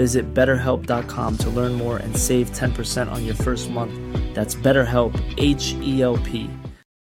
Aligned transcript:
Visit 0.00 0.32
betterhelp.com 0.32 1.36
to 1.36 1.50
learn 1.50 1.74
more 1.74 1.98
and 1.98 2.16
save 2.16 2.52
10% 2.52 3.12
on 3.12 3.26
your 3.26 3.34
first 3.34 3.68
month. 3.68 3.92
That's 4.34 4.54
BetterHelp, 4.54 5.12
H 5.36 5.74
E 5.82 6.00
L 6.00 6.16
P. 6.16 6.48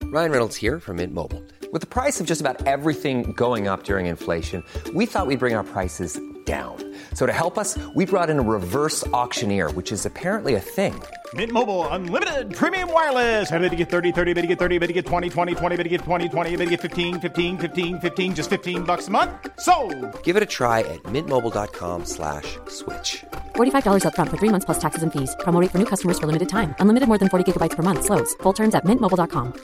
Ryan 0.04 0.30
Reynolds 0.30 0.54
here 0.54 0.78
from 0.78 0.98
Mint 0.98 1.12
Mobile. 1.12 1.42
With 1.72 1.80
the 1.80 1.88
price 1.88 2.20
of 2.20 2.28
just 2.28 2.40
about 2.40 2.64
everything 2.68 3.32
going 3.32 3.66
up 3.66 3.82
during 3.82 4.06
inflation, 4.06 4.62
we 4.94 5.06
thought 5.06 5.26
we'd 5.26 5.40
bring 5.40 5.56
our 5.56 5.64
prices 5.64 6.20
down. 6.44 6.76
So 7.14 7.26
to 7.26 7.32
help 7.32 7.56
us, 7.56 7.78
we 7.94 8.04
brought 8.04 8.28
in 8.28 8.38
a 8.38 8.42
reverse 8.42 9.06
auctioneer, 9.08 9.70
which 9.70 9.92
is 9.92 10.04
apparently 10.04 10.56
a 10.56 10.60
thing. 10.60 11.00
Mint 11.32 11.52
Mobile 11.52 11.88
unlimited 11.88 12.54
premium 12.54 12.92
wireless. 12.92 13.50
Ready 13.50 13.70
to 13.70 13.76
get 13.76 13.88
30, 13.88 14.12
30, 14.12 14.34
bit 14.34 14.42
to 14.42 14.46
get 14.46 14.58
30, 14.58 14.78
bit 14.78 14.88
to 14.88 14.92
get 14.92 15.06
20, 15.06 15.30
20, 15.30 15.54
20, 15.54 15.76
bit 15.76 15.82
to 15.84 15.88
get 15.88 16.00
20, 16.02 16.28
20, 16.28 16.56
bit 16.56 16.64
to 16.64 16.70
get 16.70 16.80
15, 16.82 17.20
15, 17.20 17.58
15, 17.58 18.00
15 18.00 18.34
just 18.34 18.50
15 18.50 18.84
bucks 18.84 19.08
a 19.08 19.10
month. 19.10 19.30
So, 19.58 19.74
Give 20.22 20.36
it 20.36 20.42
a 20.42 20.46
try 20.46 20.80
at 20.80 21.02
mintmobile.com 21.04 22.04
slash 22.04 22.58
switch. 22.68 23.24
$45 23.56 24.04
upfront 24.04 24.28
for 24.28 24.36
three 24.36 24.50
months 24.50 24.66
plus 24.66 24.78
taxes 24.78 25.02
and 25.02 25.12
fees. 25.12 25.34
Promo 25.40 25.58
for 25.70 25.78
new 25.78 25.86
customers 25.86 26.18
for 26.18 26.26
limited 26.26 26.48
time. 26.48 26.74
Unlimited 26.78 27.08
more 27.08 27.18
than 27.18 27.30
40 27.30 27.52
gigabytes 27.52 27.74
per 27.74 27.82
month. 27.82 28.04
Slows. 28.04 28.34
Full 28.42 28.52
terms 28.52 28.74
at 28.74 28.84
mintmobile.com. 28.84 29.54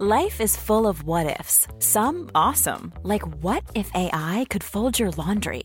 Life 0.00 0.40
is 0.40 0.56
full 0.56 0.86
of 0.86 1.02
what 1.02 1.40
ifs. 1.40 1.66
Some 1.80 2.30
awesome, 2.32 2.92
like 3.02 3.26
what 3.42 3.64
if 3.74 3.90
AI 3.94 4.46
could 4.48 4.62
fold 4.62 4.96
your 4.96 5.10
laundry? 5.10 5.64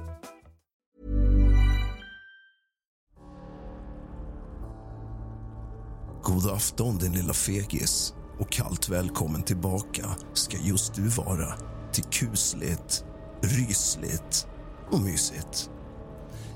Afton 6.49 6.97
din 6.97 7.13
lilla 7.13 7.33
fegis 7.33 8.13
och 8.39 8.51
kallt 8.51 8.89
välkommen 8.89 9.43
tillbaka 9.43 10.05
ska 10.33 10.57
just 10.57 10.93
du 10.93 11.07
vara 11.07 11.53
till 11.93 12.03
kusligt, 12.03 13.05
rysligt 13.41 14.47
och 14.91 14.99
mysigt. 14.99 15.69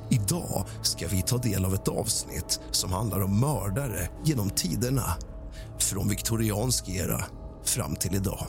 Idag 0.09 0.65
ska 0.81 1.07
vi 1.07 1.21
ta 1.21 1.37
del 1.37 1.65
av 1.65 1.73
ett 1.73 1.87
avsnitt 1.87 2.59
som 2.71 2.91
handlar 2.91 3.21
om 3.21 3.39
mördare 3.39 4.09
genom 4.23 4.49
tiderna 4.49 5.17
från 5.79 6.09
viktoriansk 6.09 6.89
era 6.89 7.25
fram 7.63 7.95
till 7.95 8.15
idag. 8.15 8.45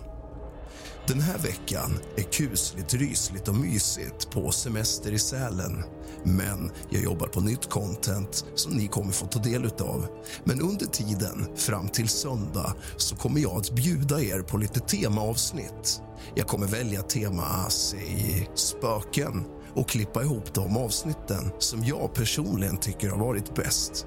Den 1.08 1.20
här 1.20 1.38
veckan 1.38 1.98
är 2.16 2.22
kusligt, 2.22 2.94
rysligt 2.94 3.48
och 3.48 3.54
mysigt 3.54 4.30
på 4.30 4.50
semester 4.50 5.12
i 5.12 5.18
Sälen. 5.18 5.84
Men 6.26 6.70
jag 6.90 7.02
jobbar 7.02 7.26
på 7.26 7.40
nytt 7.40 7.70
content 7.70 8.44
som 8.54 8.72
ni 8.72 8.88
kommer 8.88 9.12
få 9.12 9.26
ta 9.26 9.38
del 9.38 9.64
av. 9.66 10.06
Men 10.44 10.60
under 10.60 10.86
tiden 10.86 11.46
fram 11.56 11.88
till 11.88 12.08
söndag 12.08 12.74
så 12.96 13.16
kommer 13.16 13.40
jag 13.40 13.56
att 13.56 13.70
bjuda 13.70 14.20
er 14.20 14.40
på 14.40 14.58
lite 14.58 14.80
temaavsnitt. 14.80 16.02
Jag 16.34 16.46
kommer 16.46 16.66
välja 16.66 17.02
tema, 17.02 17.70
säg 17.70 18.50
spöken 18.54 19.44
och 19.74 19.88
klippa 19.88 20.22
ihop 20.22 20.54
de 20.54 20.76
avsnitten 20.76 21.50
som 21.58 21.84
jag 21.84 22.14
personligen 22.14 22.76
tycker 22.76 23.10
har 23.10 23.18
varit 23.18 23.54
bäst. 23.54 24.06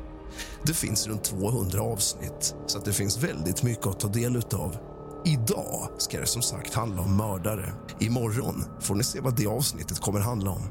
Det 0.63 0.73
finns 0.73 1.07
runt 1.07 1.23
200 1.23 1.81
avsnitt, 1.81 2.55
så 2.67 2.77
att 2.77 2.85
det 2.85 2.93
finns 2.93 3.23
väldigt 3.23 3.63
mycket 3.63 3.87
att 3.87 3.99
ta 3.99 4.07
del 4.07 4.35
av. 4.53 4.77
Idag 5.25 5.89
ska 5.97 6.19
det 6.19 6.25
som 6.25 6.41
sagt 6.41 6.73
handla 6.73 7.01
om 7.01 7.17
mördare. 7.17 7.73
Imorgon 7.99 8.63
får 8.79 8.95
ni 8.95 9.03
se 9.03 9.19
vad 9.19 9.35
det 9.35 9.47
avsnittet 9.47 9.99
kommer 9.99 10.19
handla 10.19 10.51
om. 10.51 10.61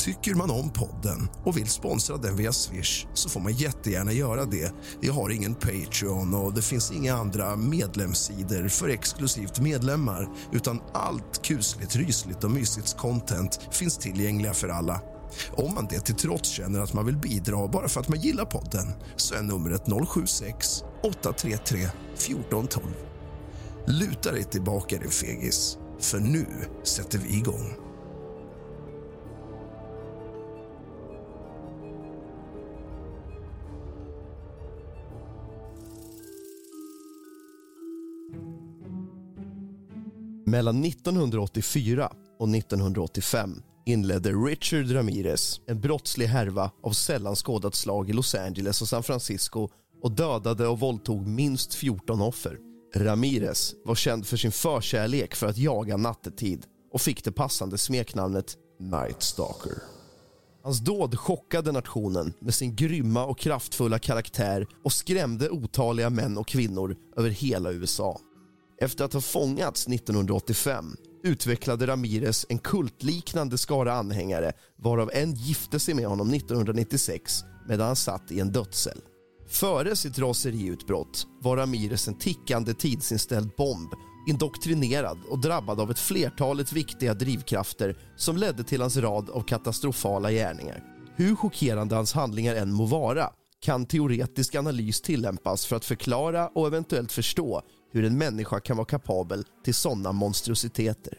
Tycker 0.00 0.34
man 0.34 0.50
om 0.50 0.70
podden 0.70 1.28
och 1.44 1.56
vill 1.56 1.68
sponsra 1.68 2.16
den 2.16 2.36
via 2.36 2.52
Swish 2.52 3.06
så 3.14 3.28
får 3.28 3.40
man 3.40 3.52
jättegärna 3.52 4.12
göra 4.12 4.44
det. 4.44 4.72
Jag 5.00 5.12
har 5.12 5.30
ingen 5.30 5.54
Patreon 5.54 6.34
och 6.34 6.54
det 6.54 6.62
finns 6.62 6.92
inga 6.92 7.14
andra 7.14 7.56
medlemssidor 7.56 8.68
för 8.68 8.88
exklusivt 8.88 9.60
medlemmar 9.60 10.28
utan 10.52 10.80
allt 10.92 11.42
kusligt, 11.42 11.96
rysligt 11.96 12.44
och 12.44 12.50
mysigt 12.50 12.96
content 12.96 13.60
finns 13.70 13.98
tillgängliga 13.98 14.54
för 14.54 14.68
alla. 14.68 15.00
Om 15.52 15.74
man 15.74 15.86
det 15.90 16.00
till 16.00 16.14
trots 16.14 16.48
känner 16.48 16.80
att 16.80 16.92
man 16.92 17.06
vill 17.06 17.16
bidra 17.16 17.68
bara 17.68 17.88
för 17.88 18.00
att 18.00 18.08
man 18.08 18.20
gillar 18.20 18.44
podden 18.44 18.86
så 19.16 19.34
är 19.34 19.42
numret 19.42 19.82
076 20.08 20.84
833 21.02 21.78
1412. 22.14 22.84
Luta 23.86 24.32
dig 24.32 24.44
tillbaka, 24.44 24.98
din 24.98 25.10
fegis, 25.10 25.78
för 26.00 26.18
nu 26.18 26.46
sätter 26.84 27.18
vi 27.18 27.36
igång. 27.36 27.89
Mellan 40.50 40.84
1984 40.84 42.12
och 42.38 42.48
1985 42.48 43.62
inledde 43.86 44.32
Richard 44.32 44.90
Ramirez 44.90 45.60
en 45.66 45.80
brottslig 45.80 46.26
härva 46.26 46.70
av 46.82 46.90
sällan 46.90 47.34
skådat 47.34 47.74
slag 47.74 48.10
i 48.10 48.12
Los 48.12 48.34
Angeles 48.34 48.82
och 48.82 48.88
San 48.88 49.02
Francisco 49.02 49.68
och 50.02 50.12
dödade 50.12 50.66
och 50.66 50.80
våldtog 50.80 51.26
minst 51.26 51.74
14 51.74 52.20
offer. 52.20 52.58
Ramirez 52.96 53.74
var 53.84 53.94
känd 53.94 54.26
för 54.26 54.36
sin 54.36 54.52
förkärlek 54.52 55.34
för 55.34 55.46
att 55.46 55.58
jaga 55.58 55.96
nattetid 55.96 56.66
och 56.92 57.00
fick 57.00 57.24
det 57.24 57.32
passande 57.32 57.78
smeknamnet 57.78 58.56
Night 58.80 59.22
Stalker. 59.22 59.78
Hans 60.62 60.80
dåd 60.80 61.18
chockade 61.18 61.72
nationen 61.72 62.32
med 62.40 62.54
sin 62.54 62.76
grymma 62.76 63.24
och 63.24 63.38
kraftfulla 63.38 63.98
karaktär 63.98 64.66
och 64.84 64.92
skrämde 64.92 65.50
otaliga 65.50 66.10
män 66.10 66.38
och 66.38 66.48
kvinnor 66.48 66.96
över 67.16 67.30
hela 67.30 67.72
USA. 67.72 68.20
Efter 68.82 69.04
att 69.04 69.12
ha 69.12 69.20
fångats 69.20 69.86
1985 69.88 70.96
utvecklade 71.24 71.86
Ramirez 71.86 72.46
en 72.48 72.58
kultliknande 72.58 73.58
skara 73.58 73.92
anhängare 73.92 74.52
varav 74.76 75.10
en 75.14 75.34
gifte 75.34 75.80
sig 75.80 75.94
med 75.94 76.06
honom 76.06 76.34
1996 76.34 77.40
medan 77.68 77.86
han 77.86 77.96
satt 77.96 78.32
i 78.32 78.40
en 78.40 78.52
dödscell. 78.52 79.00
Före 79.48 79.96
sitt 79.96 80.18
raseriutbrott 80.18 81.26
var 81.42 81.56
Ramirez 81.56 82.08
en 82.08 82.18
tickande 82.18 82.74
tidsinställd 82.74 83.50
bomb 83.56 83.90
indoktrinerad 84.28 85.18
och 85.30 85.40
drabbad 85.40 85.80
av 85.80 85.90
ett 85.90 85.98
flertalet 85.98 86.72
viktiga 86.72 87.14
drivkrafter 87.14 87.96
som 88.16 88.36
ledde 88.36 88.64
till 88.64 88.80
hans 88.80 88.96
rad 88.96 89.30
av 89.30 89.42
katastrofala 89.42 90.30
gärningar. 90.30 90.84
Hur 91.16 91.36
chockerande 91.36 91.94
hans 91.94 92.12
handlingar 92.12 92.54
än 92.54 92.72
må 92.72 92.86
vara 92.86 93.30
kan 93.60 93.86
teoretisk 93.86 94.54
analys 94.54 95.00
tillämpas 95.00 95.66
för 95.66 95.76
att 95.76 95.84
förklara 95.84 96.48
och 96.48 96.66
eventuellt 96.66 97.12
förstå 97.12 97.62
hur 97.90 98.04
en 98.04 98.18
människa 98.18 98.60
kan 98.60 98.76
vara 98.76 98.86
kapabel 98.86 99.44
till 99.64 99.74
sådana 99.74 100.12
monstruositeter. 100.12 101.14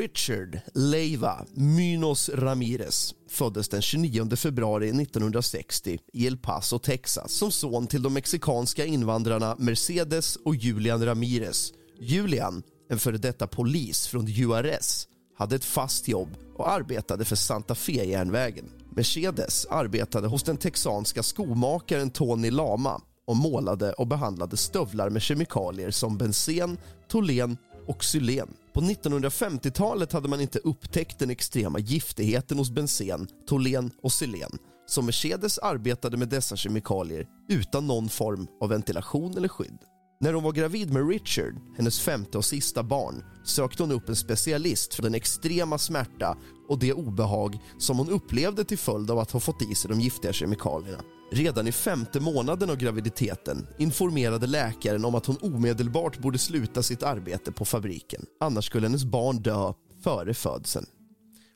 Richard 0.00 0.60
Leiva 0.74 1.46
Minos 1.54 2.28
Ramirez 2.28 3.14
föddes 3.30 3.68
den 3.68 3.82
29 3.82 4.36
februari 4.36 4.88
1960 4.88 5.98
i 6.12 6.26
El 6.26 6.36
Paso, 6.36 6.78
Texas 6.78 7.32
som 7.32 7.50
son 7.52 7.86
till 7.86 8.02
de 8.02 8.14
mexikanska 8.14 8.84
invandrarna 8.84 9.56
Mercedes 9.58 10.36
och 10.36 10.54
Julian 10.56 11.04
Ramirez. 11.04 11.72
Julian, 12.00 12.62
en 12.90 12.98
före 12.98 13.18
detta 13.18 13.46
polis 13.46 14.06
från 14.06 14.28
URS, 14.28 15.08
hade 15.36 15.56
ett 15.56 15.64
fast 15.64 16.08
jobb 16.08 16.28
och 16.56 16.70
arbetade 16.70 17.24
för 17.24 17.36
Santa 17.36 17.74
Fe-järnvägen. 17.74 18.70
Mercedes 18.96 19.66
arbetade 19.66 20.28
hos 20.28 20.42
den 20.42 20.56
texanska 20.56 21.22
skomakaren 21.22 22.10
Tony 22.10 22.50
Lama 22.50 23.00
och 23.26 23.36
målade 23.36 23.92
och 23.92 24.06
behandlade 24.06 24.56
stövlar 24.56 25.10
med 25.10 25.22
kemikalier 25.22 25.90
som 25.90 26.18
bensen, 26.18 26.78
tolen 27.08 27.56
och 27.86 28.00
xylen. 28.00 28.48
På 28.72 28.80
1950-talet 28.80 30.12
hade 30.12 30.28
man 30.28 30.40
inte 30.40 30.58
upptäckt 30.58 31.18
den 31.18 31.30
extrema 31.30 31.78
giftigheten 31.78 32.58
hos 32.58 32.70
bensen, 32.70 33.28
tolen 33.46 33.90
och 34.02 34.10
xylen 34.12 34.58
så 34.86 35.02
Mercedes 35.02 35.58
arbetade 35.58 36.16
med 36.16 36.28
dessa 36.28 36.56
kemikalier 36.56 37.26
utan 37.48 37.86
någon 37.86 38.08
form 38.08 38.46
av 38.60 38.68
ventilation 38.68 39.36
eller 39.36 39.48
skydd. 39.48 39.78
När 40.20 40.32
hon 40.32 40.44
var 40.44 40.52
gravid 40.52 40.92
med 40.92 41.08
Richard, 41.08 41.54
hennes 41.76 42.00
femte 42.00 42.38
och 42.38 42.44
sista 42.44 42.82
barn 42.82 43.24
sökte 43.44 43.82
hon 43.82 43.92
upp 43.92 44.08
en 44.08 44.16
specialist 44.16 44.94
för 44.94 45.02
den 45.02 45.14
extrema 45.14 45.78
smärta 45.78 46.36
och 46.68 46.78
det 46.78 46.92
obehag 46.92 47.58
som 47.78 47.98
hon 47.98 48.10
upplevde 48.10 48.64
till 48.64 48.78
följd 48.78 49.10
av 49.10 49.18
att 49.18 49.30
ha 49.30 49.40
fått 49.40 49.62
i 49.62 49.74
sig 49.74 49.90
de 49.90 50.00
giftiga 50.00 50.32
kemikalierna. 50.32 51.02
Redan 51.34 51.68
i 51.68 51.72
femte 51.72 52.20
månaden 52.20 52.70
av 52.70 52.76
graviditeten 52.76 53.66
informerade 53.78 54.46
läkaren 54.46 55.04
om 55.04 55.14
att 55.14 55.26
hon 55.26 55.36
omedelbart 55.36 56.18
borde 56.18 56.38
sluta 56.38 56.82
sitt 56.82 57.02
arbete 57.02 57.52
på 57.52 57.64
fabriken. 57.64 58.26
Annars 58.40 58.66
skulle 58.66 58.86
hennes 58.86 59.04
barn 59.04 59.42
dö 59.42 59.72
före 60.02 60.34
födseln. 60.34 60.86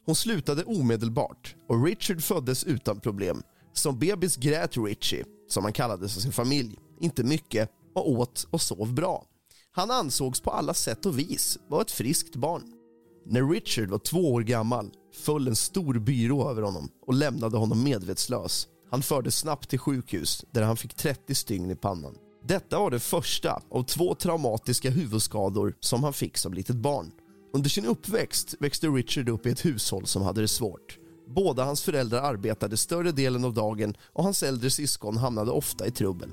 Hon 0.06 0.14
slutade 0.14 0.64
omedelbart 0.64 1.56
och 1.68 1.84
Richard 1.84 2.22
föddes 2.22 2.64
utan 2.64 3.00
problem. 3.00 3.42
Som 3.72 3.98
bebis 3.98 4.36
grät 4.36 4.76
Richie, 4.76 5.24
som 5.48 5.64
han 5.64 5.72
kallades 5.72 6.16
av 6.16 6.20
sin 6.20 6.32
familj, 6.32 6.78
inte 7.00 7.24
mycket 7.24 7.70
och 7.94 8.10
åt 8.10 8.46
och 8.50 8.60
sov 8.60 8.94
bra. 8.94 9.24
Han 9.72 9.90
ansågs 9.90 10.40
på 10.40 10.50
alla 10.50 10.74
sätt 10.74 11.06
och 11.06 11.18
vis 11.18 11.58
vara 11.68 11.82
ett 11.82 11.90
friskt 11.90 12.36
barn. 12.36 12.62
När 13.26 13.48
Richard 13.48 13.90
var 13.90 13.98
två 13.98 14.32
år 14.32 14.42
gammal 14.42 14.90
föll 15.14 15.48
en 15.48 15.56
stor 15.56 15.98
byrå 15.98 16.50
över 16.50 16.62
honom 16.62 16.88
och 17.06 17.14
lämnade 17.14 17.56
honom 17.56 17.82
medvetslös. 17.82 18.68
Han 18.90 19.02
fördes 19.02 19.36
snabbt 19.36 19.68
till 19.68 19.78
sjukhus 19.78 20.44
där 20.50 20.62
han 20.62 20.76
fick 20.76 20.94
30 20.94 21.34
stygn 21.34 21.70
i 21.70 21.76
pannan. 21.76 22.14
Detta 22.44 22.78
var 22.78 22.90
det 22.90 23.00
första 23.00 23.62
av 23.70 23.82
två 23.82 24.14
traumatiska 24.14 24.90
huvudskador 24.90 25.74
som 25.80 26.04
han 26.04 26.12
fick 26.12 26.38
som 26.38 26.54
litet 26.54 26.76
barn. 26.76 27.10
Under 27.54 27.70
sin 27.70 27.86
uppväxt 27.86 28.54
växte 28.60 28.86
Richard 28.86 29.28
upp 29.28 29.46
i 29.46 29.50
ett 29.50 29.64
hushåll 29.64 30.06
som 30.06 30.22
hade 30.22 30.40
det 30.40 30.48
svårt. 30.48 30.98
Båda 31.34 31.64
hans 31.64 31.82
föräldrar 31.82 32.22
arbetade 32.22 32.76
större 32.76 33.12
delen 33.12 33.44
av 33.44 33.54
dagen 33.54 33.94
och 34.12 34.24
hans 34.24 34.42
äldre 34.42 34.70
syskon 34.70 35.16
hamnade 35.16 35.50
ofta 35.50 35.86
i 35.86 35.90
trubbel. 35.90 36.30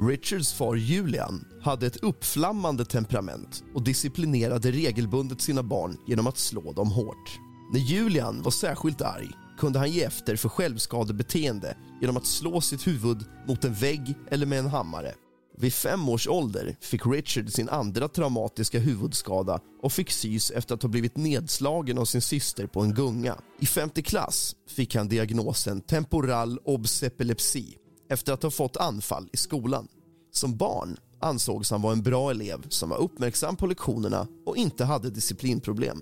Richards 0.00 0.52
far 0.52 0.74
Julian 0.74 1.44
hade 1.62 1.86
ett 1.86 1.96
uppflammande 1.96 2.84
temperament 2.84 3.64
och 3.74 3.82
disciplinerade 3.82 4.70
regelbundet 4.70 5.40
sina 5.40 5.62
barn 5.62 5.96
genom 6.06 6.26
att 6.26 6.38
slå 6.38 6.72
dem 6.72 6.90
hårt. 6.90 7.38
När 7.72 7.80
Julian 7.80 8.42
var 8.42 8.50
särskilt 8.50 9.02
arg 9.02 9.30
kunde 9.58 9.78
han 9.78 9.90
ge 9.90 10.02
efter 10.02 10.36
för 10.36 10.48
självskadebeteende 10.48 11.76
genom 12.00 12.16
att 12.16 12.26
slå 12.26 12.60
sitt 12.60 12.86
huvud 12.86 13.24
mot 13.48 13.64
en 13.64 13.74
vägg 13.74 14.14
eller 14.30 14.46
med 14.46 14.58
en 14.58 14.66
hammare. 14.66 15.14
Vid 15.60 15.72
fem 15.72 16.08
års 16.08 16.28
ålder 16.28 16.76
fick 16.80 17.06
Richard 17.06 17.52
sin 17.52 17.68
andra 17.68 18.08
traumatiska 18.08 18.78
huvudskada 18.78 19.60
och 19.82 19.92
fick 19.92 20.10
sys 20.10 20.50
efter 20.50 20.74
att 20.74 20.82
ha 20.82 20.88
blivit 20.88 21.16
nedslagen 21.16 21.98
av 21.98 22.04
sin 22.04 22.22
syster 22.22 22.66
på 22.66 22.80
en 22.80 22.94
gunga. 22.94 23.36
I 23.60 23.66
femte 23.66 24.02
klass 24.02 24.56
fick 24.68 24.94
han 24.94 25.08
diagnosen 25.08 25.80
temporal 25.80 26.58
obsepilepsi 26.64 27.76
efter 28.10 28.32
att 28.32 28.42
ha 28.42 28.50
fått 28.50 28.76
anfall 28.76 29.28
i 29.32 29.36
skolan. 29.36 29.88
Som 30.32 30.56
barn 30.56 30.96
ansågs 31.20 31.70
han 31.70 31.82
vara 31.82 31.92
en 31.92 32.02
bra 32.02 32.30
elev 32.30 32.68
som 32.68 32.88
var 32.88 32.98
uppmärksam 32.98 33.56
på 33.56 33.66
lektionerna 33.66 34.26
och 34.46 34.56
inte 34.56 34.84
hade 34.84 35.10
disciplinproblem. 35.10 36.00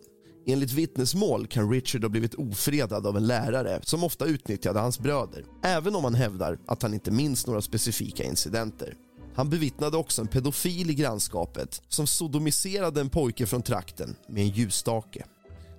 Enligt 0.48 0.72
vittnesmål 0.72 1.46
kan 1.46 1.70
Richard 1.70 2.02
ha 2.02 2.08
blivit 2.08 2.34
ofredad 2.34 3.06
av 3.06 3.16
en 3.16 3.26
lärare 3.26 3.81
som 3.82 4.04
ofta 4.04 4.25
utnyttjade 4.25 4.81
hans 4.81 4.98
bröder, 4.98 5.44
även 5.62 5.96
om 5.96 6.04
han 6.04 6.14
hävdar 6.14 6.58
att 6.66 6.82
han 6.82 6.94
inte 6.94 7.10
minns 7.10 7.46
några 7.46 7.62
specifika 7.62 8.25
incidenter. 8.25 8.94
Han 9.34 9.50
bevittnade 9.50 9.96
också 9.96 10.22
en 10.22 10.28
pedofil 10.28 10.90
i 10.90 10.94
grannskapet 10.94 11.82
som 11.88 12.06
sodomiserade 12.06 13.00
en 13.00 13.10
pojke 13.10 13.46
från 13.46 13.62
trakten 13.62 14.16
med 14.28 14.43
en 14.43 14.48
ljusstake. 14.48 15.25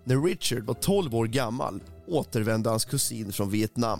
När 0.03 0.21
Richard 0.21 0.63
var 0.63 0.73
12 0.73 1.15
år 1.15 1.25
gammal 1.25 1.83
återvände 2.07 2.69
hans 2.69 2.85
kusin 2.85 3.31
från 3.31 3.49
Vietnam. 3.49 3.99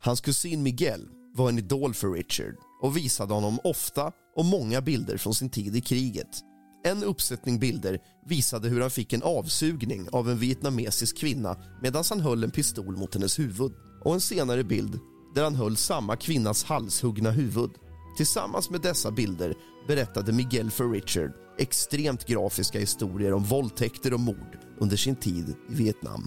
Hans 0.00 0.20
kusin 0.20 0.62
Miguel 0.62 1.08
var 1.34 1.48
en 1.48 1.58
idol 1.58 1.94
för 1.94 2.12
Richard 2.12 2.56
och 2.82 2.96
visade 2.96 3.34
honom 3.34 3.58
ofta 3.64 4.12
och 4.36 4.44
många 4.44 4.80
bilder 4.80 5.16
från 5.16 5.34
sin 5.34 5.50
tid 5.50 5.76
i 5.76 5.80
kriget. 5.80 6.42
En 6.86 7.04
uppsättning 7.04 7.58
bilder 7.58 7.98
visade 8.26 8.68
hur 8.68 8.80
han 8.80 8.90
fick 8.90 9.12
en 9.12 9.22
avsugning 9.22 10.08
av 10.12 10.30
en 10.30 10.38
vietnamesisk 10.38 11.18
kvinna 11.18 11.56
medan 11.82 12.04
han 12.08 12.20
höll 12.20 12.44
en 12.44 12.50
pistol 12.50 12.96
mot 12.96 13.14
hennes 13.14 13.38
huvud 13.38 13.72
och 14.04 14.14
en 14.14 14.20
senare 14.20 14.64
bild 14.64 14.98
där 15.34 15.44
han 15.44 15.54
höll 15.54 15.76
samma 15.76 16.16
kvinnas 16.16 16.64
halshuggna 16.64 17.30
huvud. 17.30 17.70
Tillsammans 18.16 18.70
med 18.70 18.80
dessa 18.80 19.10
bilder 19.10 19.54
berättade 19.88 20.32
Miguel 20.32 20.70
för 20.70 20.90
Richard 20.90 21.32
extremt 21.58 22.26
grafiska 22.26 22.78
historier 22.78 23.32
om 23.32 23.44
våldtäkter 23.44 24.14
och 24.14 24.20
mord 24.20 24.58
under 24.80 24.96
sin 24.96 25.16
tid 25.16 25.48
i 25.70 25.74
Vietnam. 25.74 26.26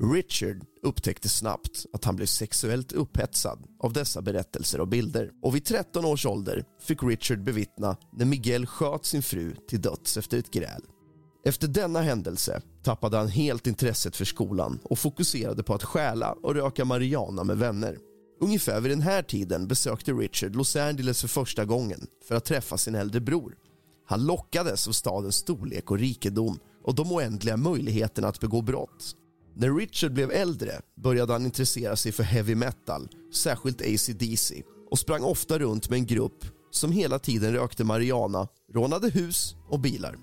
Richard 0.00 0.64
upptäckte 0.82 1.28
snabbt 1.28 1.86
att 1.92 2.04
han 2.04 2.16
blev 2.16 2.26
sexuellt 2.26 2.92
upphetsad 2.92 3.66
av 3.78 3.92
dessa 3.92 4.22
berättelser 4.22 4.80
och 4.80 4.88
bilder. 4.88 5.30
Och 5.42 5.54
vid 5.54 5.64
13 5.64 6.04
års 6.04 6.26
ålder 6.26 6.64
fick 6.80 7.02
Richard 7.02 7.44
bevittna 7.44 7.96
när 8.12 8.24
Miguel 8.24 8.66
sköt 8.66 9.04
sin 9.04 9.22
fru 9.22 9.54
till 9.68 9.80
döds 9.80 10.16
efter 10.16 10.38
ett 10.38 10.50
gräl. 10.50 10.82
Efter 11.44 11.68
denna 11.68 12.00
händelse 12.00 12.62
tappade 12.82 13.16
han 13.16 13.28
helt 13.28 13.66
intresset 13.66 14.16
för 14.16 14.24
skolan 14.24 14.78
och 14.84 14.98
fokuserade 14.98 15.62
på 15.62 15.74
att 15.74 15.84
stjäla 15.84 16.32
och 16.32 16.54
röka 16.54 16.84
marijuana 16.84 17.44
med 17.44 17.58
vänner. 17.58 17.98
Ungefär 18.40 18.80
vid 18.80 18.92
den 18.92 19.02
här 19.02 19.22
tiden 19.22 19.68
besökte 19.68 20.12
Richard 20.12 20.56
Los 20.56 20.76
Angeles 20.76 21.20
för 21.20 21.28
första 21.28 21.64
gången 21.64 22.06
för 22.28 22.34
att 22.34 22.44
träffa 22.44 22.78
sin 22.78 22.94
äldre 22.94 23.20
bror. 23.20 23.56
Han 24.06 24.26
lockades 24.26 24.88
av 24.88 24.92
stadens 24.92 25.36
storlek 25.36 25.90
och 25.90 25.98
rikedom 25.98 26.58
och 26.84 26.94
de 26.94 27.12
oändliga 27.12 27.56
möjligheterna 27.56 28.28
att 28.28 28.40
begå 28.40 28.62
brott. 28.62 29.16
När 29.56 29.74
Richard 29.74 30.12
blev 30.12 30.30
äldre 30.30 30.80
började 31.02 31.32
han 31.32 31.44
intressera 31.44 31.96
sig 31.96 32.12
för 32.12 32.22
heavy 32.22 32.54
metal, 32.54 33.08
särskilt 33.34 33.80
AC/DC 33.80 34.62
och 34.90 34.98
sprang 34.98 35.22
ofta 35.22 35.58
runt 35.58 35.90
med 35.90 35.96
en 35.96 36.06
grupp 36.06 36.44
som 36.70 36.92
hela 36.92 37.18
tiden 37.18 37.52
rökte 37.52 37.84
marijuana, 37.84 38.48
rånade 38.74 39.10
hus 39.10 39.54
och 39.68 39.80
bilar. 39.80 40.16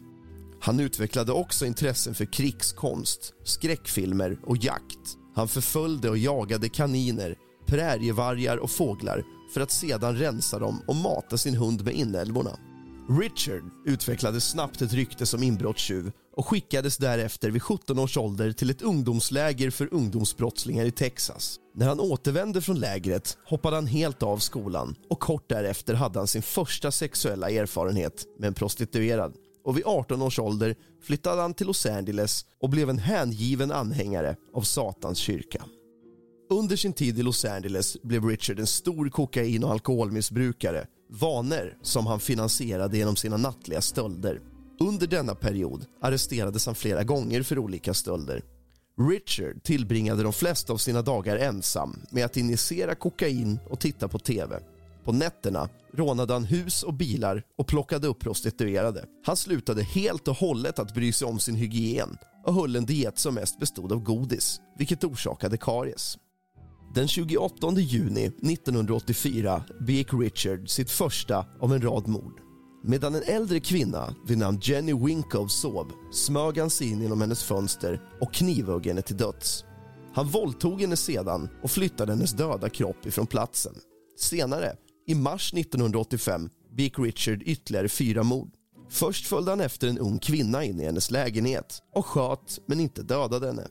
Han 0.62 0.80
utvecklade 0.80 1.32
också 1.32 1.66
intressen 1.66 2.16
för 2.16 2.26
krigskonst, 2.26 3.34
skräckfilmer 3.44 4.40
och 4.46 4.58
jakt. 4.58 5.18
Han 5.36 5.48
förföljde 5.48 6.10
och 6.10 6.18
jagade 6.18 6.70
kaniner, 6.70 7.36
prärievargar 7.68 8.58
och 8.58 8.72
fåglar 8.72 9.24
för 9.54 9.62
att 9.62 9.72
sedan 9.72 10.16
rensa 10.16 10.60
dem 10.60 10.82
och 10.88 10.96
mata 10.96 11.38
sin 11.38 11.56
hund 11.56 11.84
med 11.86 11.94
inälvorna. 11.94 12.58
Richard 13.22 13.64
utvecklade 13.86 14.42
snabbt 14.42 14.82
ett 14.82 14.94
rykte 14.94 15.26
som 15.26 15.44
inbrottstjuv 15.44 16.12
och 16.34 16.48
skickades 16.48 16.98
därefter 16.98 17.52
vid 17.52 17.64
17 17.64 18.00
års 18.00 18.18
ålder 18.18 18.52
till 18.52 18.70
ett 18.70 18.82
ungdomsläger 18.82 19.70
för 19.70 19.94
ungdomsbrottslingar 19.94 20.86
i 20.86 20.92
Texas. 20.92 21.60
När 21.76 21.88
han 21.88 22.00
återvände 22.00 22.62
från 22.62 22.80
lägret 22.80 23.38
hoppade 23.46 23.76
han 23.76 23.88
helt 23.88 24.24
av 24.24 24.38
skolan 24.38 24.96
och 25.10 25.20
kort 25.20 25.50
därefter 25.50 25.94
hade 25.94 26.20
han 26.20 26.28
sin 26.28 26.42
första 26.42 26.92
sexuella 26.92 27.50
erfarenhet 27.50 28.26
med 28.40 28.48
en 28.48 28.54
prostituerad. 28.54 29.34
Och 29.66 29.78
vid 29.78 29.86
18 29.86 30.22
års 30.22 30.40
ålder 30.40 30.76
flyttade 31.04 31.42
han 31.42 31.54
till 31.54 31.68
Los 31.68 31.86
Angeles 31.86 32.46
och 32.62 32.70
blev 32.70 32.90
en 32.90 33.00
hängiven 33.00 33.72
anhängare 33.72 34.36
av 34.54 34.62
Satans 34.62 35.18
kyrka. 35.18 35.66
Under 36.50 36.76
sin 36.76 36.94
tid 36.94 37.20
i 37.20 37.24
Los 37.24 37.46
Angeles 37.46 37.98
blev 38.04 38.26
Richard 38.26 38.60
en 38.60 38.68
stor 38.68 39.10
kokain 39.10 39.64
och 39.64 39.72
alkoholmissbrukare 39.72 40.88
vanor 41.10 41.78
som 41.82 42.08
han 42.08 42.20
finansierade 42.20 42.98
genom 42.98 43.16
sina 43.16 43.38
nattliga 43.38 43.82
stölder. 43.82 44.42
Under 44.82 45.08
denna 45.08 45.36
period 45.36 45.86
arresterades 46.02 46.66
han 46.66 46.76
flera 46.76 47.04
gånger 47.04 47.44
för 47.44 47.60
olika 47.60 47.94
stölder. 47.94 48.42
Richard 49.10 49.64
tillbringade 49.64 50.24
de 50.24 50.34
flesta 50.34 50.74
av 50.74 50.78
sina 50.78 51.02
dagar 51.02 51.38
ensam 51.38 52.02
med 52.10 52.26
att 52.26 52.38
injicera 52.38 52.96
kokain 52.96 53.60
och 53.70 53.80
titta 53.80 54.08
på 54.08 54.20
tv. 54.20 54.60
På 55.04 55.12
nätterna 55.12 55.70
rånade 55.94 56.34
han 56.34 56.44
hus 56.44 56.84
och 56.84 56.94
bilar 56.94 57.44
och 57.58 57.68
plockade 57.68 58.08
upp 58.08 58.20
prostituerade. 58.20 59.06
Han 59.26 59.38
slutade 59.38 59.84
helt 59.84 60.28
och 60.28 60.38
hållet 60.38 60.80
att 60.80 60.94
bry 60.94 61.14
sig 61.14 61.28
om 61.28 61.40
sin 61.40 61.56
hygien 61.56 62.18
och 62.46 62.54
höll 62.54 62.76
en 62.76 62.86
diet 62.86 63.20
som 63.20 63.36
mest 63.36 63.60
bestod 63.60 63.92
av 63.92 64.00
godis, 64.00 64.60
vilket 64.78 65.04
orsakade 65.04 65.58
karies. 65.58 66.18
Den 66.96 67.08
28 67.08 67.72
juni 67.72 68.26
1984 68.26 69.64
begick 69.80 70.14
Richard 70.14 70.70
sitt 70.70 70.92
första 70.92 71.46
av 71.60 71.74
en 71.74 71.82
rad 71.82 72.08
mord. 72.08 72.51
Medan 72.84 73.16
en 73.16 73.24
äldre 73.24 73.60
kvinna 73.60 74.16
vid 74.26 74.38
namn 74.38 74.60
Jenny 74.62 74.94
Winkow 74.94 75.48
sov 75.48 75.92
smög 76.12 76.58
han 76.58 76.70
sig 76.70 76.90
in 76.92 77.02
genom 77.02 77.22
hennes 77.22 77.44
fönster 77.44 78.02
och 78.22 78.34
knivhögg 78.34 78.86
henne 78.86 79.02
till 79.02 79.18
döds. 79.18 79.66
Han 80.14 80.28
våldtog 80.28 80.82
henne 80.82 80.96
sedan 80.96 81.50
och 81.64 81.72
flyttade 81.72 82.12
hennes 82.12 82.32
döda 82.32 82.70
kropp 82.70 83.06
ifrån 83.06 83.28
platsen. 83.28 83.74
Senare, 84.20 84.76
i 85.08 85.16
mars 85.16 85.54
1985, 85.54 86.50
begick 86.76 87.00
Richard 87.00 87.44
ytterligare 87.46 87.90
fyra 87.90 88.24
mord. 88.24 88.50
Först 88.90 89.28
följde 89.28 89.52
han 89.52 89.62
efter 89.62 89.88
en 89.88 90.00
ung 90.00 90.20
kvinna 90.20 90.64
in 90.64 90.80
i 90.80 90.86
hennes 90.86 91.12
lägenhet 91.12 91.80
och 91.96 92.06
sköt 92.06 92.60
men 92.66 92.80
inte 92.80 93.04
dödade 93.04 93.48
henne. 93.48 93.68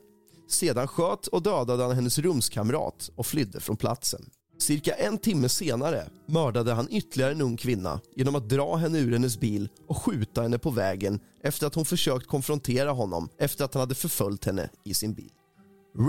Sedan 0.49 0.87
sköt 0.87 1.27
och 1.27 1.43
dödade 1.43 1.83
han 1.83 1.95
hennes 1.95 2.19
rumskamrat 2.19 3.11
och 3.15 3.25
flydde 3.25 3.59
från 3.59 3.77
platsen. 3.77 4.21
Cirka 4.61 4.93
en 4.93 5.17
timme 5.17 5.49
senare 5.49 6.09
mördade 6.25 6.73
han 6.73 6.87
ytterligare 6.91 7.31
en 7.31 7.41
ung 7.41 7.57
kvinna 7.57 7.99
genom 8.15 8.35
att 8.35 8.49
dra 8.49 8.75
henne 8.75 8.99
ur 8.99 9.11
hennes 9.11 9.39
bil 9.39 9.69
och 9.87 9.97
skjuta 9.97 10.41
henne 10.41 10.57
på 10.57 10.69
vägen 10.69 11.19
efter 11.43 11.67
att 11.67 11.75
hon 11.75 11.85
försökt 11.85 12.27
konfrontera 12.27 12.91
honom 12.91 13.29
efter 13.37 13.65
att 13.65 13.73
han 13.73 13.79
hade 13.79 13.95
förföljt 13.95 14.45
henne 14.45 14.69
i 14.85 14.93
sin 14.93 15.13
bil. 15.13 15.31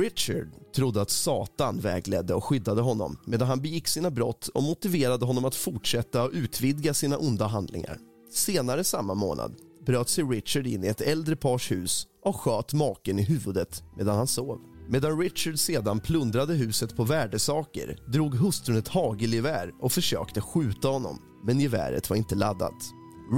Richard 0.00 0.48
trodde 0.74 1.02
att 1.02 1.10
Satan 1.10 1.80
vägledde 1.80 2.34
och 2.34 2.44
skyddade 2.44 2.82
honom 2.82 3.18
medan 3.26 3.48
han 3.48 3.60
begick 3.60 3.88
sina 3.88 4.10
brott 4.10 4.48
och 4.48 4.62
motiverade 4.62 5.24
honom 5.24 5.44
att 5.44 5.54
fortsätta 5.54 6.24
och 6.24 6.30
utvidga 6.32 6.94
sina 6.94 7.18
onda 7.18 7.46
handlingar. 7.46 7.98
Senare 8.32 8.84
samma 8.84 9.14
månad 9.14 9.54
bröt 9.86 10.08
sig 10.08 10.24
Richard 10.24 10.66
in 10.66 10.84
i 10.84 10.88
ett 10.88 11.00
äldre 11.00 11.36
pars 11.36 11.70
hus 11.70 12.06
och 12.22 12.36
sköt 12.36 12.72
maken 12.72 13.18
i 13.18 13.22
huvudet 13.22 13.82
medan 13.96 14.16
han 14.16 14.26
sov. 14.26 14.71
Medan 14.88 15.20
Richard 15.20 15.58
sedan 15.58 16.00
plundrade 16.00 16.54
huset 16.54 16.96
på 16.96 17.04
värdesaker 17.04 17.98
drog 18.06 18.34
hustrun 18.34 18.76
ett 18.76 18.88
hagelgevär 18.88 19.70
och 19.80 19.92
försökte 19.92 20.40
skjuta 20.40 20.88
honom, 20.88 21.22
men 21.44 21.60
geväret 21.60 22.10
var 22.10 22.16
inte 22.16 22.34
laddat. 22.34 22.82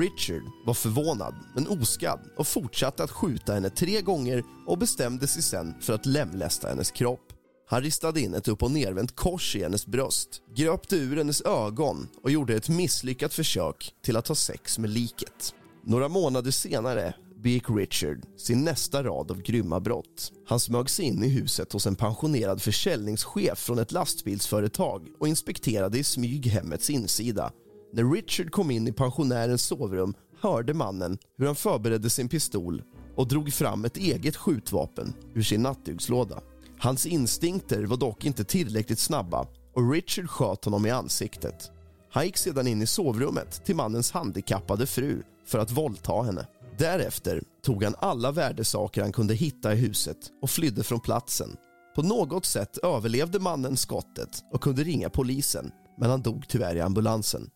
Richard 0.01 0.43
var 0.67 0.75
förvånad 0.75 1.35
men 1.55 1.69
oskadd 1.69 2.21
och 2.39 2.47
fortsatte 2.47 3.05
att 3.05 3.11
skjuta 3.11 3.55
henne 3.55 3.71
tre 3.71 4.01
gånger 4.01 4.45
och 4.67 4.79
bestämde 4.79 5.27
sig 5.27 5.43
sen 5.43 5.75
för 5.81 5.93
att 5.93 6.07
lemlästa 6.07 6.69
hennes 6.69 6.91
kropp. 6.91 7.33
Han 7.69 7.83
ristade 7.83 8.21
in 8.21 8.35
ett 8.35 8.49
upp 8.49 8.63
och 8.63 8.71
nervänt 8.71 9.17
kors 9.17 9.57
i 9.57 9.63
hennes 9.63 9.87
bröst, 9.87 10.29
gröpte 10.57 10.97
ur 10.97 11.17
hennes 11.17 11.43
ögon 11.43 12.09
och 12.23 12.31
gjorde 12.31 12.55
ett 12.55 12.69
misslyckat 12.69 13.35
försök 13.35 13.95
till 14.05 14.17
att 14.17 14.29
ha 14.29 14.35
sex 14.35 14.79
med 14.79 14.91
liket. 14.91 15.55
Några 15.87 16.09
månader 16.09 16.51
senare 16.51 17.15
begick 17.45 17.71
Richard 17.71 18.23
sin 18.37 18.65
nästa 18.65 19.03
rad 19.03 19.31
av 19.31 19.43
grymma 19.43 19.81
brott. 19.81 20.33
Han 20.47 20.61
smög 20.61 20.91
sig 20.91 21.05
in 21.05 21.25
i 21.25 21.29
huset 21.29 21.73
hos 21.73 21.87
en 21.87 21.97
pensionerad 21.97 22.63
försäljningschef 22.63 23.59
från 23.59 23.79
ett 23.79 23.93
lastbilsföretag 23.93 25.09
och 25.21 25.29
inspekterade 25.29 25.99
i 25.99 26.05
smyg 26.05 26.47
hemmets 26.47 26.91
insida. 26.91 27.53
När 27.93 28.13
Richard 28.13 28.51
kom 28.51 28.71
in 28.71 28.89
i 28.89 28.93
pensionärens 28.93 29.63
sovrum 29.63 30.15
hörde 30.41 30.75
mannen 30.75 31.19
hur 31.39 31.47
han 31.47 31.57
förberedde 31.57 32.11
sin 32.11 32.29
pistol 32.29 32.83
och 33.17 33.29
drog 33.29 33.53
fram 33.53 33.85
ett 33.85 33.97
eget 33.97 34.37
skjutvapen 34.37 35.15
ur 35.35 35.43
sin 35.43 35.63
nattdukslåda. 35.63 36.41
Hans 36.79 37.07
instinkter 37.07 37.83
var 37.83 37.97
dock 37.97 38.25
inte 38.25 38.45
tillräckligt 38.45 38.99
snabba 38.99 39.47
och 39.75 39.93
Richard 39.93 40.31
sköt 40.31 40.65
honom 40.65 40.87
i 40.87 40.91
ansiktet. 40.91 41.71
Han 42.11 42.27
gick 42.27 42.37
sedan 42.37 42.67
in 42.67 42.83
i 42.83 42.87
sovrummet 42.87 43.65
till 43.65 43.77
mannens 43.77 44.13
handikappade 44.13 44.87
fru 44.87 45.23
för 45.47 45.59
att 45.59 45.71
våldta 45.71 46.23
henne. 46.23 46.47
Därefter 46.79 47.43
tog 47.63 47.85
han 47.85 47.95
alla 47.99 48.33
värdesaker 48.33 49.03
han 49.03 49.13
kunde 49.13 49.35
hitta 49.35 49.73
i 49.73 49.77
huset 49.77 50.17
och 50.43 50.51
flydde 50.51 50.83
från 50.83 51.01
platsen. 51.01 51.57
På 51.95 52.03
något 52.03 52.45
sätt 52.45 52.79
överlevde 52.79 53.39
mannen 53.39 53.77
skottet 53.77 54.43
och 54.53 54.61
kunde 54.61 54.85
ringa 54.85 55.11
polisen 55.11 55.71
men 55.99 56.11
han 56.11 56.23
dog 56.23 56.49
tyvärr 56.49 56.77
i 56.77 56.81
ambulansen. 56.81 57.51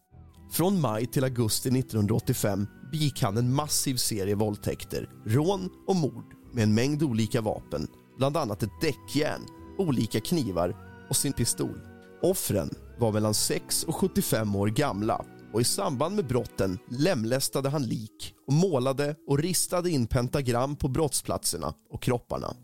Från 0.52 0.80
maj 0.80 1.06
till 1.06 1.24
augusti 1.24 1.68
1985 1.68 2.66
begick 2.92 3.22
han 3.22 3.36
en 3.36 3.54
massiv 3.54 3.96
serie 3.96 4.34
våldtäkter, 4.34 5.08
rån 5.26 5.70
och 5.86 5.96
mord 5.96 6.34
med 6.52 6.62
en 6.62 6.74
mängd 6.74 7.02
olika 7.02 7.40
vapen 7.40 7.88
bland 8.16 8.36
annat 8.36 8.62
ett 8.62 8.80
däckjärn, 8.80 9.42
olika 9.78 10.20
knivar 10.20 10.76
och 11.10 11.16
sin 11.16 11.32
pistol. 11.32 11.80
Offren 12.22 12.70
var 12.98 13.12
mellan 13.12 13.34
6 13.34 13.84
och 13.84 13.94
75 13.94 14.56
år 14.56 14.66
gamla 14.68 15.24
och 15.52 15.60
i 15.60 15.64
samband 15.64 16.16
med 16.16 16.26
brotten 16.26 16.78
lemlästade 16.90 17.68
han 17.68 17.82
lik 17.82 18.34
och 18.46 18.52
målade 18.52 19.14
och 19.26 19.38
ristade 19.38 19.90
in 19.90 20.06
pentagram 20.06 20.76
på 20.76 20.88
brottsplatserna 20.88 21.74
och 21.90 22.02
kropparna. 22.02 22.56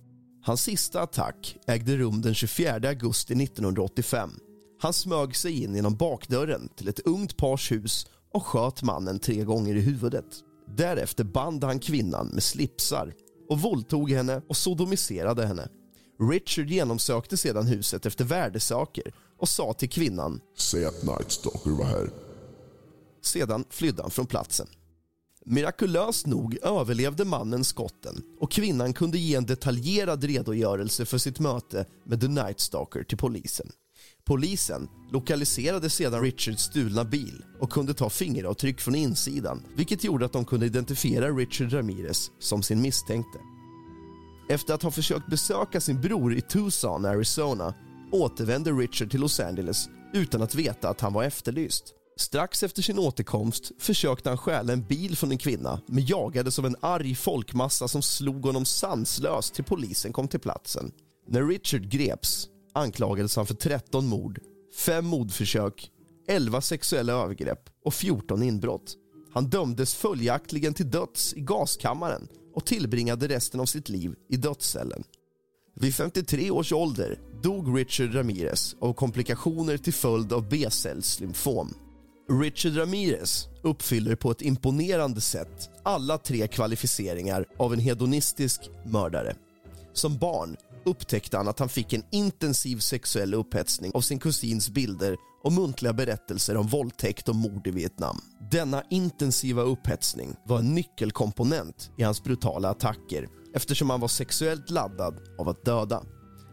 Hans 0.42 0.62
sista 0.62 1.00
attack 1.00 1.56
ägde 1.66 1.96
rum 1.96 2.22
den 2.22 2.34
24 2.34 2.74
augusti 2.74 3.42
1985. 3.42 4.30
Han 4.80 4.92
smög 4.92 5.36
sig 5.36 5.62
in 5.62 5.74
genom 5.74 5.96
bakdörren 5.96 6.68
till 6.76 6.88
ett 6.88 7.00
ungt 7.00 7.36
pars 7.36 7.72
hus 7.72 8.06
och 8.32 8.46
sköt 8.46 8.82
mannen 8.82 9.18
tre 9.18 9.44
gånger 9.44 9.76
i 9.76 9.80
huvudet. 9.80 10.24
Därefter 10.76 11.24
band 11.24 11.64
han 11.64 11.78
kvinnan 11.78 12.26
med 12.26 12.42
slipsar 12.42 13.14
och 13.48 13.60
våldtog 13.60 14.10
henne 14.10 14.42
och 14.48 14.56
sodomiserade 14.56 15.46
henne. 15.46 15.68
Richard 16.30 16.70
genomsökte 16.70 17.36
sedan 17.36 17.66
huset 17.66 18.06
efter 18.06 18.24
värdesaker 18.24 19.14
och 19.38 19.48
sa 19.48 19.72
till 19.72 19.90
kvinnan 19.90 20.40
Säg 20.58 20.84
att 20.84 21.02
Nightstalker 21.02 21.70
var 21.70 21.84
här. 21.84 22.23
Sedan 23.24 23.64
flydde 23.70 24.02
han 24.02 24.10
från 24.10 24.26
platsen. 24.26 24.66
Mirakulöst 25.46 26.26
nog 26.26 26.58
överlevde 26.62 27.24
mannen 27.24 27.64
skotten 27.64 28.22
och 28.40 28.52
kvinnan 28.52 28.92
kunde 28.92 29.18
ge 29.18 29.34
en 29.34 29.46
detaljerad 29.46 30.24
redogörelse 30.24 31.04
för 31.04 31.18
sitt 31.18 31.38
möte 31.38 31.86
med 32.04 32.20
The 32.20 32.28
Night 32.28 32.60
Stalker 32.60 33.04
till 33.04 33.18
polisen. 33.18 33.72
Polisen 34.24 34.88
lokaliserade 35.12 35.90
sedan 35.90 36.22
Richards 36.22 36.62
stulna 36.62 37.04
bil 37.04 37.44
och 37.60 37.72
kunde 37.72 37.94
ta 37.94 38.10
fingeravtryck 38.10 38.80
från 38.80 38.94
insidan 38.94 39.62
vilket 39.76 40.04
gjorde 40.04 40.24
att 40.24 40.32
de 40.32 40.44
kunde 40.44 40.66
identifiera 40.66 41.30
Richard 41.30 41.72
Ramirez 41.72 42.30
som 42.38 42.62
sin 42.62 42.82
misstänkte. 42.82 43.38
Efter 44.48 44.74
att 44.74 44.82
ha 44.82 44.90
försökt 44.90 45.30
besöka 45.30 45.80
sin 45.80 46.00
bror 46.00 46.34
i 46.34 46.40
Tucson, 46.40 47.04
Arizona 47.04 47.74
återvände 48.12 48.70
Richard 48.70 49.10
till 49.10 49.20
Los 49.20 49.40
Angeles 49.40 49.88
utan 50.12 50.42
att 50.42 50.54
veta 50.54 50.88
att 50.88 51.00
han 51.00 51.12
var 51.12 51.24
efterlyst. 51.24 51.94
Strax 52.16 52.62
efter 52.62 52.82
sin 52.82 52.98
återkomst 52.98 53.72
försökte 53.78 54.28
han 54.28 54.38
stjäla 54.38 54.72
en 54.72 54.86
bil 54.86 55.16
från 55.16 55.30
en 55.30 55.38
kvinna 55.38 55.80
men 55.86 56.06
jagades 56.06 56.58
av 56.58 56.66
en 56.66 56.76
arg 56.80 57.14
folkmassa 57.14 57.88
som 57.88 58.02
slog 58.02 58.44
honom 58.44 58.64
sanslöst 58.64 59.54
till 59.54 59.64
polisen 59.64 60.12
kom 60.12 60.28
till 60.28 60.40
platsen. 60.40 60.92
När 61.28 61.46
Richard 61.46 61.88
greps 61.88 62.48
anklagades 62.74 63.36
han 63.36 63.46
för 63.46 63.54
13 63.54 64.06
mord, 64.06 64.38
5 64.76 65.06
mordförsök, 65.06 65.90
11 66.28 66.60
sexuella 66.60 67.12
övergrepp 67.12 67.70
och 67.84 67.94
14 67.94 68.42
inbrott. 68.42 68.94
Han 69.32 69.50
dömdes 69.50 69.94
följaktligen 69.94 70.74
till 70.74 70.90
döds 70.90 71.34
i 71.34 71.40
gaskammaren 71.40 72.28
och 72.54 72.64
tillbringade 72.64 73.28
resten 73.28 73.60
av 73.60 73.66
sitt 73.66 73.88
liv 73.88 74.14
i 74.28 74.36
dödscellen. 74.36 75.04
Vid 75.76 75.94
53 75.94 76.50
års 76.50 76.72
ålder 76.72 77.18
dog 77.42 77.78
Richard 77.78 78.14
Ramirez 78.14 78.76
av 78.80 78.92
komplikationer 78.92 79.76
till 79.76 79.94
följd 79.94 80.32
av 80.32 80.48
B-cellslymfom. 80.48 81.74
Richard 82.28 82.76
Ramirez 82.76 83.48
uppfyller 83.62 84.16
på 84.16 84.30
ett 84.30 84.42
imponerande 84.42 85.20
sätt 85.20 85.70
alla 85.82 86.18
tre 86.18 86.46
kvalificeringar 86.46 87.44
av 87.58 87.72
en 87.72 87.80
hedonistisk 87.80 88.60
mördare. 88.84 89.36
Som 89.92 90.18
barn 90.18 90.56
upptäckte 90.84 91.36
han 91.36 91.48
att 91.48 91.58
han 91.58 91.68
fick 91.68 91.92
en 91.92 92.04
intensiv 92.10 92.78
sexuell 92.78 93.34
upphetsning 93.34 93.92
av 93.94 94.00
sin 94.00 94.18
kusins 94.18 94.70
bilder 94.70 95.16
och 95.42 95.52
muntliga 95.52 95.92
berättelser 95.92 96.56
om 96.56 96.66
våldtäkt 96.66 97.28
och 97.28 97.36
mord 97.36 97.66
i 97.66 97.70
Vietnam. 97.70 98.20
Denna 98.50 98.82
intensiva 98.90 99.62
upphetsning 99.62 100.34
var 100.46 100.58
en 100.58 100.74
nyckelkomponent 100.74 101.90
i 101.98 102.02
hans 102.02 102.24
brutala 102.24 102.70
attacker 102.70 103.28
eftersom 103.54 103.90
han 103.90 104.00
var 104.00 104.08
sexuellt 104.08 104.70
laddad 104.70 105.20
av 105.38 105.48
att 105.48 105.64
döda. 105.64 106.02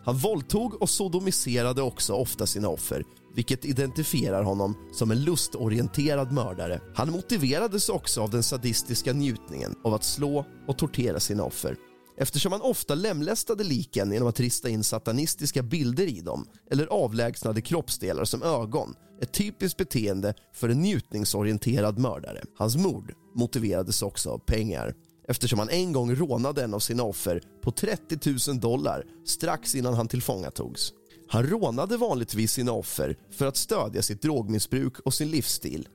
Han 0.06 0.18
våldtog 0.18 0.82
och 0.82 0.90
sodomiserade 0.90 1.82
också 1.82 2.14
ofta 2.14 2.48
sina 2.48 2.70
offer 2.70 3.04
vilket 3.36 3.66
identifierar 3.66 4.44
honom 4.44 4.76
som 4.94 5.12
en 5.12 5.24
lustorienterad 5.24 6.32
mördare. 6.32 6.82
Han 6.96 7.12
motiverades 7.12 7.90
också 7.90 8.22
av 8.22 8.30
den 8.30 8.44
sadistiska 8.44 9.14
njutningen 9.14 9.76
av 9.84 9.94
att 9.94 10.04
slå 10.04 10.46
och 10.68 10.78
tortera 10.78 11.20
sina 11.20 11.44
offer. 11.44 11.76
Eftersom 12.18 12.52
han 12.52 12.62
ofta 12.62 12.96
lemlästade 12.96 13.64
liken 13.64 14.12
genom 14.12 14.28
att 14.28 14.40
rista 14.40 14.70
in 14.70 14.84
satanistiska 14.84 15.64
bilder 15.64 16.08
i 16.08 16.22
dem 16.22 16.48
eller 16.72 16.88
avlägsnade 16.88 17.62
kroppsdelar 17.62 18.26
som 18.26 18.44
ögon 18.44 18.96
ett 19.22 19.34
typiskt 19.34 19.78
beteende 19.78 20.34
för 20.54 20.70
en 20.70 20.82
njutningsorienterad 20.82 22.00
mördare. 22.00 22.44
Hans 22.58 22.76
mord 22.76 23.14
motiverades 23.36 24.02
också 24.02 24.30
av 24.30 24.38
pengar 24.38 24.94
eftersom 25.28 25.60
han 25.60 25.70
en 25.70 25.94
gång 25.94 26.16
rånade 26.16 26.64
en 26.64 26.74
av 26.74 26.80
sina 26.80 27.04
offer 27.04 27.42
på 27.64 27.72
30 27.72 28.50
000 28.50 28.60
dollar 28.60 29.06
strax 29.26 29.76
innan 29.76 29.94
han 29.94 30.08
tillfångatogs. 30.08 30.94
Han 31.32 31.44
rånade 31.44 31.98
vanligtvis 31.98 32.52
sina 32.52 32.72
offer 32.72 33.18
för 33.32 33.46
att 33.46 33.58
stödja 33.58 34.02
sitt 34.02 34.22
drogmissbruk 34.22 35.00
och 35.00 35.14
sin 35.14 35.32
livsstil. 35.32 35.88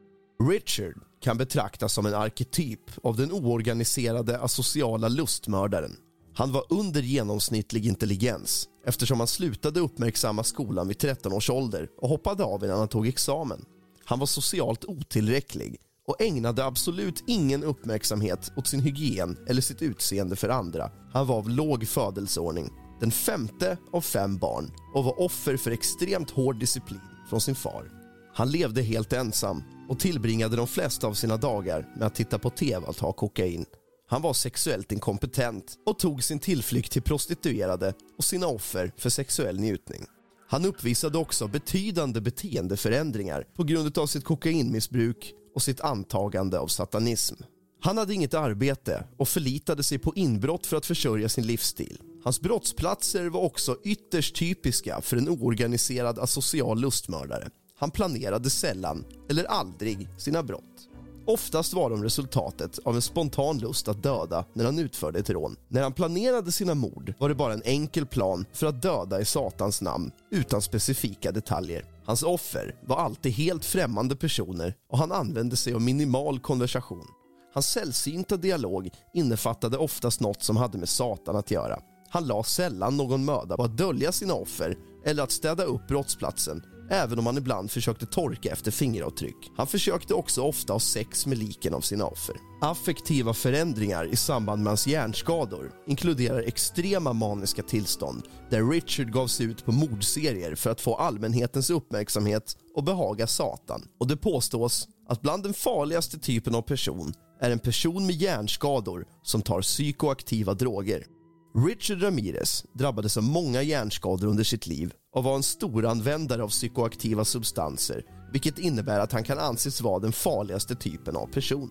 Richard 0.50 0.94
kan 1.20 1.38
betraktas 1.38 1.92
som 1.92 2.06
en 2.06 2.14
arketyp 2.14 2.80
av 3.02 3.16
den 3.16 3.32
oorganiserade 3.32 4.40
asociala 4.40 5.08
lustmördaren. 5.08 5.96
Han 6.34 6.52
var 6.52 6.64
under 6.68 7.02
genomsnittlig 7.02 7.86
intelligens 7.86 8.68
eftersom 8.86 9.18
han 9.18 9.26
slutade 9.26 9.80
uppmärksamma 9.80 10.44
skolan 10.44 10.88
vid 10.88 10.98
13 10.98 11.32
års 11.32 11.50
ålder 11.50 11.88
och 11.98 12.08
hoppade 12.08 12.44
av 12.44 12.64
innan 12.64 12.78
han 12.78 12.88
tog 12.88 13.08
examen. 13.08 13.64
Han 14.04 14.18
var 14.18 14.26
socialt 14.26 14.84
otillräcklig 14.84 15.76
och 16.06 16.20
ägnade 16.20 16.64
absolut 16.64 17.24
ingen 17.26 17.64
uppmärksamhet 17.64 18.52
åt 18.56 18.66
sin 18.66 18.80
hygien 18.80 19.38
eller 19.48 19.62
sitt 19.62 19.82
utseende 19.82 20.36
för 20.36 20.48
andra. 20.48 20.90
Han 21.12 21.26
var 21.26 21.36
av 21.36 21.50
låg 21.50 21.88
födelseordning, 21.88 22.70
den 23.00 23.10
femte 23.10 23.78
av 23.92 24.00
fem 24.00 24.38
barn 24.38 24.70
och 24.94 25.04
var 25.04 25.20
offer 25.20 25.56
för 25.56 25.70
extremt 25.70 26.30
hård 26.30 26.60
disciplin 26.60 27.00
från 27.30 27.40
sin 27.40 27.54
far. 27.54 27.90
Han 28.34 28.50
levde 28.50 28.82
helt 28.82 29.12
ensam 29.12 29.62
och 29.88 29.98
tillbringade 29.98 30.56
de 30.56 30.66
flesta 30.66 31.06
av 31.06 31.14
sina 31.14 31.36
dagar 31.36 31.88
med 31.96 32.06
att 32.06 32.14
titta 32.14 32.38
på 32.38 32.50
tv 32.50 32.86
och 32.86 32.96
ta 32.96 33.12
kokain. 33.12 33.64
Han 34.08 34.22
var 34.22 34.32
sexuellt 34.32 34.92
inkompetent 34.92 35.78
och 35.86 35.98
tog 35.98 36.24
sin 36.24 36.38
tillflykt 36.38 36.92
till 36.92 37.02
prostituerade 37.02 37.94
och 38.18 38.24
sina 38.24 38.46
offer 38.46 38.92
för 38.96 39.10
sexuell 39.10 39.60
njutning. 39.60 40.06
Han 40.48 40.64
uppvisade 40.64 41.18
också 41.18 41.48
betydande 41.48 42.20
beteendeförändringar 42.20 43.46
på 43.56 43.64
grund 43.64 43.98
av 43.98 44.06
sitt 44.06 44.24
kokainmissbruk 44.24 45.34
och 45.54 45.62
sitt 45.62 45.80
antagande 45.80 46.58
av 46.58 46.66
satanism. 46.66 47.34
Han 47.80 47.98
hade 47.98 48.14
inget 48.14 48.34
arbete 48.34 49.04
och 49.16 49.28
förlitade 49.28 49.82
sig 49.82 49.98
på 49.98 50.12
inbrott 50.14 50.66
för 50.66 50.76
att 50.76 50.86
försörja 50.86 51.28
sin 51.28 51.46
livsstil. 51.46 51.98
Hans 52.26 52.40
brottsplatser 52.40 53.28
var 53.28 53.40
också 53.40 53.76
ytterst 53.84 54.36
typiska 54.36 55.00
för 55.00 55.16
en 55.16 55.28
oorganiserad 55.28 56.18
asocial 56.18 56.80
lustmördare. 56.80 57.48
Han 57.78 57.90
planerade 57.90 58.50
sällan 58.50 59.04
eller 59.30 59.44
aldrig 59.44 60.08
sina 60.18 60.42
brott. 60.42 60.88
Oftast 61.26 61.74
var 61.74 61.90
de 61.90 62.02
resultatet 62.02 62.78
av 62.84 62.94
en 62.94 63.02
spontan 63.02 63.58
lust 63.58 63.88
att 63.88 64.02
döda 64.02 64.44
när 64.52 64.64
han 64.64 64.78
utförde 64.78 65.18
ett 65.18 65.30
rån. 65.30 65.56
När 65.68 65.82
han 65.82 65.92
planerade 65.92 66.52
sina 66.52 66.74
mord 66.74 67.14
var 67.18 67.28
det 67.28 67.34
bara 67.34 67.52
en 67.52 67.62
enkel 67.64 68.06
plan 68.06 68.46
för 68.52 68.66
att 68.66 68.82
döda 68.82 69.20
i 69.20 69.24
Satans 69.24 69.82
namn 69.82 70.10
utan 70.30 70.62
specifika 70.62 71.32
detaljer. 71.32 71.84
Hans 72.04 72.22
offer 72.22 72.74
var 72.86 72.96
alltid 72.96 73.32
helt 73.32 73.64
främmande 73.64 74.16
personer 74.16 74.74
och 74.90 74.98
han 74.98 75.12
använde 75.12 75.56
sig 75.56 75.74
av 75.74 75.80
minimal 75.80 76.40
konversation. 76.40 77.06
Hans 77.54 77.66
sällsynta 77.66 78.36
dialog 78.36 78.90
innefattade 79.14 79.78
oftast 79.78 80.20
något 80.20 80.42
som 80.42 80.56
hade 80.56 80.78
med 80.78 80.88
Satan 80.88 81.36
att 81.36 81.50
göra. 81.50 81.80
Han 82.08 82.26
la 82.26 82.42
sällan 82.42 82.96
någon 82.96 83.24
möda 83.24 83.56
på 83.56 83.62
att 83.62 83.78
dölja 83.78 84.12
sina 84.12 84.34
offer 84.34 84.76
eller 85.04 85.22
att 85.22 85.32
städa 85.32 85.64
upp 85.64 85.88
brottsplatsen 85.88 86.62
även 86.90 87.18
om 87.18 87.26
han 87.26 87.38
ibland 87.38 87.70
försökte 87.70 88.06
torka 88.06 88.52
efter 88.52 88.70
fingeravtryck. 88.70 89.52
Han 89.56 89.66
försökte 89.66 90.14
också 90.14 90.42
ofta 90.42 90.72
ha 90.72 90.80
sex 90.80 91.26
med 91.26 91.38
liken 91.38 91.74
av 91.74 91.80
sina 91.80 92.06
offer. 92.06 92.36
Affektiva 92.60 93.34
förändringar 93.34 94.12
i 94.12 94.16
samband 94.16 94.62
med 94.62 94.70
hans 94.70 94.86
hjärnskador 94.86 95.72
inkluderar 95.86 96.42
extrema 96.42 97.12
maniska 97.12 97.62
tillstånd 97.62 98.22
där 98.50 98.70
Richard 98.70 99.12
gav 99.12 99.26
sig 99.26 99.46
ut 99.46 99.64
på 99.64 99.72
mordserier 99.72 100.54
för 100.54 100.70
att 100.70 100.80
få 100.80 100.94
allmänhetens 100.94 101.70
uppmärksamhet 101.70 102.56
och 102.74 102.84
behaga 102.84 103.26
Satan. 103.26 103.88
Och 104.00 104.06
det 104.06 104.16
påstås 104.16 104.88
att 105.08 105.22
bland 105.22 105.42
den 105.42 105.54
farligaste 105.54 106.18
typen 106.18 106.54
av 106.54 106.62
person 106.62 107.12
är 107.40 107.50
en 107.50 107.58
person 107.58 108.06
med 108.06 108.14
hjärnskador 108.14 109.06
som 109.22 109.42
tar 109.42 109.62
psykoaktiva 109.62 110.54
droger. 110.54 111.15
Richard 111.56 112.02
Ramirez 112.02 112.64
drabbades 112.72 113.16
av 113.16 113.22
många 113.22 113.62
hjärnskador 113.62 114.28
under 114.28 114.44
sitt 114.44 114.66
liv 114.66 114.92
och 115.12 115.24
var 115.24 115.36
en 115.36 115.42
stor 115.42 115.86
användare 115.86 116.42
av 116.42 116.48
psykoaktiva 116.48 117.24
substanser 117.24 118.04
vilket 118.32 118.58
innebär 118.58 119.00
att 119.00 119.12
han 119.12 119.24
kan 119.24 119.38
anses 119.38 119.80
vara 119.80 119.98
den 119.98 120.12
farligaste 120.12 120.74
typen 120.74 121.16
av 121.16 121.26
person. 121.26 121.70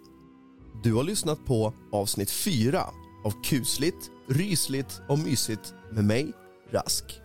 Du 0.84 0.94
har 0.94 1.04
lyssnat 1.04 1.46
på 1.46 1.74
avsnitt 1.92 2.32
4 2.32 2.86
av 3.26 3.44
kusligt, 3.44 4.12
rysligt 4.30 5.02
och 5.10 5.20
mysigt 5.20 5.74
med 5.92 6.06
mig, 6.06 6.34
Rask. 6.72 7.22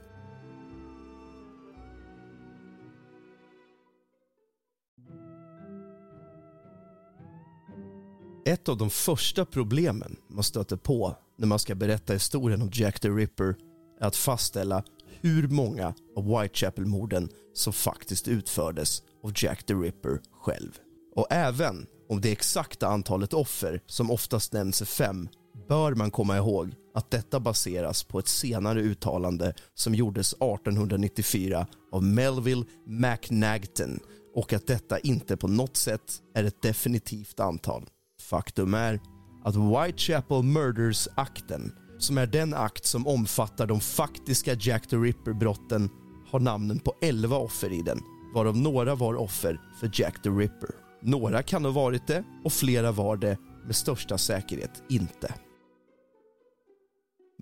Ett 8.44 8.68
av 8.68 8.76
de 8.76 8.90
första 8.90 9.44
problemen 9.44 10.16
man 10.28 10.44
stöter 10.44 10.76
på 10.76 11.16
när 11.40 11.46
man 11.46 11.58
ska 11.58 11.74
berätta 11.74 12.12
historien 12.12 12.62
om 12.62 12.70
Jack 12.72 13.00
the 13.00 13.08
Ripper 13.08 13.56
är 14.00 14.06
att 14.06 14.16
fastställa 14.16 14.84
hur 15.20 15.48
många 15.48 15.94
av 16.16 16.24
Whitechapel-morden 16.24 17.28
som 17.54 17.72
faktiskt 17.72 18.28
utfördes 18.28 19.02
av 19.24 19.32
Jack 19.36 19.66
the 19.66 19.74
Ripper 19.74 20.20
själv. 20.40 20.70
Och 21.16 21.26
även 21.30 21.86
om 22.08 22.20
det 22.20 22.32
exakta 22.32 22.88
antalet 22.88 23.34
offer, 23.34 23.80
som 23.86 24.10
oftast 24.10 24.52
nämns 24.52 24.80
är 24.80 24.86
fem, 24.86 25.28
bör 25.68 25.94
man 25.94 26.10
komma 26.10 26.36
ihåg 26.36 26.74
att 26.94 27.10
detta 27.10 27.40
baseras 27.40 28.04
på 28.04 28.18
ett 28.18 28.28
senare 28.28 28.80
uttalande 28.80 29.54
som 29.74 29.94
gjordes 29.94 30.32
1894 30.32 31.66
av 31.92 32.04
Melville 32.04 32.64
McNagton 32.86 34.00
och 34.34 34.52
att 34.52 34.66
detta 34.66 34.98
inte 34.98 35.36
på 35.36 35.48
något 35.48 35.76
sätt 35.76 36.22
är 36.34 36.44
ett 36.44 36.62
definitivt 36.62 37.40
antal. 37.40 37.86
Faktum 38.22 38.74
är 38.74 39.00
att 39.44 39.56
Whitechapel 39.56 40.42
Murders-akten, 40.42 41.72
som 41.98 42.18
är 42.18 42.26
den 42.26 42.54
akt 42.54 42.86
som 42.86 43.06
omfattar 43.06 43.66
de 43.66 43.80
faktiska 43.80 44.54
Jack 44.54 44.86
the 44.88 44.96
Ripper-brotten, 44.96 45.90
har 46.30 46.40
namnen 46.40 46.78
på 46.78 46.94
11 47.02 47.36
offer 47.36 47.72
i 47.72 47.82
den, 47.82 48.00
varav 48.34 48.56
några 48.56 48.94
var 48.94 49.14
offer 49.14 49.60
för 49.80 49.90
Jack 49.94 50.22
the 50.22 50.28
Ripper. 50.28 50.70
Några 51.02 51.42
kan 51.42 51.64
ha 51.64 51.72
varit 51.72 52.06
det 52.06 52.24
och 52.44 52.52
flera 52.52 52.92
var 52.92 53.16
det 53.16 53.38
med 53.66 53.76
största 53.76 54.18
säkerhet 54.18 54.82
inte. 54.88 55.34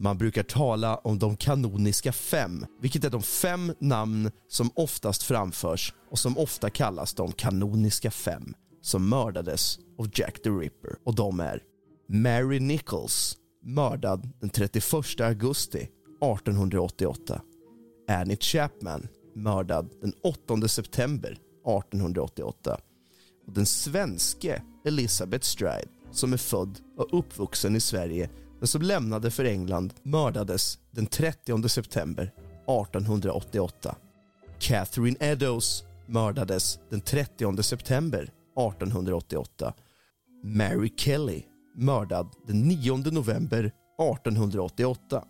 Man 0.01 0.19
brukar 0.19 0.43
tala 0.43 0.97
om 0.97 1.19
de 1.19 1.37
kanoniska 1.37 2.13
fem, 2.13 2.67
vilket 2.81 3.05
är 3.05 3.11
de 3.11 3.23
fem 3.23 3.73
namn 3.81 4.31
som 4.49 4.71
oftast 4.75 5.23
framförs 5.23 5.95
och 6.11 6.19
som 6.19 6.39
ofta 6.39 6.71
kallas 6.71 7.15
de 7.15 7.33
kanoniska 7.33 8.11
fem 8.11 8.55
som 8.83 9.09
mördades 9.09 9.79
av 9.99 10.09
Jack 10.15 10.43
the 10.43 10.51
Ripper. 10.51 10.97
Och 11.05 11.15
de 11.15 11.41
är 11.41 11.63
Mary 12.11 12.61
Nichols, 12.61 13.37
mördad 13.63 14.33
den 14.41 14.51
31 14.51 15.21
augusti 15.21 15.79
1888. 15.79 17.43
Annie 18.09 18.37
Chapman, 18.37 19.09
mördad 19.35 19.91
den 20.01 20.13
8 20.23 20.69
september 20.69 21.31
1888. 21.31 22.81
Och 23.47 23.53
den 23.53 23.67
svenske 23.67 24.63
Elizabeth 24.85 25.45
Stride, 25.45 25.89
som 26.11 26.33
är 26.33 26.37
född 26.37 26.79
och 26.97 27.19
uppvuxen 27.19 27.77
i 27.77 27.81
Sverige 27.81 28.31
men 28.59 28.69
som 28.69 28.83
lämnade 28.83 29.31
för 29.31 29.45
England, 29.45 29.95
mördades 30.03 30.79
den 30.91 31.07
30 31.07 31.69
september 31.69 32.23
1888. 32.23 33.97
Catherine 34.59 35.17
Eddowes 35.21 35.85
mördades 36.07 36.79
den 36.91 37.01
30 37.01 37.63
september 37.63 38.23
1888. 38.23 39.75
Mary 40.45 40.95
Kelly 40.97 41.43
mördad 41.79 42.33
den 42.47 42.69
9 42.69 42.97
november 42.97 43.59
1888. 43.65 45.25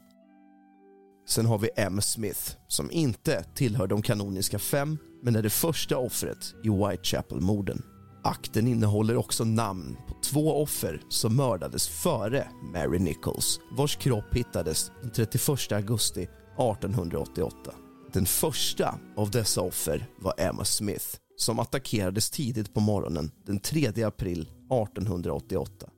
Sen 1.28 1.46
har 1.46 1.58
vi 1.58 1.70
M. 1.76 2.00
Smith 2.00 2.56
som 2.68 2.90
inte 2.90 3.44
tillhör 3.54 3.86
de 3.86 4.02
kanoniska 4.02 4.58
fem 4.58 4.98
men 5.22 5.36
är 5.36 5.42
det 5.42 5.50
första 5.50 5.98
offret 5.98 6.54
i 6.64 6.68
Whitechapel-morden. 6.68 7.82
Akten 8.24 8.68
innehåller 8.68 9.16
också 9.16 9.44
namn 9.44 9.96
på 10.08 10.14
två 10.22 10.62
offer 10.62 11.00
som 11.08 11.36
mördades 11.36 11.88
före 11.88 12.48
Mary 12.72 12.98
Nichols 12.98 13.60
vars 13.72 13.96
kropp 13.96 14.34
hittades 14.34 14.92
den 15.02 15.10
31 15.10 15.72
augusti 15.72 16.22
1888. 16.22 17.74
Den 18.12 18.26
första 18.26 18.98
av 19.16 19.30
dessa 19.30 19.60
offer 19.60 20.06
var 20.18 20.34
Emma 20.38 20.64
Smith 20.64 21.06
som 21.36 21.58
attackerades 21.58 22.30
tidigt 22.30 22.74
på 22.74 22.80
morgonen 22.80 23.30
den 23.46 23.60
3 23.60 24.02
april 24.02 24.40
1888. 24.40 25.90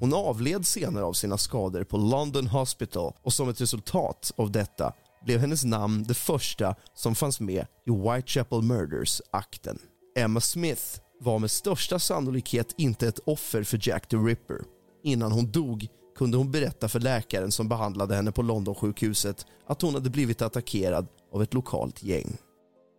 Hon 0.00 0.14
avled 0.14 0.66
senare 0.66 1.04
av 1.04 1.12
sina 1.12 1.38
skador 1.38 1.84
på 1.84 1.96
London 1.96 2.46
Hospital 2.46 3.12
och 3.22 3.32
som 3.32 3.48
ett 3.48 3.60
resultat 3.60 4.32
av 4.36 4.52
detta 4.52 4.92
blev 5.24 5.40
hennes 5.40 5.64
namn 5.64 6.04
det 6.08 6.14
första 6.14 6.74
som 6.94 7.14
fanns 7.14 7.40
med 7.40 7.66
i 7.86 7.90
Whitechapel 7.90 8.62
Murders-akten. 8.62 9.78
Emma 10.16 10.40
Smith 10.40 10.82
var 11.20 11.38
med 11.38 11.50
största 11.50 11.98
sannolikhet 11.98 12.74
inte 12.76 13.08
ett 13.08 13.18
offer 13.26 13.62
för 13.62 13.88
Jack 13.88 14.08
the 14.08 14.16
Ripper. 14.16 14.60
Innan 15.04 15.32
hon 15.32 15.50
dog 15.50 15.86
kunde 16.18 16.36
hon 16.36 16.50
berätta 16.50 16.88
för 16.88 17.00
läkaren 17.00 17.52
som 17.52 17.68
behandlade 17.68 18.14
henne 18.14 18.32
på 18.32 18.42
Londonsjukhuset 18.42 19.46
att 19.66 19.82
hon 19.82 19.94
hade 19.94 20.10
blivit 20.10 20.42
attackerad 20.42 21.06
av 21.32 21.42
ett 21.42 21.54
lokalt 21.54 22.02
gäng. 22.02 22.36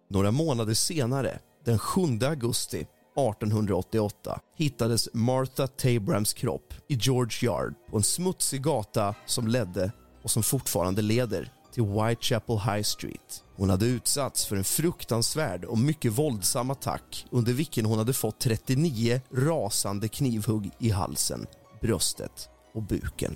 Några 0.09 0.31
månader 0.31 0.73
senare, 0.73 1.39
den 1.65 1.79
7 1.79 2.01
augusti 2.21 2.87
1888 3.19 4.39
hittades 4.55 5.09
Martha 5.13 5.67
Tabrams 5.67 6.33
kropp 6.33 6.73
i 6.87 6.95
George 6.95 7.49
Yard 7.49 7.73
på 7.91 7.97
en 7.97 8.03
smutsig 8.03 8.63
gata 8.63 9.15
som 9.25 9.47
ledde 9.47 9.91
och 10.23 10.31
som 10.31 10.43
fortfarande 10.43 11.01
leder 11.01 11.51
till 11.73 11.83
Whitechapel 11.83 12.59
High 12.59 12.81
Street. 12.81 13.43
Hon 13.55 13.69
hade 13.69 13.85
utsatts 13.85 14.45
för 14.45 14.55
en 14.55 14.63
fruktansvärd 14.63 15.65
och 15.65 15.77
mycket 15.77 16.11
våldsam 16.11 16.69
attack 16.69 17.25
under 17.31 17.53
vilken 17.53 17.85
hon 17.85 17.97
hade 17.97 18.13
fått 18.13 18.39
39 18.39 19.21
rasande 19.31 20.07
knivhugg 20.07 20.69
i 20.79 20.89
halsen, 20.89 21.47
bröstet 21.81 22.49
och 22.73 22.83
buken. 22.83 23.35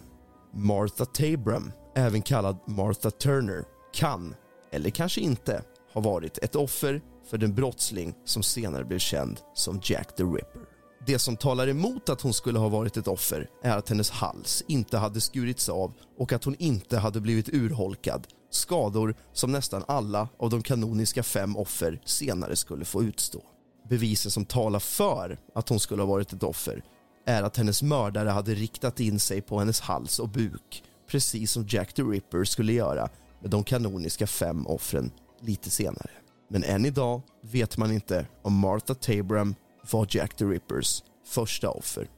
Martha 0.54 1.06
Tabram, 1.06 1.72
även 1.96 2.22
kallad 2.22 2.58
Martha 2.68 3.12
Turner, 3.12 3.64
kan, 3.94 4.36
eller 4.72 4.90
kanske 4.90 5.22
inte, 5.22 5.64
ha 5.94 6.02
varit 6.02 6.38
ett 6.38 6.56
offer 6.56 7.02
för 7.30 7.38
den 7.38 7.56
brottsling 7.56 8.14
som 8.26 8.44
senare 8.44 8.86
blev 8.86 9.00
känd 9.00 9.40
som 9.54 9.82
Jack 9.84 10.16
the 10.16 10.24
Ripper. 10.24 10.62
Det 11.06 11.20
som 11.20 11.38
talar 11.38 11.68
emot 11.68 12.10
att 12.10 12.22
hon 12.22 12.34
skulle 12.34 12.60
ha 12.60 12.70
varit 12.70 12.98
ett 12.98 13.08
offer 13.08 13.50
är 13.64 13.78
att 13.78 13.90
hennes 13.90 14.12
hals 14.12 14.64
inte 14.68 14.98
hade 14.98 15.22
skurits 15.22 15.70
av 15.70 15.94
och 16.18 16.34
att 16.34 16.44
hon 16.44 16.56
inte 16.60 16.98
hade 16.98 17.22
blivit 17.22 17.50
urholkad, 17.50 18.28
skador 18.50 19.16
som 19.34 19.52
nästan 19.52 19.84
alla 19.88 20.30
av 20.40 20.50
de 20.50 20.64
kanoniska 20.64 21.24
fem 21.24 21.58
offer 21.58 22.02
senare 22.06 22.56
skulle 22.56 22.86
få 22.86 23.04
utstå. 23.04 23.42
Bevisen 23.90 24.32
som 24.32 24.46
talar 24.46 24.80
för 24.80 25.40
att 25.56 25.70
hon 25.70 25.80
skulle 25.80 26.02
ha 26.02 26.10
varit 26.10 26.34
ett 26.34 26.44
offer 26.44 26.84
är 27.26 27.44
att 27.44 27.58
hennes 27.58 27.84
mördare 27.84 28.30
hade 28.30 28.54
riktat 28.54 29.00
in 29.00 29.20
sig 29.20 29.42
på 29.42 29.60
hennes 29.60 29.82
hals 29.82 30.20
och 30.20 30.30
buk 30.30 30.84
precis 31.08 31.52
som 31.52 31.66
Jack 31.70 31.94
the 31.94 32.02
Ripper 32.02 32.44
skulle 32.44 32.74
göra 32.74 33.10
med 33.42 33.50
de 33.50 33.64
kanoniska 33.64 34.28
fem 34.28 34.68
offren 34.68 35.12
lite 35.42 35.70
senare. 35.70 36.12
Men 36.50 36.64
än 36.64 36.86
idag 36.86 37.22
vet 37.42 37.78
man 37.78 37.92
inte 37.92 38.28
om 38.42 38.54
Martha 38.54 38.94
Tabram 38.94 39.56
var 39.92 40.08
Jack 40.10 40.36
the 40.36 40.46
Rippers 40.46 41.04
första 41.26 41.70
offer. 41.70 42.10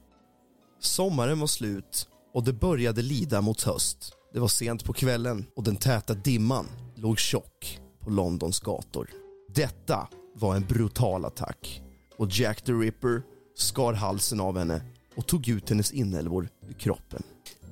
Sommaren 0.80 1.40
var 1.40 1.46
slut 1.46 2.08
och 2.34 2.44
det 2.44 2.52
började 2.52 3.02
lida 3.02 3.40
mot 3.40 3.62
höst. 3.62 4.12
Det 4.32 4.40
var 4.40 4.48
sent 4.48 4.84
på 4.84 4.92
kvällen 4.92 5.46
och 5.56 5.62
den 5.62 5.76
täta 5.76 6.14
dimman 6.14 6.66
låg 6.94 7.18
tjock 7.18 7.80
på 8.00 8.10
Londons 8.10 8.60
gator. 8.60 9.10
Detta 9.54 10.08
var 10.34 10.56
en 10.56 10.66
brutal 10.66 11.24
attack 11.24 11.82
och 12.16 12.28
Jack 12.30 12.62
the 12.62 12.72
Ripper 12.72 13.22
skar 13.54 13.92
halsen 13.92 14.40
av 14.40 14.58
henne 14.58 14.80
och 15.16 15.26
tog 15.26 15.48
ut 15.48 15.70
hennes 15.70 15.92
inälvor 15.92 16.48
ur 16.68 16.72
kroppen. 16.72 17.22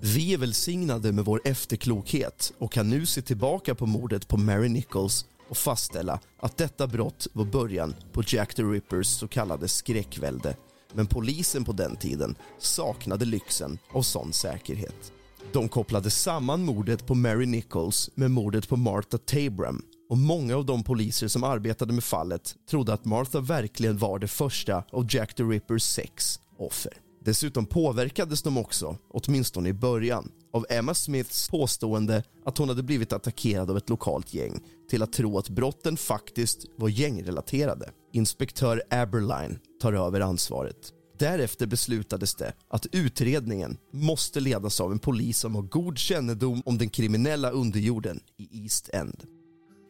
Vi 0.01 0.35
är 0.35 0.39
välsignade 0.39 1.13
med 1.13 1.25
vår 1.25 1.41
efterklokhet 1.45 2.53
och 2.59 2.73
kan 2.73 2.91
nu 2.91 3.07
se 3.07 3.23
tillbaka 3.23 3.75
på 3.75 3.87
mordet 3.87 4.29
på 4.29 4.37
Mary 4.37 4.69
Nichols 4.69 5.27
och 5.49 5.57
fastställa 5.57 6.21
att 6.41 6.57
detta 6.57 6.87
brott 6.87 7.27
var 7.33 7.45
början 7.45 7.95
på 8.13 8.23
Jack 8.27 8.55
the 8.55 8.63
Rippers 8.63 9.07
så 9.07 9.29
kallade 9.29 9.69
skräckvälde. 9.69 10.57
Men 10.93 11.07
polisen 11.07 11.65
på 11.65 11.73
den 11.73 11.97
tiden 11.97 12.37
saknade 12.59 13.25
lyxen 13.25 13.79
av 13.93 14.03
sån 14.03 14.33
säkerhet. 14.33 15.13
De 15.53 15.69
kopplade 15.69 16.11
samman 16.11 16.65
mordet 16.65 17.07
på 17.07 17.15
Mary 17.15 17.47
Nichols 17.47 18.11
med 18.15 18.31
mordet 18.31 18.69
på 18.69 18.77
Martha 18.77 19.19
Tabram 19.19 19.83
och 20.11 20.19
många 20.19 20.57
av 20.57 20.67
de 20.67 20.83
poliser 20.83 21.29
som 21.29 21.45
arbetade 21.45 21.93
med 21.93 22.05
fallet 22.05 22.55
trodde 22.71 22.93
att 22.93 23.05
Martha 23.05 23.41
verkligen 23.41 23.99
var 23.99 24.19
det 24.19 24.29
första 24.29 24.85
av 24.93 25.07
Jack 25.11 25.35
the 25.35 25.43
Rippers 25.43 25.83
sex 25.83 26.41
offer. 26.59 26.93
Dessutom 27.25 27.67
påverkades 27.67 28.43
de 28.43 28.59
också, 28.59 28.97
åtminstone 29.11 29.69
i 29.69 29.73
början, 29.73 30.31
av 30.55 30.67
Emma 30.69 30.95
Smiths 30.95 31.49
påstående 31.49 32.23
att 32.45 32.59
hon 32.59 32.69
hade 32.69 32.83
blivit 32.83 33.13
attackerad 33.13 33.71
av 33.71 33.77
ett 33.77 33.89
lokalt 33.89 34.35
gäng 34.35 34.61
till 34.91 35.03
att 35.03 35.13
tro 35.13 35.39
att 35.39 35.49
brotten 35.49 35.97
faktiskt 35.97 36.67
var 36.77 36.89
gängrelaterade. 36.89 37.91
Inspektör 38.13 38.83
Aberline 38.91 39.59
tar 39.81 39.93
över 39.93 40.21
ansvaret. 40.21 40.93
Därefter 41.19 41.67
beslutades 41.67 42.35
det 42.35 42.53
att 42.69 42.87
utredningen 42.93 43.77
måste 43.93 44.41
ledas 44.41 44.81
av 44.81 44.93
en 44.93 44.99
polis 44.99 45.39
som 45.39 45.55
har 45.55 45.63
god 45.63 45.99
kännedom 45.99 46.63
om 46.65 46.79
den 46.79 46.89
kriminella 46.89 47.51
underjorden 47.51 48.21
i 48.37 48.63
East 48.63 48.89
End. 48.89 49.25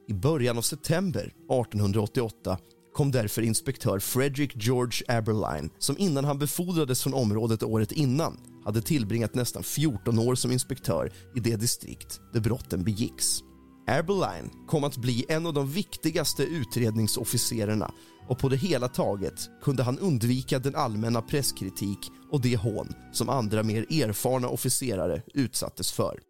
I 0.08 0.14
början 0.14 0.58
av 0.58 0.62
september 0.62 1.20
1888 1.22 2.58
kom 2.94 3.10
därför 3.10 3.42
inspektör 3.42 3.98
Frederick 3.98 4.52
George 4.56 5.18
Aberline 5.18 5.70
som 5.78 5.98
innan 5.98 6.24
han 6.24 6.38
befordrades 6.38 7.02
från 7.02 7.14
området 7.14 7.62
året 7.62 7.92
innan 7.92 8.36
hade 8.64 8.82
tillbringat 8.82 9.34
nästan 9.34 9.62
14 9.62 10.18
år 10.18 10.34
som 10.34 10.52
inspektör 10.52 11.12
i 11.36 11.40
det 11.40 11.56
distrikt 11.56 12.20
där 12.32 12.40
brotten 12.40 12.84
begicks. 12.84 13.40
Aberline 13.86 14.50
kom 14.66 14.84
att 14.84 14.96
bli 14.96 15.24
en 15.28 15.46
av 15.46 15.54
de 15.54 15.68
viktigaste 15.70 16.42
utredningsofficerarna 16.42 17.90
och 18.28 18.38
på 18.38 18.48
det 18.48 18.56
hela 18.56 18.88
taget 18.88 19.50
kunde 19.62 19.82
han 19.82 19.98
undvika 19.98 20.58
den 20.58 20.74
allmänna 20.74 21.22
presskritik 21.22 21.98
och 22.30 22.40
det 22.40 22.56
hån 22.56 22.88
som 23.12 23.28
andra 23.28 23.62
mer 23.62 23.82
erfarna 23.82 24.48
officerare 24.48 25.22
utsattes 25.34 25.92
för. 25.92 26.20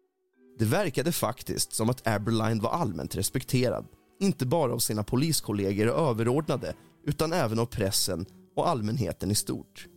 Det 0.59 0.65
verkade 0.65 1.11
faktiskt 1.11 1.73
som 1.73 1.89
att 1.89 2.07
Aberline 2.07 2.59
var 2.59 2.69
allmänt 2.69 3.15
respekterad 3.15 3.85
inte 4.19 4.45
bara 4.45 4.73
av 4.73 4.79
sina 4.79 5.03
poliskollegor 5.03 5.89
och 5.89 6.09
överordnade 6.09 6.73
utan 7.05 7.33
även 7.33 7.59
av 7.59 7.65
pressen 7.65 8.25
och 8.55 8.69
allmänheten 8.69 9.31
i 9.31 9.35
stort. 9.35 9.87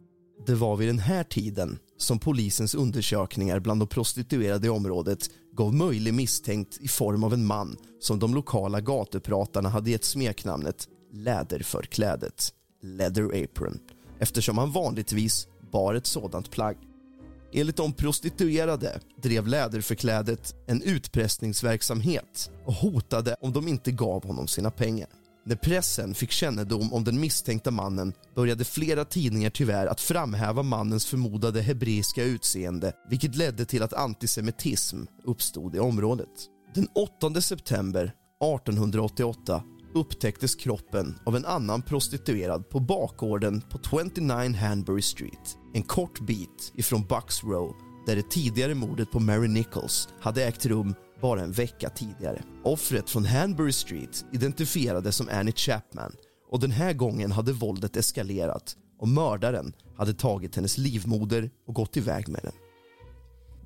Det 0.46 0.54
var 0.54 0.76
vid 0.76 0.88
den 0.88 0.98
här 0.98 1.24
tiden 1.24 1.78
som 1.96 2.18
polisens 2.18 2.74
undersökningar 2.74 3.60
bland 3.60 3.80
de 3.80 3.88
prostituerade 3.88 4.66
i 4.66 4.70
området 4.70 5.30
gav 5.52 5.74
möjlig 5.74 6.14
misstänkt 6.14 6.78
i 6.80 6.88
form 6.88 7.24
av 7.24 7.34
en 7.34 7.46
man 7.46 7.76
som 8.00 8.18
de 8.18 8.34
lokala 8.34 8.80
gatupratarna 8.80 9.68
hade 9.68 9.90
gett 9.90 10.04
smeknamnet 10.04 10.88
Läderförklädet, 11.12 12.52
Leather 12.82 13.44
Apron, 13.44 13.78
eftersom 14.18 14.58
han 14.58 14.72
vanligtvis 14.72 15.48
bar 15.72 15.94
ett 15.94 16.06
sådant 16.06 16.50
plagg. 16.50 16.76
Enligt 17.52 17.76
de 17.76 17.92
prostituerade 17.92 19.00
drev 19.22 19.46
Läderförklädet 19.46 20.54
en 20.66 20.82
utpressningsverksamhet 20.82 22.50
och 22.64 22.72
hotade 22.72 23.36
om 23.40 23.52
de 23.52 23.68
inte 23.68 23.90
gav 23.92 24.26
honom 24.26 24.48
sina 24.48 24.70
pengar. 24.70 25.08
När 25.46 25.56
pressen 25.56 26.14
fick 26.14 26.30
kännedom 26.30 26.92
om 26.92 27.04
den 27.04 27.20
misstänkta 27.20 27.70
mannen 27.70 28.12
började 28.34 28.64
flera 28.64 29.04
tidningar 29.04 29.50
tyvärr 29.50 29.86
att 29.86 30.00
framhäva 30.00 30.62
mannens 30.62 31.06
förmodade 31.06 31.62
hebreiska 31.62 32.24
utseende 32.24 32.92
vilket 33.10 33.36
ledde 33.36 33.64
till 33.64 33.82
att 33.82 33.92
antisemitism 33.92 35.02
uppstod 35.24 35.76
i 35.76 35.78
området. 35.78 36.28
Den 36.74 36.88
8 36.94 37.40
september 37.40 38.04
1888 38.04 39.62
upptäcktes 39.94 40.54
kroppen 40.54 41.18
av 41.26 41.36
en 41.36 41.44
annan 41.44 41.82
prostituerad 41.82 42.68
på 42.68 42.80
bakgården 42.80 43.60
på 43.60 43.78
29 43.90 44.56
Hanbury 44.56 45.02
Street 45.02 45.57
en 45.72 45.82
kort 45.82 46.20
bit 46.20 46.72
ifrån 46.74 47.04
Bucks 47.08 47.44
Row 47.44 47.76
där 48.06 48.16
det 48.16 48.30
tidigare 48.30 48.74
mordet 48.74 49.10
på 49.10 49.20
Mary 49.20 49.48
Nichols 49.48 50.08
hade 50.20 50.44
ägt 50.44 50.66
rum 50.66 50.94
bara 51.20 51.42
en 51.42 51.52
vecka 51.52 51.90
tidigare. 51.90 52.42
Offret 52.64 53.10
från 53.10 53.24
Hanbury 53.24 53.72
Street 53.72 54.24
identifierades 54.32 55.16
som 55.16 55.28
Annie 55.32 55.52
Chapman 55.52 56.12
och 56.50 56.60
den 56.60 56.70
här 56.70 56.92
gången 56.92 57.32
hade 57.32 57.52
våldet 57.52 57.96
eskalerat 57.96 58.76
och 58.98 59.08
mördaren 59.08 59.72
hade 59.96 60.14
tagit 60.14 60.56
hennes 60.56 60.78
livmoder 60.78 61.50
och 61.66 61.74
gått 61.74 61.96
iväg 61.96 62.28
med 62.28 62.40
den. 62.42 62.52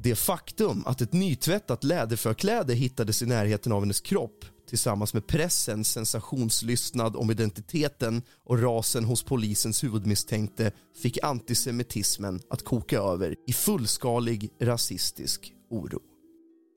Det 0.02 0.16
faktum 0.16 0.82
att 0.86 1.00
ett 1.00 1.12
nytvättat 1.12 1.84
läderförkläde 1.84 2.74
hittades 2.74 3.22
i 3.22 3.26
närheten 3.26 3.72
av 3.72 3.80
hennes 3.80 4.00
kropp 4.00 4.44
tillsammans 4.72 5.14
med 5.14 5.26
pressens 5.26 5.88
sensationslystnad 5.88 7.16
om 7.16 7.30
identiteten 7.30 8.22
och 8.44 8.62
rasen 8.62 9.04
hos 9.04 9.22
polisens 9.22 9.85
huvudmisstänkte 9.85 10.72
fick 11.02 11.18
antisemitismen 11.22 12.40
att 12.50 12.64
koka 12.64 12.98
över 12.98 13.37
i 13.46 13.52
fullskalig 13.52 14.50
rasistisk 14.61 15.52
oro. 15.70 16.00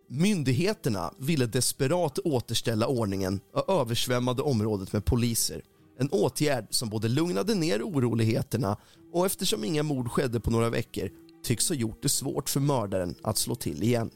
Myndigheterna 0.09 1.13
ville 1.19 1.45
desperat 1.45 2.19
återställa 2.19 2.87
ordningen 2.87 3.39
och 3.53 3.81
översvämmade 3.81 4.41
området 4.41 4.93
med 4.93 5.05
poliser. 5.05 5.61
En 5.99 6.09
åtgärd 6.09 6.67
som 6.69 6.89
både 6.89 7.07
lugnade 7.07 7.55
ner 7.55 7.83
oroligheterna 7.83 8.77
och 9.13 9.25
eftersom 9.25 9.63
inga 9.63 9.83
mord 9.83 10.11
skedde 10.11 10.39
på 10.39 10.51
några 10.51 10.69
veckor 10.69 11.09
tycks 11.43 11.69
ha 11.69 11.75
gjort 11.75 12.03
det 12.03 12.09
svårt 12.09 12.49
för 12.49 12.59
mördaren 12.59 13.15
att 13.23 13.37
slå 13.37 13.55
till 13.55 13.83
igen. 13.83 14.11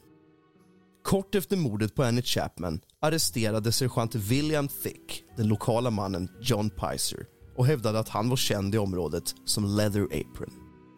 Kort 1.02 1.34
efter 1.34 1.56
mordet 1.56 1.94
på 1.94 2.02
Annie 2.02 2.22
Chapman 2.22 2.80
arresterade 3.02 3.72
sergeant 3.72 4.14
William 4.14 4.68
Thick 4.68 5.24
den 5.36 5.48
lokala 5.48 5.90
mannen 5.90 6.28
John 6.40 6.70
Pizer 6.70 7.26
och 7.56 7.66
hävdade 7.66 7.98
att 7.98 8.08
han 8.08 8.28
var 8.28 8.36
känd 8.36 8.74
i 8.74 8.78
området 8.78 9.34
som 9.44 9.64
Leather 9.64 10.04
Apron. 10.04 10.52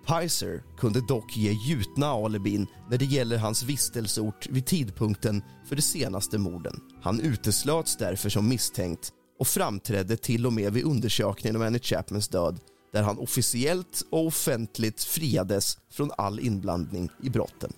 Pizer 0.06 0.62
kunde 0.78 1.00
dock 1.00 1.36
ge 1.36 1.52
gjutna 1.52 2.06
alibin 2.06 2.66
när 2.90 2.98
det 2.98 3.04
gäller 3.04 3.38
hans 3.38 3.62
vistelseort 3.62 4.46
vid 4.50 4.66
tidpunkten 4.66 5.42
för 5.68 5.76
de 5.76 5.82
senaste 5.82 6.38
morden. 6.38 6.80
Han 7.02 7.20
uteslöts 7.20 7.96
därför 7.96 8.28
som 8.28 8.48
misstänkt 8.48 9.12
och 9.38 9.46
framträdde 9.46 10.16
till 10.16 10.46
och 10.46 10.52
med 10.52 10.72
vid 10.72 10.84
undersökningen 10.84 11.56
om 11.56 11.62
Annie 11.62 11.78
Chapmans 11.78 12.28
död 12.28 12.60
där 12.92 13.02
han 13.02 13.18
officiellt 13.18 14.02
och 14.10 14.26
offentligt 14.26 15.04
friades 15.04 15.78
från 15.90 16.10
all 16.16 16.40
inblandning 16.40 17.10
i 17.22 17.30
brotten. 17.30 17.72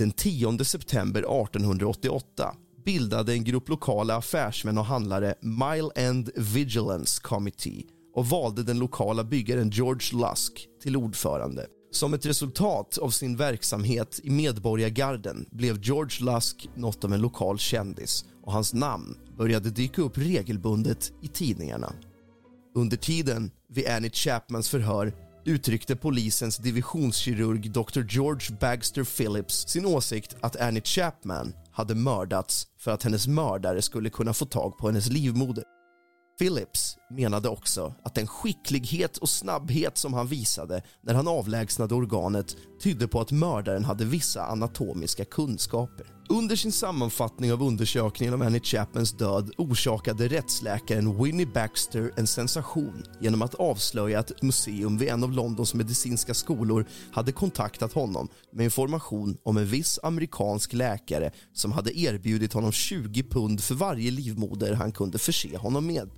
Den 0.00 0.12
10 0.12 0.64
september 0.64 1.20
1888 1.20 2.54
bildade 2.84 3.32
en 3.32 3.44
grupp 3.44 3.68
lokala 3.68 4.16
affärsmän 4.16 4.78
och 4.78 4.84
handlare 4.84 5.34
Mile 5.40 5.90
End 5.94 6.30
Vigilance 6.36 7.20
Committee 7.22 7.84
och 8.14 8.26
valde 8.26 8.62
den 8.62 8.78
lokala 8.78 9.24
byggaren 9.24 9.70
George 9.70 10.20
Lusk 10.20 10.68
till 10.82 10.96
ordförande. 10.96 11.66
Som 11.90 12.14
ett 12.14 12.26
resultat 12.26 12.98
av 12.98 13.10
sin 13.10 13.36
verksamhet 13.36 14.20
i 14.22 14.30
Medborgargarden 14.30 15.46
blev 15.50 15.80
George 15.82 16.34
Lusk 16.34 16.68
något 16.76 17.04
av 17.04 17.12
en 17.12 17.20
lokal 17.20 17.58
kändis 17.58 18.24
och 18.42 18.52
hans 18.52 18.74
namn 18.74 19.18
började 19.38 19.70
dyka 19.70 20.02
upp 20.02 20.18
regelbundet 20.18 21.12
i 21.22 21.28
tidningarna. 21.28 21.92
Under 22.74 22.96
tiden 22.96 23.50
vid 23.68 23.88
Annie 23.88 24.10
Chapmans 24.10 24.68
förhör 24.68 25.12
uttryckte 25.44 25.96
polisens 25.96 26.56
divisionskirurg 26.56 27.72
Dr. 27.72 28.02
George 28.08 28.56
Bagster 28.60 29.04
Phillips 29.04 29.68
sin 29.68 29.86
åsikt 29.86 30.36
att 30.40 30.60
Annie 30.60 30.82
Chapman 30.84 31.52
hade 31.72 31.94
mördats 31.94 32.66
för 32.78 32.90
att 32.90 33.02
hennes 33.02 33.26
mördare 33.26 33.82
skulle 33.82 34.10
kunna 34.10 34.32
få 34.32 34.44
tag 34.44 34.78
på 34.78 34.86
hennes 34.86 35.08
livmoder. 35.08 35.64
Phillips 36.38 36.96
menade 37.10 37.48
också 37.48 37.94
att 38.02 38.14
den 38.14 38.26
skicklighet 38.26 39.16
och 39.16 39.28
snabbhet 39.28 39.98
som 39.98 40.14
han 40.14 40.26
visade 40.26 40.82
när 41.02 41.14
han 41.14 41.28
avlägsnade 41.28 41.94
organet 41.94 42.56
tydde 42.82 43.08
på 43.08 43.20
att 43.20 43.30
mördaren 43.30 43.84
hade 43.84 44.04
vissa 44.04 44.46
anatomiska 44.46 45.24
kunskaper. 45.24 46.19
Under 46.32 46.56
sin 46.56 46.72
sammanfattning 46.72 47.52
av 47.52 47.62
undersökningen 47.62 48.34
av 48.34 48.42
Annie 48.42 48.60
Chapmans 48.60 49.12
död 49.12 49.50
orsakade 49.58 50.28
rättsläkaren 50.28 51.22
Winnie 51.24 51.46
Baxter 51.46 52.12
en 52.16 52.26
sensation 52.26 53.04
genom 53.20 53.42
att 53.42 53.54
avslöja 53.54 54.18
att 54.18 54.30
ett 54.30 54.42
museum 54.42 54.98
vid 54.98 55.08
en 55.08 55.24
av 55.24 55.32
Londons 55.32 55.74
medicinska 55.74 56.34
skolor 56.34 56.86
hade 57.12 57.32
kontaktat 57.32 57.92
honom 57.92 58.28
med 58.52 58.64
information 58.64 59.36
om 59.42 59.56
en 59.56 59.66
viss 59.66 59.98
amerikansk 60.02 60.72
läkare 60.72 61.30
som 61.52 61.72
hade 61.72 61.98
erbjudit 61.98 62.52
honom 62.52 62.72
20 62.72 63.22
pund 63.22 63.62
för 63.62 63.74
varje 63.74 64.10
livmoder 64.10 64.74
han 64.74 64.92
kunde 64.92 65.18
förse 65.18 65.56
honom 65.56 65.86
med. 65.86 66.10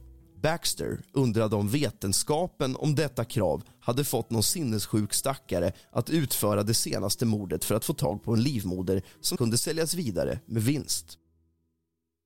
Baxter 0.43 1.01
undrade 1.13 1.57
om 1.57 1.69
vetenskapen 1.69 2.77
om 2.77 2.95
detta 2.95 3.25
krav 3.25 3.63
hade 3.83 4.05
fått 4.05 4.31
någon 4.31 4.43
sinnessjuk 4.43 5.15
stackare 5.15 5.73
att 5.91 6.11
utföra 6.11 6.63
det 6.63 6.75
senaste 6.75 7.27
mordet 7.27 7.65
för 7.65 7.75
att 7.75 7.85
få 7.85 7.95
tag 7.95 8.23
på 8.25 8.33
en 8.33 8.43
livmoder 8.43 9.03
som 9.21 9.39
kunde 9.39 9.59
säljas 9.59 9.95
vidare 9.95 10.41
med 10.47 10.63
vinst. 10.63 11.19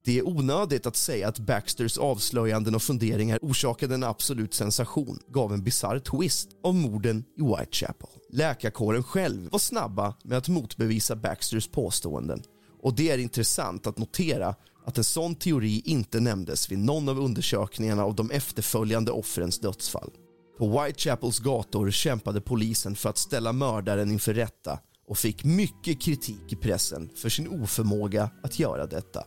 Det 0.04 0.18
är 0.18 0.28
onödigt 0.28 0.86
att 0.86 0.96
säga 0.96 1.28
att 1.28 1.38
Baxters 1.38 1.98
avslöjanden 1.98 2.74
och 2.74 2.82
funderingar 2.82 3.38
orsakade 3.42 3.94
en 3.94 4.04
absolut 4.04 4.54
sensation, 4.54 5.18
gav 5.28 5.52
en 5.52 5.64
bizarr 5.64 5.98
twist 5.98 6.48
av 6.62 6.74
morden 6.74 7.24
i 7.36 7.42
Whitechapel. 7.42 8.08
Läkarkåren 8.30 9.02
själv 9.02 9.48
var 9.50 9.58
snabba 9.58 10.14
med 10.24 10.38
att 10.38 10.48
motbevisa 10.48 11.16
Baxters 11.16 11.68
påståenden 11.68 12.42
och 12.82 12.94
det 12.94 13.10
är 13.10 13.18
intressant 13.18 13.86
att 13.86 13.98
notera 13.98 14.54
att 14.84 14.98
en 14.98 15.04
sån 15.04 15.34
teori 15.34 15.82
inte 15.84 16.20
nämndes 16.20 16.70
vid 16.70 16.78
någon 16.78 17.08
av 17.08 17.20
undersökningarna 17.20 18.04
av 18.04 18.14
de 18.14 18.30
efterföljande 18.30 19.12
offrens 19.12 19.58
dödsfall. 19.58 20.10
På 20.58 20.68
Whitechapels 20.68 21.38
gator 21.38 21.90
kämpade 21.90 22.40
polisen 22.40 22.94
för 22.94 23.08
att 23.08 23.18
ställa 23.18 23.52
mördaren 23.52 24.10
inför 24.10 24.34
rätta 24.34 24.78
och 25.08 25.18
fick 25.18 25.44
mycket 25.44 26.00
kritik 26.00 26.52
i 26.52 26.56
pressen 26.56 27.10
för 27.16 27.28
sin 27.28 27.62
oförmåga 27.62 28.30
att 28.42 28.58
göra 28.58 28.86
detta. 28.86 29.24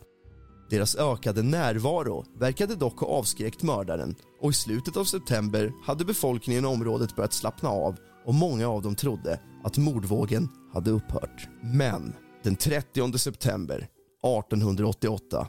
Deras 0.70 0.96
ökade 0.96 1.42
närvaro 1.42 2.24
verkade 2.38 2.74
dock 2.74 3.00
ha 3.00 3.06
avskräckt 3.06 3.62
mördaren 3.62 4.14
och 4.40 4.50
i 4.50 4.52
slutet 4.52 4.96
av 4.96 5.04
september 5.04 5.72
hade 5.84 6.04
befolkningen 6.04 6.64
i 6.64 6.66
området 6.66 7.16
börjat 7.16 7.32
slappna 7.32 7.68
av 7.68 7.96
och 8.26 8.34
många 8.34 8.68
av 8.68 8.82
dem 8.82 8.94
trodde 8.94 9.40
att 9.64 9.78
mordvågen 9.78 10.48
hade 10.74 10.90
upphört. 10.90 11.48
Men 11.62 12.12
den 12.42 12.56
30 12.56 13.18
september 13.18 13.76
1888 13.76 15.46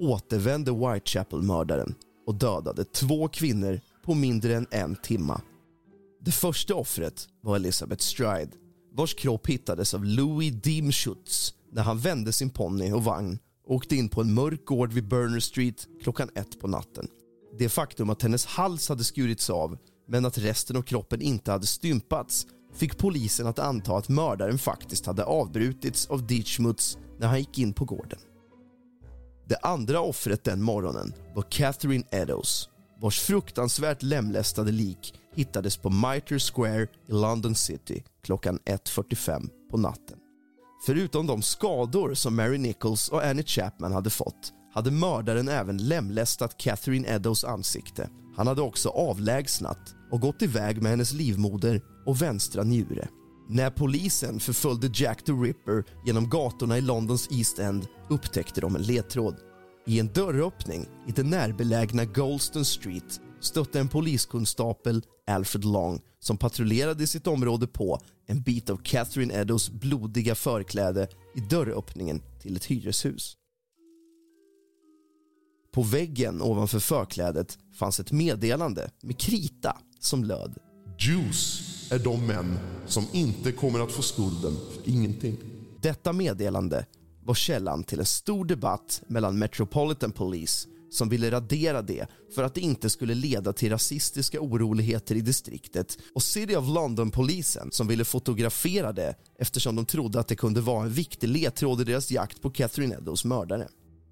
återvände 0.00 0.72
Whitechapel-mördaren 0.72 1.94
och 2.26 2.34
dödade 2.34 2.84
två 2.84 3.28
kvinnor 3.28 3.80
på 4.04 4.14
mindre 4.14 4.56
än 4.56 4.66
en 4.70 4.96
timma. 4.96 5.40
Det 6.20 6.32
första 6.32 6.74
offret 6.74 7.28
var 7.40 7.56
Elizabeth 7.56 8.02
Stride 8.02 8.50
vars 8.92 9.14
kropp 9.14 9.46
hittades 9.46 9.94
av 9.94 10.04
Louis 10.04 10.52
Diemschutz 10.52 11.54
när 11.72 11.82
han 11.82 11.98
vände 11.98 12.32
sin 12.32 12.50
ponny 12.50 12.92
och 12.92 13.04
vagn 13.04 13.38
och 13.66 13.74
åkte 13.74 13.96
in 13.96 14.08
på 14.08 14.20
en 14.20 14.34
mörk 14.34 14.64
gård 14.64 14.92
vid 14.92 15.08
Burner 15.08 15.40
Street 15.40 15.88
klockan 16.02 16.30
ett 16.34 16.60
på 16.60 16.68
natten. 16.68 17.08
Det 17.58 17.68
faktum 17.68 18.10
att 18.10 18.22
hennes 18.22 18.46
hals 18.46 18.88
hade 18.88 19.04
skurits 19.04 19.50
av 19.50 19.78
men 20.08 20.24
att 20.24 20.38
resten 20.38 20.76
av 20.76 20.82
kroppen 20.82 21.20
inte 21.20 21.52
hade 21.52 21.66
stympats 21.66 22.46
fick 22.74 22.98
polisen 22.98 23.46
att 23.46 23.58
anta 23.58 23.96
att 23.96 24.08
mördaren 24.08 24.58
faktiskt 24.58 25.06
hade 25.06 25.24
avbrutits 25.24 26.06
av 26.06 26.26
Ditchmuts 26.26 26.98
när 27.18 27.26
han 27.26 27.38
gick 27.38 27.58
in 27.58 27.72
på 27.72 27.84
gården. 27.84 28.18
Det 29.46 29.56
andra 29.56 30.00
offret 30.00 30.44
den 30.44 30.62
morgonen 30.62 31.14
var 31.34 31.42
Catherine 31.42 32.04
Eddowes 32.10 32.68
vars 33.04 33.20
fruktansvärt 33.20 34.02
lemlästade 34.02 34.72
lik 34.72 35.14
hittades 35.34 35.76
på 35.76 35.90
Mitre 35.90 36.38
Square 36.38 36.82
i 36.82 37.12
London 37.12 37.54
City 37.54 38.04
klockan 38.22 38.58
1.45 38.58 39.48
på 39.70 39.76
natten. 39.76 40.18
Förutom 40.86 41.26
de 41.26 41.42
skador 41.42 42.14
som 42.14 42.36
Mary 42.36 42.58
Nichols 42.58 43.08
och 43.08 43.24
Annie 43.24 43.42
Chapman 43.42 43.92
hade 43.92 44.10
fått 44.10 44.52
hade 44.74 44.90
mördaren 44.90 45.48
även 45.48 45.76
lemlästat 45.76 46.58
Catherine 46.58 47.08
Eddows 47.08 47.44
ansikte. 47.44 48.10
Han 48.36 48.46
hade 48.46 48.62
också 48.62 48.88
avlägsnat 48.88 49.94
och 50.10 50.20
gått 50.20 50.42
iväg 50.42 50.82
med 50.82 50.90
hennes 50.90 51.12
livmoder 51.12 51.82
och 52.06 52.22
vänstra 52.22 52.62
njure. 52.62 53.08
När 53.48 53.70
polisen 53.70 54.40
förföljde 54.40 54.90
Jack 54.94 55.24
the 55.24 55.32
Ripper 55.32 55.84
genom 56.06 56.28
gatorna 56.28 56.78
i 56.78 56.80
Londons 56.80 57.28
East 57.32 57.58
End 57.58 57.86
upptäckte 58.08 58.60
de 58.60 58.76
en 58.76 58.82
ledtråd. 58.82 59.36
I 59.86 60.00
en 60.00 60.12
dörröppning 60.12 60.86
i 61.06 61.12
den 61.12 61.30
närbelägna 61.30 62.04
Golston 62.04 62.64
Street 62.64 63.20
stötte 63.40 63.80
en 63.80 63.88
poliskonstapel 63.88 65.02
Alfred 65.26 65.64
Long 65.64 66.00
som 66.20 66.36
patrullerade 66.36 67.04
i 67.04 67.06
sitt 67.06 67.26
område 67.26 67.66
på 67.66 68.00
en 68.26 68.42
bit 68.42 68.70
av 68.70 68.76
Catherine 68.76 69.34
Eddows 69.34 69.70
blodiga 69.70 70.34
förkläde 70.34 71.08
i 71.34 71.40
dörröppningen 71.40 72.22
till 72.42 72.56
ett 72.56 72.64
hyreshus. 72.64 73.36
På 75.72 75.82
väggen 75.82 76.42
ovanför 76.42 76.78
förklädet 76.78 77.58
fanns 77.78 78.00
ett 78.00 78.12
meddelande 78.12 78.90
med 79.02 79.18
krita 79.18 79.78
som 80.00 80.24
löd. 80.24 80.58
Juice 80.98 81.92
är 81.92 81.98
de 81.98 82.26
män 82.26 82.58
som 82.86 83.06
inte 83.12 83.52
kommer 83.52 83.80
att 83.80 83.92
få 83.92 84.02
skulden 84.02 84.56
för 84.72 84.90
ingenting. 84.90 85.36
Detta 85.82 86.12
meddelande 86.12 86.86
var 87.24 87.34
källan 87.34 87.84
till 87.84 87.98
en 87.98 88.06
stor 88.06 88.44
debatt 88.44 89.02
mellan 89.06 89.38
Metropolitan 89.38 90.12
Police 90.12 90.68
som 90.94 91.08
ville 91.08 91.30
radera 91.30 91.82
det 91.82 92.06
för 92.34 92.42
att 92.42 92.54
det 92.54 92.60
inte 92.60 92.90
skulle 92.90 93.14
leda 93.14 93.52
till 93.52 93.70
rasistiska 93.70 94.40
oroligheter 94.40 95.14
i 95.14 95.20
distriktet 95.20 95.98
och 96.14 96.22
City 96.22 96.56
of 96.56 96.68
London-polisen 96.68 97.68
som 97.72 97.86
ville 97.86 98.04
fotografera 98.04 98.92
det 98.92 99.14
eftersom 99.38 99.76
de 99.76 99.86
trodde 99.86 100.20
att 100.20 100.28
det 100.28 100.36
kunde 100.36 100.60
vara 100.60 100.82
en 100.82 100.92
viktig 100.92 101.28
ledtråd 101.28 101.80
i 101.80 101.84
deras 101.84 102.10
jakt 102.10 102.42
på 102.42 102.50
Catherine 102.50 102.94
Eddows 102.94 103.24
mördare. 103.24 103.68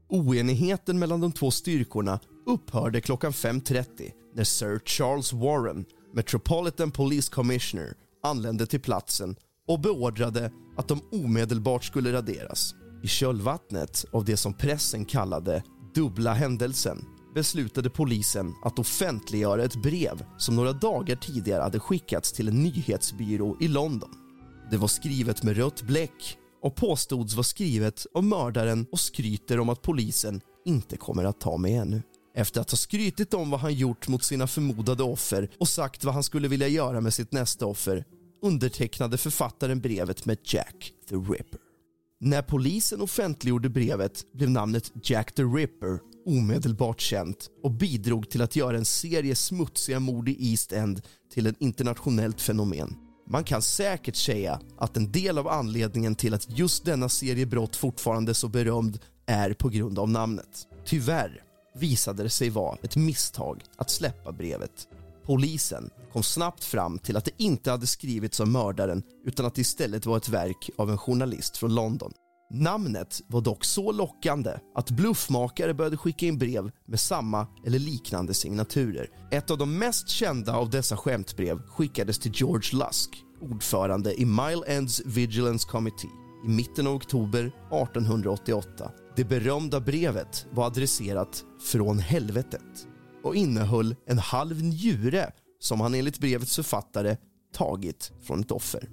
Oenigheten 0.09 0.99
mellan 0.99 1.21
de 1.21 1.33
två 1.33 1.51
styrkorna 1.51 2.21
upphörde 2.47 3.01
klockan 3.01 3.33
5.30 3.33 4.11
när 4.35 4.45
Sir 4.45 4.81
Charles 4.85 5.33
Warren, 5.33 5.85
Metropolitan 6.15 6.91
Police 6.91 7.31
Commissioner, 7.33 7.95
anlände 8.23 8.67
till 8.67 8.81
platsen 8.81 9.37
och 9.69 9.81
beordrade 9.81 10.53
att 10.77 10.89
de 10.89 11.01
omedelbart 11.13 11.85
skulle 11.85 12.13
raderas. 12.13 12.75
I 13.03 13.09
kölvattnet 13.09 14.05
av 14.13 14.25
det 14.25 14.37
som 14.37 14.55
pressen 14.55 15.05
kallade 15.05 15.63
dubbla 15.95 16.33
händelsen 16.33 17.05
beslutade 17.35 17.91
polisen 17.91 18.55
att 18.65 18.79
offentliggöra 18.79 19.65
ett 19.65 19.83
brev 19.83 20.25
som 20.39 20.57
några 20.57 20.73
dagar 20.73 21.17
tidigare 21.17 21.63
hade 21.63 21.81
skickats 21.81 22.33
till 22.33 22.49
en 22.49 22.63
nyhetsbyrå 22.63 23.57
i 23.61 23.69
London. 23.69 24.11
Det 24.71 24.77
var 24.77 24.89
skrivet 24.89 25.43
med 25.43 25.57
rött 25.57 25.83
bläck 25.83 26.39
och 26.63 26.77
påstods 26.77 27.35
vara 27.35 27.45
skrivet 27.45 28.07
av 28.15 28.25
mördaren 28.25 28.87
och 28.93 29.01
skryter 29.01 29.61
om 29.61 29.69
att 29.69 29.83
polisen 29.83 30.41
inte 30.65 30.97
kommer 30.97 31.25
att 31.25 31.41
ta 31.41 31.57
mig 31.57 31.75
ännu. 31.75 32.03
Efter 32.35 32.61
att 32.61 32.71
ha 32.71 32.77
skrytit 32.77 33.35
om 33.35 33.51
vad 33.51 33.61
han 33.61 33.75
gjort 33.75 34.09
mot 34.09 34.25
sina 34.25 34.47
förmodade 34.47 35.03
offer 35.03 35.51
och 35.59 35.69
sagt 35.69 36.05
vad 36.05 36.15
han 36.15 36.23
skulle 36.23 36.49
vilja 36.49 36.69
göra 36.69 37.01
med 37.01 37.15
sitt 37.15 37.33
nästa 37.33 37.67
offer 37.67 38.05
undertecknade 38.43 39.19
författaren 39.19 39.81
brevet 39.81 40.25
med 40.25 40.39
Jack 40.45 40.93
the 41.09 41.15
Ripper. 41.15 41.72
När 42.25 42.43
polisen 42.43 43.01
offentliggjorde 43.01 43.69
brevet 43.69 44.33
blev 44.33 44.51
namnet 44.51 44.93
Jack 45.03 45.33
the 45.33 45.43
Ripper 45.43 45.99
omedelbart 46.27 47.01
känt 47.01 47.51
och 47.63 47.71
bidrog 47.71 48.31
till 48.31 48.43
att 48.43 48.57
göra 48.57 48.77
en 48.77 48.85
serie 48.85 49.35
smutsiga 49.35 50.01
mord 50.01 50.29
i 50.29 50.51
East 50.51 50.73
End 50.73 51.03
till 51.33 51.47
ett 51.47 51.57
internationellt 51.59 52.41
fenomen. 52.41 52.95
Man 53.31 53.45
kan 53.45 53.63
säkert 53.63 54.17
säga 54.17 54.61
att 54.79 54.97
en 54.97 55.13
del 55.13 55.39
av 55.39 55.49
anledningen 55.49 56.15
till 56.15 56.35
att 56.35 56.59
just 56.59 56.85
denna 56.85 57.09
serie 57.09 57.47
brott 57.47 57.77
fortfarande 57.77 58.33
är 58.33 58.35
så 58.35 58.49
berömd 58.49 58.99
är 59.27 59.53
på 59.53 59.69
grund 59.69 59.99
av 59.99 60.09
namnet. 60.09 60.67
Tyvärr 60.85 61.43
visade 61.75 62.23
det 62.23 62.31
sig 62.31 62.51
vara 62.51 62.79
ett 62.83 62.97
misstag 62.97 63.63
att 63.77 63.91
släppa 63.91 64.33
brevet. 64.33 64.89
Polisen 65.27 65.91
kom 66.13 66.23
snabbt 66.23 66.65
fram 66.65 66.99
till 66.99 67.17
att 67.17 67.25
det 67.25 67.33
inte 67.37 67.71
hade 67.71 67.87
skrivits 67.87 68.41
av 68.41 68.49
mördaren 68.49 69.03
utan 69.25 69.47
att 69.47 69.55
det 69.55 69.61
istället 69.61 70.07
var 70.07 70.17
ett 70.17 70.29
verk 70.29 70.71
av 70.79 70.91
en 70.91 70.99
journalist 70.99 71.57
från 71.57 71.75
London. 71.75 72.13
Namnet 72.55 73.21
var 73.27 73.41
dock 73.41 73.65
så 73.65 73.93
lockande 73.93 74.51
att 74.75 74.91
bluffmakare 74.91 75.75
började 75.75 75.97
skicka 75.97 76.27
in 76.27 76.39
brev 76.39 76.71
med 76.87 77.01
samma 77.01 77.47
eller 77.67 77.79
liknande 77.79 78.35
signaturer. 78.35 79.09
Ett 79.31 79.51
av 79.51 79.59
de 79.59 79.79
mest 79.79 80.09
kända 80.09 80.57
av 80.57 80.71
dessa 80.71 80.97
skämtbrev 80.97 81.59
skickades 81.59 82.19
till 82.19 82.33
George 82.35 82.79
Lusk, 82.79 83.11
ordförande 83.41 84.21
i 84.21 84.25
Mile 84.25 84.67
Ends 84.67 85.03
Vigilance 85.07 85.69
Committee 85.69 86.11
i 86.45 86.49
mitten 86.49 86.87
av 86.87 86.95
oktober 86.95 87.41
1888. 87.47 88.91
Det 89.17 89.25
berömda 89.25 89.81
brevet 89.81 90.47
var 90.51 90.67
adresserat 90.67 91.45
från 91.73 91.99
helvetet 91.99 92.87
och 93.23 93.37
innehöll 93.37 93.97
en 94.07 94.19
halv 94.19 94.63
njure 94.63 95.33
som 95.61 95.81
han 95.81 95.95
enligt 95.95 96.19
brevets 96.19 96.57
författare 96.57 97.17
tagit 97.53 98.13
från 98.23 98.41
ett 98.41 98.51
offer. 98.51 98.89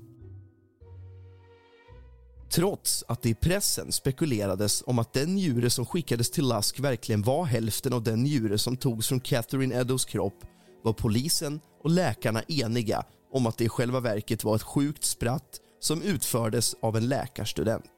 Trots 2.52 3.04
att 3.08 3.22
det 3.22 3.30
i 3.30 3.34
pressen 3.34 3.92
spekulerades 3.92 4.84
om 4.86 5.00
att 5.00 5.13
den 5.13 5.36
njure 5.36 5.70
som 5.70 5.86
skickades 5.86 6.32
till 6.32 6.50
Lusk 6.50 6.80
verkligen 6.80 7.22
var 7.22 7.46
hälften 7.46 7.94
av 7.94 8.04
den 8.04 8.24
njure 8.24 8.58
som 8.58 8.78
togs 8.78 9.08
från 9.08 9.20
Catherine 9.20 9.76
Eddows 9.76 10.06
kropp 10.06 10.44
var 10.84 10.94
polisen 10.94 11.60
och 11.84 11.89
läkarna 11.89 12.44
eniga 12.48 13.04
om 13.34 13.46
att 13.46 13.58
det 13.58 13.63
i 13.63 13.70
själva 13.70 14.00
verket 14.00 14.44
var 14.44 14.56
ett 14.56 14.63
sjukt 14.63 15.04
spratt 15.04 15.60
som 15.80 16.02
utfördes 16.02 16.76
av 16.82 16.98
en 16.98 17.08
läkarstudent. 17.08 17.92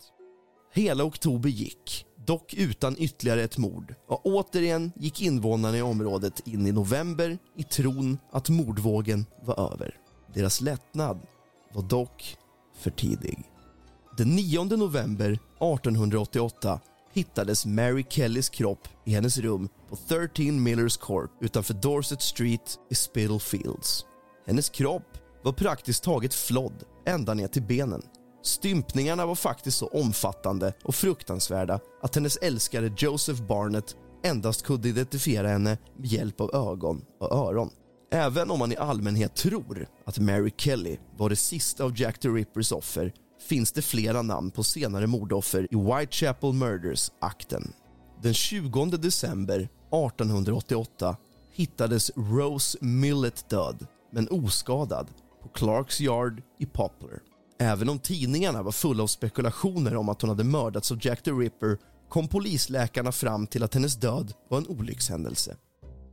Hela 0.74 1.04
oktober 1.04 1.50
gick, 1.50 2.06
dock 2.25 2.53
utan 2.53 2.95
ytterligare 2.97 3.43
ett 3.43 3.57
mord 3.57 3.95
och 4.07 4.25
återigen 4.25 4.91
gick 4.95 5.21
invånarna 5.21 5.77
i 5.77 5.81
området 5.81 6.47
in 6.47 6.67
i 6.67 6.71
november 6.71 7.38
i 7.57 7.63
tron 7.63 8.17
att 8.31 8.49
mordvågen 8.49 9.25
var 9.43 9.73
över. 9.73 9.95
Deras 10.34 10.62
lättnad 10.62 11.19
var 11.73 11.84
dock 11.84 12.38
för 12.77 12.91
tidig. 12.91 13.39
Den 14.17 14.36
9 14.36 14.63
november 14.63 15.31
1888 15.31 16.79
hittades 17.13 17.65
Mary 17.65 18.05
Kellys 18.10 18.49
kropp 18.49 18.88
i 19.05 19.13
hennes 19.13 19.38
rum 19.38 19.69
på 19.89 19.95
13 19.95 20.63
Millers 20.63 20.97
Court 20.97 21.31
utanför 21.41 21.73
Dorset 21.73 22.21
Street 22.21 22.79
i 22.89 22.95
Spitalfields. 22.95 24.05
Hennes 24.47 24.69
kropp 24.69 25.17
var 25.43 25.53
praktiskt 25.53 26.03
taget 26.03 26.34
flodd 26.34 26.84
ända 27.05 27.34
ner 27.34 27.47
till 27.47 27.63
benen. 27.63 28.01
Stympningarna 28.43 29.25
var 29.25 29.36
faktiskt 29.36 29.77
så 29.77 29.88
omfattande 29.88 30.73
och 30.84 30.95
fruktansvärda 30.95 31.80
att 32.01 32.15
hennes 32.15 32.38
älskare 32.38 32.93
Joseph 32.97 33.41
Barnett 33.41 33.95
endast 34.23 34.63
kunde 34.63 34.89
identifiera 34.89 35.47
henne 35.47 35.77
med 35.97 36.10
hjälp 36.10 36.41
av 36.41 36.56
ögon 36.56 37.06
och 37.19 37.32
öron. 37.32 37.69
Även 38.12 38.51
om 38.51 38.60
man 38.60 38.71
i 38.71 38.77
allmänhet 38.77 39.36
tror 39.36 39.88
att 40.06 40.19
Mary 40.19 40.51
Kelly 40.58 40.97
var 41.17 41.30
det 41.30 41.36
sista 41.36 41.84
av 41.84 41.99
Jack 41.99 42.19
the 42.19 42.27
Rippers 42.27 42.71
offer 42.71 43.13
finns 43.49 43.71
det 43.71 43.82
flera 43.82 44.21
namn 44.21 44.51
på 44.51 44.63
senare 44.63 45.08
mordoffer 45.08 45.67
i 45.71 45.75
Whitechapel 45.75 46.54
Murders-akten. 46.54 47.73
Den 48.21 48.34
20 48.34 48.86
december 48.86 49.60
1888 49.60 51.17
hittades 51.51 52.12
Rose 52.15 52.77
Millett 52.82 53.49
död, 53.49 53.88
men 54.12 54.30
oskadad, 54.30 55.08
på 55.43 55.49
Clarks 55.49 56.01
Yard 56.01 56.41
i 56.60 56.65
Poplar. 56.65 57.31
Även 57.62 57.89
om 57.89 58.00
tidningarna 58.00 58.63
var 58.63 58.71
fulla 58.71 59.04
av 59.04 59.08
spekulationer 59.08 59.95
om 59.95 60.10
att 60.10 60.21
hon 60.21 60.30
hade 60.30 60.43
mördats 60.43 60.91
av 60.91 61.00
Jack 61.02 61.24
the 61.24 61.32
Ripper 61.32 61.78
kom 62.10 62.28
polisläkarna 62.28 63.12
fram 63.12 63.47
till 63.47 63.63
att 63.63 63.74
hennes 63.74 63.95
död 63.95 64.34
var 64.50 64.58
en 64.58 64.67
olyckshändelse. 64.67 65.56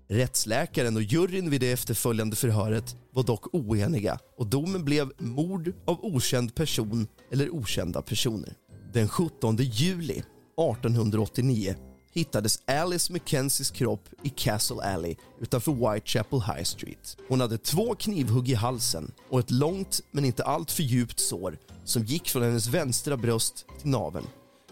Rättsläkaren 0.09 0.97
och 0.97 1.03
juryn 1.03 1.51
vid 1.51 1.61
det 1.61 1.73
efterföljande 1.73 2.37
förhöret 2.37 2.97
var 3.13 3.23
dock 3.23 3.55
oeniga 3.55 4.19
och 4.39 4.47
domen 4.47 4.85
blev 4.85 5.11
mord 5.19 5.73
av 5.87 6.05
okänd 6.05 6.55
person 6.55 7.07
eller 7.33 7.55
okända 7.55 8.03
personer. 8.03 8.55
Den 8.93 9.09
17 9.09 9.57
juli 9.57 10.19
1889 10.19 11.75
hittades 12.19 12.59
Alice 12.67 13.13
Mackenzies 13.13 13.71
kropp 13.71 14.09
i 14.23 14.29
Castle 14.29 14.83
Alley 14.83 15.17
utanför 15.41 15.73
Whitechapel 15.73 16.41
High 16.41 16.63
Street. 16.63 17.17
Hon 17.29 17.41
hade 17.41 17.59
två 17.59 17.95
knivhugg 17.95 18.49
i 18.49 18.55
halsen 18.55 19.13
och 19.31 19.41
ett 19.41 19.51
långt 19.51 20.01
men 20.11 20.25
inte 20.25 20.45
alltför 20.45 20.83
djupt 20.83 21.21
sår 21.21 21.59
som 21.85 22.05
gick 22.05 22.29
från 22.29 22.43
hennes 22.43 22.67
vänstra 22.69 23.17
bröst 23.17 23.67
till 23.81 23.91
naveln. 23.91 24.27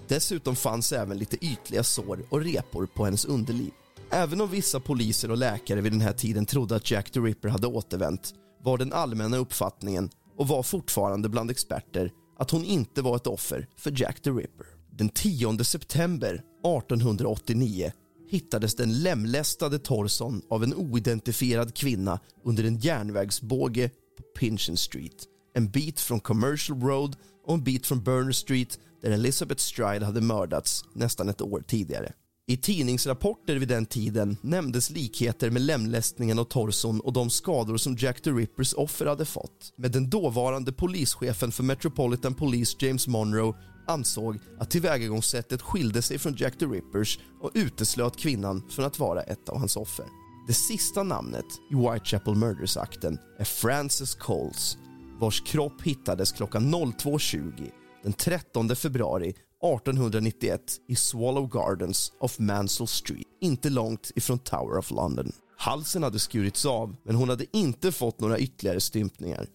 Dessutom 0.09 0.57
fanns 0.57 0.93
även 0.93 1.19
lite 1.19 1.45
ytliga 1.45 1.85
sår 1.85 2.27
och 2.29 2.41
repor 2.41 2.87
på 2.87 3.05
hennes 3.05 3.25
underliv. 3.25 3.71
Även 4.11 4.41
om 4.41 4.51
vissa 4.51 4.81
poliser 4.81 5.31
och 5.31 5.37
läkare 5.37 5.81
vid 5.81 5.93
den 5.93 6.01
här 6.01 6.13
tiden 6.13 6.47
trodde 6.47 6.77
att 6.77 6.91
Jack 6.91 7.11
the 7.11 7.21
Ripper 7.21 7.49
hade 7.49 7.67
återvänt 7.67 8.35
var 8.63 8.79
den 8.79 8.93
allmänna 8.93 9.37
uppfattningen 9.37 10.11
och 10.37 10.49
var 10.49 10.63
fortfarande 10.63 11.29
bland 11.29 11.51
experter 11.51 12.13
att 12.39 12.51
hon 12.51 12.65
inte 12.65 13.03
var 13.03 13.17
ett 13.17 13.27
offer 13.27 13.69
för 13.77 14.01
Jack 14.01 14.21
the 14.21 14.31
Ripper. 14.31 14.76
Den 14.99 15.09
10 15.09 15.65
september 15.65 16.35
1889 16.35 17.93
hittades 18.31 18.75
den 18.75 19.03
lemlästade 19.03 19.79
torson 19.79 20.43
av 20.51 20.65
en 20.65 20.75
oidentifierad 20.75 21.75
kvinna 21.75 22.21
under 22.45 22.65
en 22.65 22.79
järnvägsbåge 22.79 23.89
på 23.89 24.23
Pinchin 24.39 24.77
Street 24.77 25.27
en 25.55 25.71
bit 25.71 26.01
från 26.01 26.21
Commercial 26.21 26.81
Road 26.81 27.17
och 27.47 27.55
en 27.55 27.65
bit 27.65 27.87
från 27.87 28.03
Burner 28.03 28.33
Street 28.33 28.79
där 29.03 29.11
Elizabeth 29.11 29.61
Stride 29.61 30.05
hade 30.07 30.21
mördats 30.21 30.85
nästan 30.95 31.29
ett 31.29 31.41
år 31.41 31.65
tidigare. 31.67 32.13
I 32.49 32.57
tidningsrapporter 32.57 33.57
vid 33.57 33.69
den 33.69 33.87
tiden 33.87 34.37
nämndes 34.41 34.91
likheter 34.91 35.51
med 35.51 35.63
lemlästningen 35.63 36.39
av 36.39 36.45
torson 36.45 37.01
och 37.01 37.13
de 37.13 37.31
skador 37.31 37.77
som 37.77 37.97
Jack 37.97 38.21
the 38.21 38.31
Rippers 38.31 38.75
offer 38.75 39.07
hade 39.07 39.25
fått. 39.25 39.73
Men 39.77 39.93
den 39.93 40.11
dåvarande 40.11 40.73
polischefen 40.73 41.53
för 41.53 41.63
Metropolitan 41.63 42.35
Police 42.35 42.77
James 42.81 43.07
Monroe 43.07 43.55
ansåg 43.87 44.39
att 44.59 44.71
tillvägagångssättet 44.71 45.63
skilde 45.63 46.03
sig 46.03 46.19
från 46.19 46.37
Jack 46.37 46.59
the 46.59 46.67
Rippers 46.67 47.19
och 47.41 47.51
uteslöt 47.55 48.17
kvinnan 48.17 48.63
från 48.71 48.85
att 48.85 48.99
vara 48.99 49.23
ett 49.23 49.49
av 49.49 49.59
hans 49.59 49.77
offer. 49.77 50.07
Det 50.47 50.55
sista 50.55 51.03
namnet 51.03 51.47
i 51.71 51.75
Whitechapel 51.75 52.35
Murders-akten 52.35 53.19
är 53.39 53.45
Frances 53.45 54.15
Coles 54.15 54.79
vars 55.21 55.41
kropp 55.41 55.83
hittades 55.83 56.33
klockan 56.33 56.75
02.20 56.75 57.71
den 58.03 58.13
13 58.13 58.77
februari 58.77 59.29
1891 59.29 60.61
i 60.89 60.97
Swallow 60.97 61.49
Gardens 61.49 62.13
of 62.21 62.39
Mansell 62.39 62.87
Street, 62.87 63.27
inte 63.41 63.71
långt 63.71 64.11
ifrån 64.15 64.39
Tower 64.39 64.79
of 64.79 64.91
London. 64.91 65.33
Halsen 65.57 66.03
hade 66.03 66.19
skurits 66.19 66.67
av, 66.67 66.97
men 67.05 67.15
hon 67.15 67.29
hade 67.29 67.57
inte 67.57 67.93
fått 67.93 68.21
några 68.21 68.39
ytterligare 68.39 68.81
stympningar. 68.81 69.47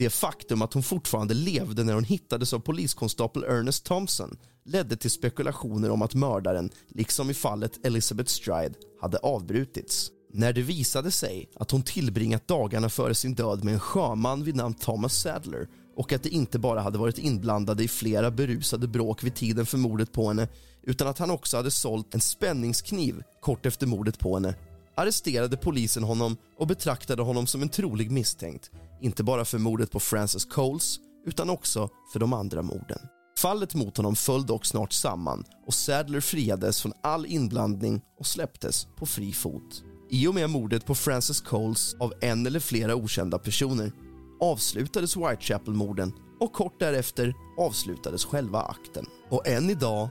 Det 0.00 0.10
faktum 0.10 0.62
att 0.62 0.74
hon 0.74 0.82
fortfarande 0.82 1.34
levde 1.34 1.84
när 1.84 1.94
hon 1.94 2.04
hittades 2.04 2.52
av 2.52 2.58
poliskonstapel 2.58 3.44
Ernest 3.44 3.84
Thompson 3.84 4.36
ledde 4.64 4.96
till 4.96 5.10
spekulationer 5.10 5.90
om 5.90 6.02
att 6.02 6.14
mördaren, 6.14 6.70
liksom 6.88 7.30
i 7.30 7.34
fallet 7.34 7.86
Elizabeth 7.86 8.30
Stride, 8.30 8.74
hade 9.00 9.18
avbrutits. 9.18 10.10
När 10.32 10.52
det 10.52 10.62
visade 10.62 11.10
sig 11.10 11.48
att 11.56 11.70
hon 11.70 11.82
tillbringat 11.82 12.48
dagarna 12.48 12.88
före 12.88 13.14
sin 13.14 13.34
död 13.34 13.64
med 13.64 13.74
en 13.74 13.80
sjöman 13.80 14.44
vid 14.44 14.56
namn 14.56 14.74
Thomas 14.74 15.14
Sadler 15.20 15.68
och 15.96 16.12
att 16.12 16.22
det 16.22 16.28
inte 16.28 16.58
bara 16.58 16.80
hade 16.80 16.98
varit 16.98 17.18
inblandade 17.18 17.84
i 17.84 17.88
flera 17.88 18.30
berusade 18.30 18.88
bråk 18.88 19.24
vid 19.24 19.34
tiden 19.34 19.66
för 19.66 19.78
mordet 19.78 20.12
på 20.12 20.28
henne 20.28 20.48
utan 20.82 21.08
att 21.08 21.18
han 21.18 21.30
också 21.30 21.56
hade 21.56 21.70
sålt 21.70 22.14
en 22.14 22.20
spänningskniv 22.20 23.22
kort 23.40 23.66
efter 23.66 23.86
mordet 23.86 24.18
på 24.18 24.34
henne 24.34 24.54
arresterade 24.94 25.56
polisen 25.56 26.02
honom 26.02 26.36
och 26.58 26.66
betraktade 26.66 27.22
honom 27.22 27.46
som 27.46 27.62
en 27.62 27.68
trolig 27.68 28.10
misstänkt 28.10 28.70
inte 29.00 29.24
bara 29.24 29.44
för 29.44 29.58
mordet 29.58 29.90
på 29.90 30.00
Francis 30.00 30.44
Coles 30.44 30.98
utan 31.26 31.50
också 31.50 31.88
för 32.12 32.20
de 32.20 32.32
andra 32.32 32.62
morden. 32.62 32.98
Fallet 33.38 33.74
mot 33.74 33.96
honom 33.96 34.16
föll 34.16 34.46
dock 34.46 34.64
snart 34.64 34.92
samman 34.92 35.44
och 35.66 35.74
Sadler 35.74 36.20
friades 36.20 36.82
från 36.82 36.92
all 37.02 37.26
inblandning 37.26 38.00
och 38.18 38.26
släpptes 38.26 38.86
på 38.96 39.06
fri 39.06 39.32
fot. 39.32 39.82
I 40.10 40.26
och 40.26 40.34
med 40.34 40.50
mordet 40.50 40.86
på 40.86 40.94
Francis 40.94 41.40
Coles 41.40 41.94
av 42.00 42.12
en 42.20 42.46
eller 42.46 42.60
flera 42.60 42.94
okända 42.94 43.38
personer 43.38 43.92
avslutades 44.40 45.16
Whitechapel-morden 45.16 46.12
och 46.40 46.52
kort 46.52 46.80
därefter 46.80 47.34
avslutades 47.58 48.24
själva 48.24 48.60
akten. 48.60 49.06
Och 49.30 49.46
än 49.48 49.70
idag 49.70 50.08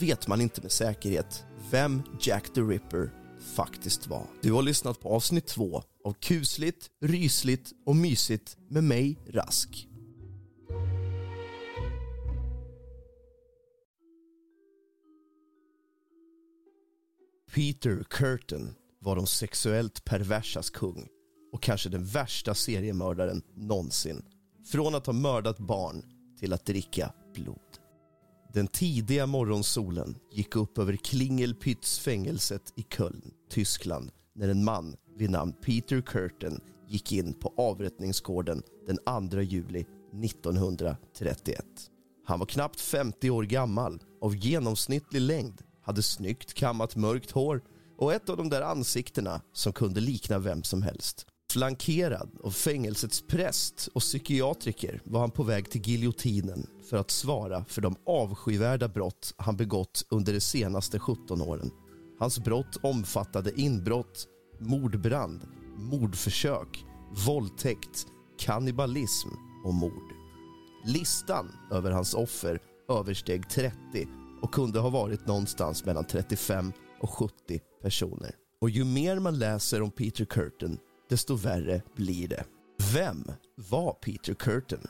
vet 0.00 0.28
man 0.28 0.40
inte 0.40 0.62
med 0.62 0.72
säkerhet 0.72 1.44
vem 1.70 2.02
Jack 2.20 2.54
the 2.54 2.60
Ripper 2.60 3.10
faktiskt 3.40 4.06
var. 4.06 4.26
Du 4.42 4.52
har 4.52 4.62
lyssnat 4.62 5.00
på 5.00 5.08
avsnitt 5.08 5.46
två 5.46 5.82
av 6.04 6.12
kusligt, 6.12 6.90
rysligt 7.00 7.72
och 7.86 7.96
mysigt 7.96 8.56
med 8.68 8.84
mig, 8.84 9.18
Rask. 9.26 9.88
Peter 17.54 18.04
Curtin 18.10 18.74
var 18.98 19.16
de 19.16 19.26
sexuellt 19.26 20.04
perversas 20.04 20.70
kung 20.70 21.08
och 21.52 21.62
kanske 21.62 21.88
den 21.88 22.04
värsta 22.04 22.54
seriemördaren 22.54 23.42
någonsin. 23.54 24.22
Från 24.72 24.94
att 24.94 25.06
ha 25.06 25.12
mördat 25.12 25.58
barn 25.58 26.02
till 26.38 26.52
att 26.52 26.66
dricka 26.66 27.12
blod. 27.34 27.85
Den 28.56 28.66
tidiga 28.66 29.26
morgonsolen 29.26 30.18
gick 30.32 30.56
upp 30.56 30.78
över 30.78 30.96
Klingelpytz-fängelset 30.96 32.72
i 32.76 32.82
Köln, 32.82 33.30
Tyskland 33.50 34.10
när 34.34 34.48
en 34.48 34.64
man 34.64 34.96
vid 35.16 35.30
namn 35.30 35.52
Peter 35.52 36.00
Curtin 36.00 36.60
gick 36.88 37.12
in 37.12 37.34
på 37.34 37.54
avrättningsgården 37.56 38.62
den 38.86 39.30
2 39.30 39.40
juli 39.40 39.86
1931. 40.24 41.64
Han 42.26 42.38
var 42.38 42.46
knappt 42.46 42.80
50 42.80 43.30
år 43.30 43.42
gammal, 43.42 44.02
av 44.20 44.36
genomsnittlig 44.36 45.20
längd, 45.20 45.62
hade 45.82 46.02
snyggt 46.02 46.54
kammat 46.54 46.96
mörkt 46.96 47.30
hår 47.30 47.62
och 47.98 48.12
ett 48.12 48.28
av 48.28 48.36
de 48.36 48.48
där 48.48 48.62
ansiktena 48.62 49.40
som 49.52 49.72
kunde 49.72 50.00
likna 50.00 50.38
vem 50.38 50.62
som 50.62 50.82
helst. 50.82 51.26
Flankerad 51.56 52.30
av 52.42 52.50
fängelsets 52.50 53.22
präst 53.22 53.88
och 53.94 54.00
psykiatriker 54.00 55.00
var 55.04 55.20
han 55.20 55.30
på 55.30 55.42
väg 55.42 55.70
till 55.70 55.80
giljotinen 55.80 56.66
för 56.90 56.96
att 56.96 57.10
svara 57.10 57.64
för 57.64 57.82
de 57.82 57.96
avskyvärda 58.06 58.88
brott 58.88 59.34
han 59.36 59.56
begått 59.56 60.06
under 60.08 60.32
de 60.32 60.40
senaste 60.40 60.98
17 60.98 61.42
åren. 61.42 61.70
Hans 62.18 62.38
brott 62.38 62.76
omfattade 62.82 63.60
inbrott, 63.60 64.26
mordbrand, 64.60 65.40
mordförsök, 65.76 66.84
våldtäkt, 67.26 68.06
kannibalism 68.38 69.28
och 69.64 69.74
mord. 69.74 70.12
Listan 70.84 71.52
över 71.72 71.90
hans 71.90 72.14
offer 72.14 72.58
översteg 72.88 73.48
30 73.50 73.76
och 74.42 74.54
kunde 74.54 74.78
ha 74.78 74.90
varit 74.90 75.26
någonstans 75.26 75.84
mellan 75.84 76.04
35 76.04 76.72
och 77.00 77.10
70 77.10 77.60
personer. 77.82 78.34
Och 78.60 78.70
ju 78.70 78.84
mer 78.84 79.18
man 79.18 79.38
läser 79.38 79.82
om 79.82 79.90
Peter 79.90 80.24
Curtin, 80.24 80.78
desto 81.08 81.34
värre 81.34 81.82
blir 81.96 82.28
det. 82.28 82.44
Vem 82.92 83.24
var 83.54 83.92
Peter 83.92 84.34
Curtin? 84.34 84.86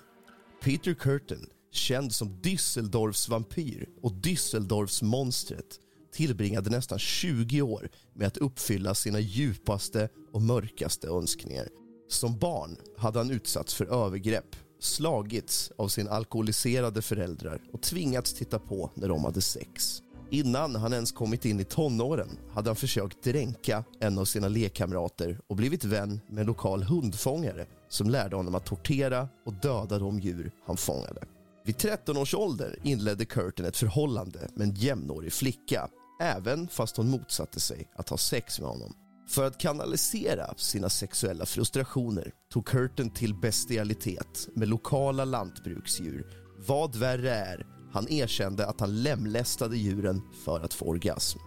Peter 0.65 0.95
Curtin, 0.95 1.47
känd 1.73 2.13
som 2.13 2.29
Düsseldorfs 2.29 3.31
vampyr 3.31 3.89
och 4.03 4.13
Düsseldorfs 4.13 5.05
monstret 5.05 5.81
tillbringade 6.13 6.71
nästan 6.71 6.99
20 6.99 7.63
år 7.63 7.89
med 8.15 8.27
att 8.27 8.37
uppfylla 8.37 8.95
sina 8.95 9.21
djupaste 9.21 10.09
och 10.33 10.43
mörkaste 10.43 11.09
önskningar. 11.09 11.69
Som 12.09 12.39
barn 12.39 12.77
hade 12.97 13.19
han 13.19 13.31
utsatts 13.31 13.75
för 13.75 14.07
övergrepp, 14.07 14.57
slagits 14.81 15.73
av 15.79 15.89
sina 15.89 16.11
alkoholiserade 16.11 17.03
föräldrar 17.03 17.63
och 17.73 17.83
tvingats 17.83 18.35
titta 18.35 18.59
på 18.59 18.91
när 18.95 19.09
de 19.09 19.25
hade 19.25 19.41
sex. 19.41 20.03
Innan 20.31 20.77
han 20.77 20.93
ens 20.93 21.13
kommit 21.13 21.45
in 21.45 21.61
i 21.61 21.65
tonåren 21.65 22.39
hade 22.55 22.69
han 22.69 22.77
försökt 22.77 23.25
dränka 23.25 23.85
en 24.01 24.19
av 24.19 24.25
sina 24.25 24.49
lekkamrater 24.49 25.41
och 25.47 25.57
blivit 25.57 25.85
vän 25.85 26.21
med 26.29 26.41
en 26.41 26.47
lokal 26.47 26.83
hundfångare 26.83 27.67
som 27.89 28.11
lärde 28.11 28.37
honom 28.37 28.55
att 28.55 28.67
tortera 28.67 29.29
och 29.47 29.55
döda 29.55 29.99
de 29.99 30.21
djur 30.21 30.51
han 30.67 30.77
fångade. 30.77 31.23
Vid 31.65 31.79
13 31.79 32.17
års 32.17 32.35
ålder 32.35 32.79
inledde 32.83 33.25
Curtin 33.25 33.65
ett 33.65 33.77
förhållande 33.77 34.49
med 34.55 34.69
en 34.69 34.75
jämnårig 34.75 35.33
flicka 35.33 35.89
även 36.21 36.69
fast 36.69 36.97
hon 36.97 37.11
motsatte 37.11 37.61
sig 37.61 37.91
att 37.97 38.09
ha 38.09 38.17
sex 38.17 38.61
med 38.61 38.69
honom. 38.69 38.95
För 39.29 39.45
att 39.45 39.59
kanalisera 39.59 40.55
sina 40.57 40.89
sexuella 40.89 41.47
frustrationer 41.47 42.33
tog 42.53 42.67
Curtin 42.67 43.11
till 43.11 43.35
bestialitet 43.35 44.49
med 44.55 44.69
lokala 44.69 45.25
lantbruksdjur. 45.25 46.27
Vad 46.67 46.97
värre 46.97 47.35
är, 47.35 47.67
han 47.97 48.09
erkände 48.09 48.67
att 48.67 48.81
han 48.81 49.03
lemlästade 49.03 49.77
djuren 49.77 50.23
för 50.45 50.61
att 50.61 50.75
få 50.75 50.85
orgasm. 50.85 51.39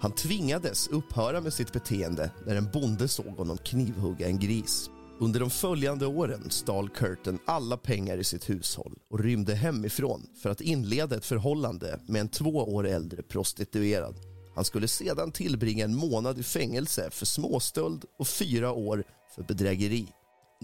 Han 0.00 0.12
tvingades 0.12 0.88
upphöra 0.88 1.40
med 1.40 1.52
sitt 1.52 1.72
beteende 1.72 2.30
när 2.46 2.56
en 2.56 2.70
bonde 2.72 3.08
såg 3.08 3.36
honom 3.36 3.58
knivhugga 3.58 4.26
en 4.28 4.38
gris. 4.38 4.90
Under 5.20 5.40
de 5.40 5.50
följande 5.50 6.06
åren 6.06 6.50
stal 6.50 6.88
Curtin 6.88 7.38
alla 7.46 7.76
pengar 7.76 8.18
i 8.18 8.24
sitt 8.24 8.50
hushåll 8.50 8.98
och 9.10 9.20
rymde 9.20 9.54
hemifrån 9.54 10.26
för 10.42 10.50
att 10.50 10.60
inleda 10.60 11.16
ett 11.16 11.24
förhållande 11.24 12.00
med 12.06 12.20
en 12.20 12.28
två 12.28 12.50
år 12.50 12.86
äldre 12.86 13.22
prostituerad. 13.22 14.16
Han 14.54 14.64
skulle 14.64 14.88
sedan 14.88 15.32
tillbringa 15.32 15.84
en 15.84 15.96
månad 15.96 16.38
i 16.38 16.42
fängelse 16.42 17.10
för 17.10 17.26
småstöld 17.26 18.04
och 18.18 18.28
fyra 18.28 18.72
år 18.72 19.04
för 19.34 19.42
bedrägeri. 19.42 20.06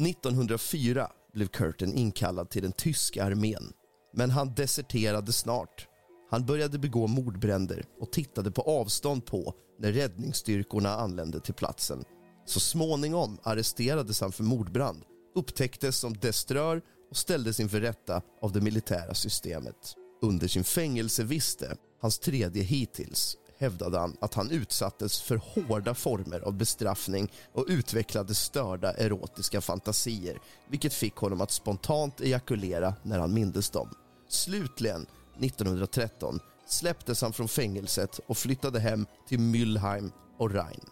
1904 0.01 1.09
blev 1.35 1.47
Curtin 1.47 1.95
inkallad 1.95 2.51
till 2.51 2.63
den 2.63 2.73
tyska 2.73 3.25
armén, 3.25 3.73
men 4.13 4.31
han 4.31 4.55
deserterade 4.55 5.33
snart. 5.33 5.89
Han 6.31 6.47
började 6.47 6.79
begå 6.79 7.07
mordbränder 7.07 7.85
och 8.01 8.13
tittade 8.13 8.51
på 8.51 8.63
avstånd 8.63 9.27
på 9.27 9.55
när 9.79 9.93
räddningsstyrkorna 9.93 10.91
anlände 10.91 11.41
till 11.41 11.55
platsen. 11.55 12.05
Så 12.47 12.61
småningom 12.61 13.39
arresterades 13.43 14.21
han 14.21 14.33
för 14.33 14.45
mordbrand, 14.45 15.03
upptäcktes 15.35 15.97
som 15.99 16.17
deströr 16.17 16.83
och 17.11 17.17
ställdes 17.17 17.61
inför 17.61 17.81
rätta 17.81 18.23
av 18.43 18.53
det 18.53 18.61
militära 18.61 19.15
systemet. 19.15 19.95
Under 20.23 20.49
sin 20.49 20.65
fängelseviste, 20.65 21.77
hans 22.01 22.19
tredje 22.19 22.63
hittills, 22.63 23.37
hävdade 23.59 23.99
han 23.99 24.17
att 24.21 24.35
han 24.35 24.51
utsattes 24.51 25.21
för 25.21 25.37
hårda 25.37 25.95
former 25.95 26.41
av 26.41 26.53
bestraffning 26.53 27.33
och 27.53 27.67
utvecklade 27.69 28.35
störda 28.35 28.93
erotiska 28.93 29.61
fantasier 29.61 30.39
vilket 30.69 30.95
fick 30.95 31.15
honom 31.15 31.41
att 31.41 31.51
spontant 31.51 32.21
ejakulera 32.21 32.95
när 33.03 33.19
han 33.19 33.35
mindes 33.35 33.71
dem. 33.71 33.89
Slutligen, 34.33 35.07
1913, 35.41 36.39
släpptes 36.67 37.23
han 37.23 37.33
från 37.33 37.49
fängelset 37.49 38.21
och 38.27 38.37
flyttade 38.37 38.81
hem 38.81 39.07
till 39.29 39.39
Mülheim 39.39 40.13
och 40.39 40.51
Rhein. 40.51 40.85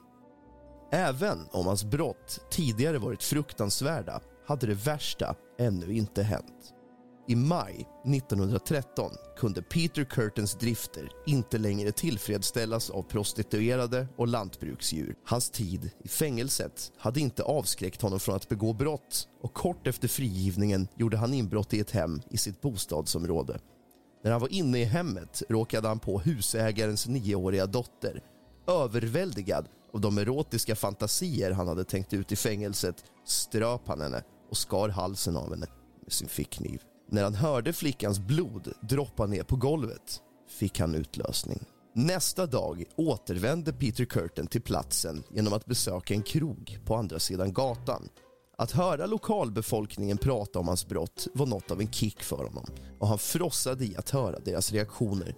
Även 0.93 1.47
om 1.51 1.67
hans 1.67 1.85
brott 1.85 2.41
tidigare 2.51 2.99
varit 2.99 3.23
fruktansvärda 3.23 4.21
hade 4.47 4.67
det 4.67 4.75
värsta 4.75 5.35
ännu 5.59 5.93
inte 5.93 6.23
hänt. 6.23 6.75
I 7.29 7.37
maj 7.37 7.87
1913 8.05 9.13
kunde 9.37 9.63
Peter 9.63 10.05
Curtins 10.05 10.55
drifter 10.55 11.09
inte 11.27 11.59
längre 11.59 11.93
tillfredsställas 11.93 12.91
av 12.91 13.03
prostituerade 13.03 14.09
och 14.17 14.29
lantbruksdjur. 14.29 15.15
Hans 15.25 15.51
tid 15.51 15.91
i 16.05 16.09
fängelset 16.09 16.93
hade 16.99 17.21
inte 17.21 17.43
avskräckt 17.43 18.03
honom 18.03 18.21
från 18.21 18.37
att 18.37 18.49
begå 18.49 18.73
brott 18.73 19.29
och 19.43 19.55
kort 19.55 19.87
efter 19.87 20.09
frigivningen 20.09 20.89
gjorde 20.97 21.17
han 21.17 21.35
inbrott 21.35 21.75
i 21.75 21.81
ett 21.81 21.91
hem 21.91 22.23
i 22.31 22.37
sitt 22.37 22.61
bostadsområde. 22.61 23.59
När 24.25 24.31
han 24.31 24.41
var 24.41 24.53
inne 24.53 24.79
i 24.79 24.85
hemmet 24.85 25.43
råkade 25.49 25.89
han 25.89 25.99
på 25.99 26.21
husägarens 26.21 27.07
nioåriga 27.07 27.67
dotter. 27.67 28.23
Överväldigad 28.67 29.69
av 29.93 30.01
de 30.01 30.19
erotiska 30.19 30.77
fantasier 30.77 31.51
han 31.51 31.69
hade 31.69 31.85
tänkt 31.85 32.13
ut 32.13 32.33
i 32.33 32.37
fängelset 32.37 33.05
ströp 33.25 33.81
han 33.87 34.01
henne 34.01 34.23
och 34.51 34.57
skar 34.57 34.89
halsen 34.89 35.37
av 35.37 35.51
henne 35.51 35.67
med 36.03 36.13
sin 36.13 36.29
fickkniv. 36.29 36.81
När 37.13 37.25
han 37.25 37.35
hörde 37.35 37.73
flickans 37.73 38.21
blod 38.21 38.73
droppa 38.81 39.27
ner 39.27 39.43
på 39.43 39.57
golvet 39.57 40.21
fick 40.49 40.81
han 40.81 40.95
utlösning. 40.95 41.65
Nästa 41.95 42.47
dag 42.47 42.85
återvände 42.97 43.73
Peter 43.73 44.05
Curtin 44.05 44.47
till 44.47 44.63
platsen 44.63 45.23
genom 45.31 45.53
att 45.53 45.67
besöka 45.67 46.15
en 46.15 46.23
krog 46.23 46.79
på 46.85 46.97
andra 46.97 47.19
sidan 47.19 47.53
gatan. 47.53 48.09
Att 48.59 48.71
höra 48.71 49.07
lokalbefolkningen 49.07 50.19
prata 50.19 50.59
om 50.59 50.69
hans 50.69 50.87
brott 50.87 51.27
var 51.35 51.47
något 51.47 51.71
av 51.71 51.81
en 51.81 51.93
kick 51.93 52.23
för 52.23 52.45
honom 52.45 52.67
och 52.99 53.09
han 53.09 53.19
frossade 53.19 53.85
i 53.85 53.97
att 53.97 54.11
höra 54.11 54.39
deras 54.39 54.73
reaktioner. 54.73 55.35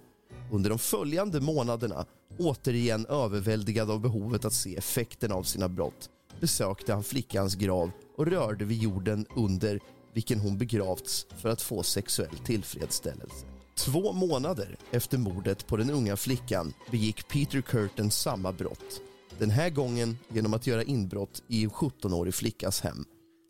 Under 0.51 0.69
de 0.69 0.79
följande 0.79 1.41
månaderna, 1.41 2.05
återigen 2.39 3.05
överväldigad 3.05 3.91
av 3.91 4.01
behovet 4.01 4.45
att 4.45 4.53
se 4.53 4.75
effekten 4.75 5.31
av 5.31 5.43
sina 5.43 5.69
brott, 5.69 6.09
besökte 6.39 6.93
han 6.93 7.03
flickans 7.03 7.55
grav 7.55 7.91
och 8.17 8.27
rörde 8.27 8.65
vid 8.65 8.77
jorden 8.77 9.25
under 9.35 9.79
vilken 10.13 10.39
hon 10.39 10.57
begravts 10.57 11.25
för 11.37 11.49
att 11.49 11.61
få 11.61 11.83
sexuell 11.83 12.37
tillfredsställelse. 12.45 13.45
Två 13.75 14.13
månader 14.13 14.77
efter 14.91 15.17
mordet 15.17 15.67
på 15.67 15.77
den 15.77 15.89
unga 15.89 16.17
flickan 16.17 16.73
begick 16.91 17.27
Peter 17.27 17.61
Curtin 17.61 18.11
samma 18.11 18.51
brott. 18.51 19.01
Den 19.39 19.49
här 19.49 19.69
gången 19.69 20.17
genom 20.29 20.53
att 20.53 20.67
göra 20.67 20.83
inbrott 20.83 21.43
i 21.47 21.63
en 21.63 21.69
17-årig 21.69 22.33
flickas 22.33 22.81
hem. 22.81 23.05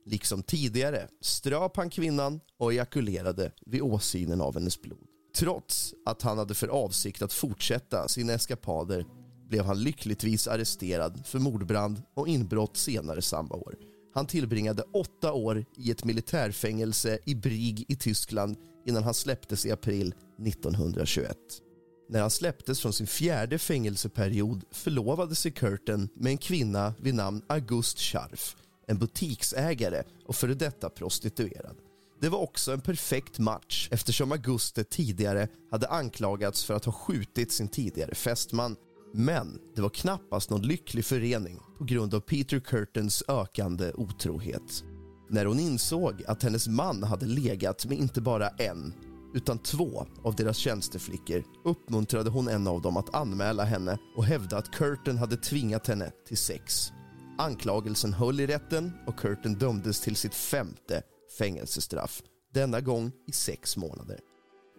Liksom 0.05 0.43
tidigare 0.43 1.07
ströp 1.22 1.78
han 1.78 1.89
kvinnan 1.89 2.39
och 2.57 2.74
ejakulerade 2.74 3.51
vid 3.66 3.82
åsynen 3.82 4.41
av 4.41 4.53
hennes 4.53 4.82
blod. 4.82 5.07
Trots 5.36 5.93
att 6.05 6.22
han 6.22 6.38
hade 6.38 6.53
för 6.53 6.68
avsikt 6.68 7.22
att 7.22 7.34
fortsätta 7.34 8.07
sina 8.07 8.34
eskapader 8.34 9.05
blev 9.49 9.66
han 9.66 9.84
lyckligtvis 9.84 10.47
arresterad 10.47 11.26
för 11.26 11.39
mordbrand 11.39 12.01
och 12.14 12.28
inbrott 12.28 12.78
senare 12.78 13.22
samma 13.22 13.55
år. 13.55 13.76
Han 14.14 14.28
tillbringade 14.28 14.84
åtta 14.93 15.34
år 15.34 15.66
i 15.78 15.91
ett 15.91 16.05
militärfängelse 16.05 17.20
i 17.26 17.36
Brig 17.36 17.86
i 17.88 17.95
Tyskland 17.95 18.57
innan 18.86 19.03
han 19.03 19.14
släpptes 19.14 19.66
i 19.66 19.72
april 19.72 20.14
1921. 20.47 21.38
När 22.09 22.22
han 22.22 22.30
släpptes 22.30 22.80
från 22.82 22.93
sin 22.93 23.07
fjärde 23.07 23.59
fängelseperiod 23.59 24.64
förlovade 24.72 25.36
sig 25.36 25.51
Curtin 25.51 26.09
med 26.16 26.32
en 26.32 26.38
kvinna 26.38 26.93
vid 27.01 27.16
namn 27.16 27.41
August 27.47 27.99
Scharf, 27.99 28.55
en 28.88 28.97
butiksägare 28.97 30.03
och 30.26 30.36
före 30.36 30.53
detta 30.53 30.89
prostituerad. 30.89 31.76
Det 32.22 32.30
var 32.30 32.39
också 32.39 32.72
en 32.72 32.82
perfekt 32.82 33.39
match 33.39 33.88
eftersom 33.91 34.32
Auguste 34.32 34.84
tidigare 34.84 35.47
hade 35.72 35.88
anklagats 35.88 36.64
för 36.64 36.74
att 36.74 36.86
ha 36.86 36.93
skjutit 36.93 37.51
sin 37.51 37.68
tidigare 37.68 38.16
fästman 38.16 38.76
men 39.14 39.59
det 39.76 39.82
var 39.82 39.89
knappast 39.89 40.49
någon 40.49 40.61
lycklig 40.61 41.05
förening 41.05 41.59
på 41.78 41.84
grund 41.84 42.14
av 42.14 42.20
Peter 42.20 42.59
Curtins 42.59 43.24
ökande 43.28 43.91
otrohet. 43.93 44.84
När 45.30 45.45
hon 45.45 45.59
insåg 45.59 46.24
att 46.28 46.43
hennes 46.43 46.68
man 46.68 47.03
hade 47.03 47.26
legat 47.26 47.86
med 47.86 47.97
inte 47.97 48.22
bara 48.22 48.49
en 48.49 48.93
utan 49.34 49.57
två 49.57 50.05
av 50.24 50.36
deras 50.36 50.57
tjänsteflickor 50.57 51.43
uppmuntrade 51.66 52.30
hon 52.30 52.47
en 52.47 52.68
av 52.68 52.82
dem 52.82 52.97
att 52.97 53.16
anmäla 53.16 53.64
henne 53.64 53.97
och 54.18 54.26
hävda 54.26 54.57
att 54.57 54.72
Curtin 54.72 55.18
hade 55.18 55.38
tvingat 55.38 55.88
henne 55.88 56.11
till 56.28 56.38
sex. 56.38 56.91
Anklagelsen 57.38 58.14
höll 58.14 58.39
i 58.39 58.47
rätten 58.47 58.91
och 59.07 59.20
Curtin 59.20 59.53
dömdes 59.53 60.01
till 60.01 60.16
sitt 60.16 60.36
femte 60.36 61.01
fängelsestraff, 61.38 62.22
denna 62.53 62.82
gång 62.82 63.11
i 63.28 63.32
sex 63.32 63.78
månader. 63.78 64.20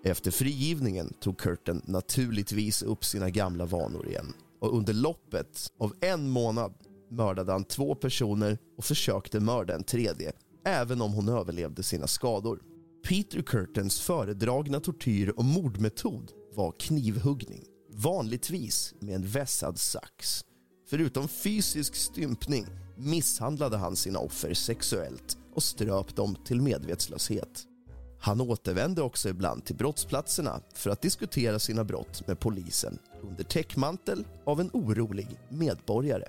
Efter 0.07 0.31
frigivningen 0.31 1.13
tog 1.21 1.39
Curtin 1.39 1.83
naturligtvis 1.85 2.83
upp 2.83 3.05
sina 3.05 3.31
gamla 3.31 3.65
vanor 3.65 4.09
igen 4.09 4.33
och 4.61 4.77
under 4.77 4.93
loppet 4.93 5.73
av 5.79 5.95
en 6.01 6.31
månad 6.31 6.75
mördade 7.11 7.53
han 7.53 7.65
två 7.65 7.95
personer 7.95 8.59
och 8.79 8.85
försökte 8.85 9.41
mörda 9.41 9.75
en 9.75 9.85
tredje, 9.85 10.33
även 10.67 11.01
om 11.03 11.13
hon 11.13 11.29
överlevde 11.29 11.83
sina 11.83 12.07
skador. 12.07 12.63
Peter 13.09 13.43
Curtins 13.43 14.01
föredragna 14.01 14.81
tortyr 14.81 15.29
och 15.37 15.45
mordmetod 15.45 16.33
var 16.55 16.73
knivhuggning, 16.79 17.65
vanligtvis 17.93 18.95
med 19.01 19.15
en 19.15 19.27
vässad 19.27 19.79
sax. 19.79 20.45
Förutom 20.91 21.29
fysisk 21.29 21.95
stympning 21.95 22.67
misshandlade 22.97 23.77
han 23.77 23.97
sina 23.97 24.19
offer 24.19 24.55
sexuellt 24.55 25.39
och 25.55 25.63
ströp 25.63 26.17
dem 26.17 26.37
till 26.45 26.63
medvetslöshet. 26.63 27.67
Han 28.25 28.41
återvände 28.41 29.03
också 29.03 29.29
ibland 29.29 29.65
till 29.65 29.77
brottsplatserna 29.77 30.61
för 30.75 30.91
att 30.91 31.03
diskutera 31.03 31.59
sina 31.59 31.85
brott 31.85 32.27
med 32.27 32.41
polisen 32.41 32.99
under 33.23 33.45
täckmantel 33.45 34.27
av 34.47 34.61
en 34.61 34.71
orolig 34.73 35.29
medborgare. 35.49 36.25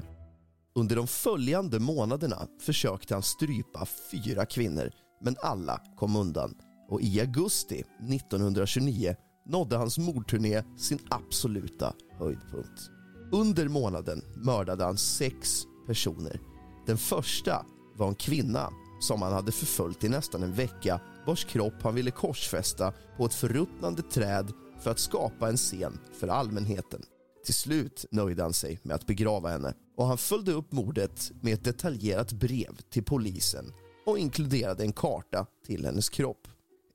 Under 0.76 0.96
de 0.96 1.08
följande 1.08 1.80
månaderna 1.80 2.48
försökte 2.62 3.14
han 3.14 3.24
strypa 3.24 3.86
fyra 4.12 4.46
kvinnor 4.46 4.92
men 5.22 5.36
alla 5.42 5.82
kom 5.98 6.16
undan 6.16 6.56
och 6.90 7.02
i 7.02 7.20
augusti 7.20 7.84
1929 8.10 9.16
nådde 9.46 9.78
hans 9.78 9.98
mordturné 9.98 10.64
sin 10.78 11.00
absoluta 11.10 11.94
höjdpunkt. 12.20 12.90
Under 13.32 13.68
månaden 13.68 14.22
mördade 14.36 14.84
han 14.84 14.98
sex 14.98 15.64
personer. 15.88 16.40
Den 16.88 16.98
första 16.98 17.66
var 17.96 18.08
en 18.08 18.16
kvinna 18.16 18.70
som 19.00 19.22
han 19.22 19.34
hade 19.34 19.52
förföljt 19.52 20.04
i 20.04 20.10
nästan 20.10 20.44
en 20.44 20.54
vecka 20.54 21.02
vars 21.26 21.46
kropp 21.46 21.82
han 21.82 21.96
ville 21.96 22.12
korsfästa 22.12 22.94
på 23.18 23.26
ett 23.26 23.34
förruttnande 23.34 24.02
träd 24.02 24.54
för 24.84 24.92
att 24.92 25.00
skapa 25.00 25.50
en 25.50 25.58
scen 25.58 26.00
för 26.20 26.28
allmänheten. 26.28 27.02
Till 27.46 27.54
slut 27.54 28.06
nöjde 28.12 28.44
han 28.44 28.54
sig 28.54 28.80
med 28.84 28.96
att 28.96 29.08
begrava 29.08 29.50
henne 29.50 29.74
och 29.98 30.06
han 30.06 30.18
följde 30.18 30.52
upp 30.52 30.72
mordet 30.72 31.32
med 31.42 31.54
ett 31.54 31.64
detaljerat 31.64 32.32
brev 32.32 32.76
till 32.90 33.04
polisen 33.04 33.74
och 34.06 34.20
inkluderade 34.20 34.84
en 34.84 34.94
karta 34.94 35.46
till 35.66 35.86
hennes 35.86 36.10
kropp. 36.10 36.48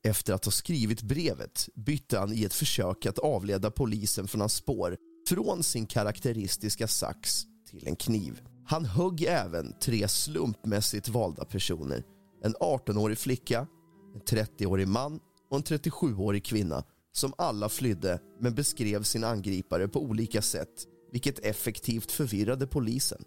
Efter 0.02 0.34
att 0.34 0.44
ha 0.44 0.52
skrivit 0.52 1.02
brevet 1.02 1.68
bytte 1.74 2.18
han 2.18 2.32
i 2.32 2.44
ett 2.44 2.54
försök 2.54 3.06
att 3.06 3.18
avleda 3.18 3.70
polisen 3.70 4.28
från 4.28 4.40
hans 4.40 4.54
spår 4.54 4.96
från 5.28 5.62
sin 5.62 5.86
karaktäristiska 5.86 6.88
sax 6.88 7.42
till 7.70 7.88
en 7.88 7.96
kniv. 7.96 8.40
Han 8.66 8.84
högg 8.84 9.22
även 9.22 9.72
tre 9.80 10.08
slumpmässigt 10.08 11.08
valda 11.08 11.44
personer. 11.44 12.04
En 12.44 12.54
18-årig 12.54 13.18
flicka, 13.18 13.66
en 14.14 14.20
30-årig 14.20 14.88
man 14.88 15.20
och 15.50 15.56
en 15.56 15.62
37-årig 15.62 16.44
kvinna 16.44 16.84
som 17.12 17.32
alla 17.38 17.68
flydde 17.68 18.20
men 18.40 18.54
beskrev 18.54 19.02
sin 19.02 19.24
angripare 19.24 19.88
på 19.88 20.02
olika 20.02 20.42
sätt 20.42 20.86
vilket 21.12 21.38
effektivt 21.38 22.12
förvirrade 22.12 22.66
polisen. 22.66 23.24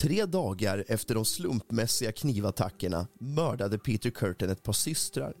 Tre 0.00 0.24
dagar 0.24 0.84
efter 0.88 1.14
de 1.14 1.24
slumpmässiga 1.24 2.12
knivattackerna 2.12 3.06
mördade 3.20 3.78
Peter 3.78 4.10
Curtin 4.10 4.50
ett 4.50 4.62
par 4.62 4.72
systrar. 4.72 5.34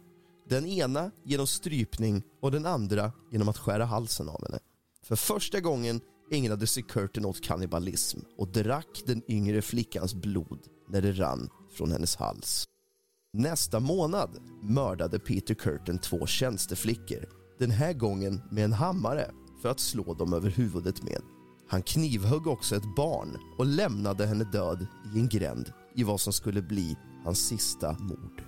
Den 0.48 0.66
ena 0.66 1.10
genom 1.24 1.46
strypning 1.46 2.22
och 2.42 2.50
den 2.50 2.66
andra 2.66 3.12
genom 3.32 3.48
att 3.48 3.58
skära 3.58 3.84
halsen 3.84 4.28
av 4.28 4.44
henne. 4.46 4.58
För 5.02 5.16
första 5.16 5.60
gången 5.60 6.00
ägnade 6.30 6.66
sig 6.66 6.82
Curtin 6.82 7.24
åt 7.24 7.44
kannibalism 7.44 8.20
och 8.38 8.48
drack 8.48 9.02
den 9.06 9.22
yngre 9.28 9.62
flickans 9.62 10.14
blod 10.14 10.60
när 10.88 11.02
det 11.02 11.12
rann 11.12 11.48
från 11.72 11.92
hennes 11.92 12.16
hals. 12.16 12.68
Nästa 13.38 13.80
månad 13.80 14.30
mördade 14.62 15.18
Peter 15.18 15.54
Curtin 15.54 15.98
två 15.98 16.26
tjänsteflickor 16.26 17.28
den 17.58 17.70
här 17.70 17.92
gången 17.92 18.42
med 18.50 18.64
en 18.64 18.72
hammare 18.72 19.30
för 19.62 19.68
att 19.68 19.80
slå 19.80 20.14
dem 20.14 20.32
över 20.32 20.50
huvudet 20.50 21.02
med. 21.02 21.20
Han 21.68 21.82
knivhögg 21.82 22.46
också 22.46 22.76
ett 22.76 22.96
barn 22.96 23.36
och 23.58 23.66
lämnade 23.66 24.26
henne 24.26 24.44
död 24.44 24.86
i 25.14 25.18
en 25.18 25.28
gränd 25.28 25.72
i 25.94 26.02
vad 26.02 26.20
som 26.20 26.32
skulle 26.32 26.62
bli 26.62 26.96
hans 27.24 27.46
sista 27.46 27.92
mord. 27.98 28.42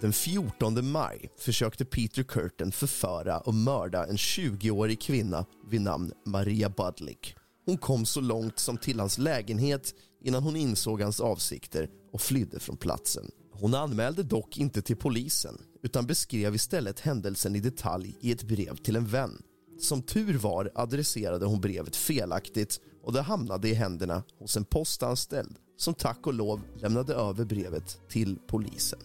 Den 0.00 0.12
14 0.12 0.90
maj 0.90 1.30
försökte 1.38 1.84
Peter 1.84 2.22
Curtin 2.22 2.72
förföra 2.72 3.38
och 3.38 3.54
mörda 3.54 4.06
en 4.06 4.16
20-årig 4.16 5.00
kvinna 5.00 5.46
vid 5.70 5.80
namn 5.80 6.12
Maria 6.26 6.68
Budlick. 6.68 7.36
Hon 7.66 7.78
kom 7.78 8.04
så 8.04 8.20
långt 8.20 8.58
som 8.58 8.78
till 8.78 9.00
hans 9.00 9.18
lägenhet 9.18 9.94
innan 10.24 10.42
hon 10.42 10.56
insåg 10.56 11.00
hans 11.00 11.20
avsikter 11.20 11.88
och 12.12 12.20
flydde 12.20 12.60
från 12.60 12.76
platsen. 12.76 13.30
Hon 13.62 13.74
anmälde 13.74 14.22
dock 14.22 14.58
inte 14.58 14.82
till 14.82 14.96
polisen 14.96 15.58
utan 15.82 16.06
beskrev 16.06 16.54
istället 16.54 17.00
händelsen 17.00 17.56
i 17.56 17.60
detalj 17.60 18.16
i 18.20 18.32
ett 18.32 18.42
brev 18.42 18.76
till 18.76 18.96
en 18.96 19.06
vän. 19.06 19.42
Som 19.80 20.02
tur 20.02 20.38
var 20.38 20.70
adresserade 20.74 21.46
hon 21.46 21.60
brevet 21.60 21.96
felaktigt 21.96 22.80
och 23.02 23.12
det 23.12 23.22
hamnade 23.22 23.68
i 23.68 23.74
händerna 23.74 24.22
hos 24.38 24.56
en 24.56 24.64
postanställd 24.64 25.56
som 25.76 25.94
tack 25.94 26.26
och 26.26 26.34
lov 26.34 26.60
lämnade 26.76 27.14
över 27.14 27.44
brevet 27.44 28.00
till 28.08 28.38
polisen. 28.48 29.00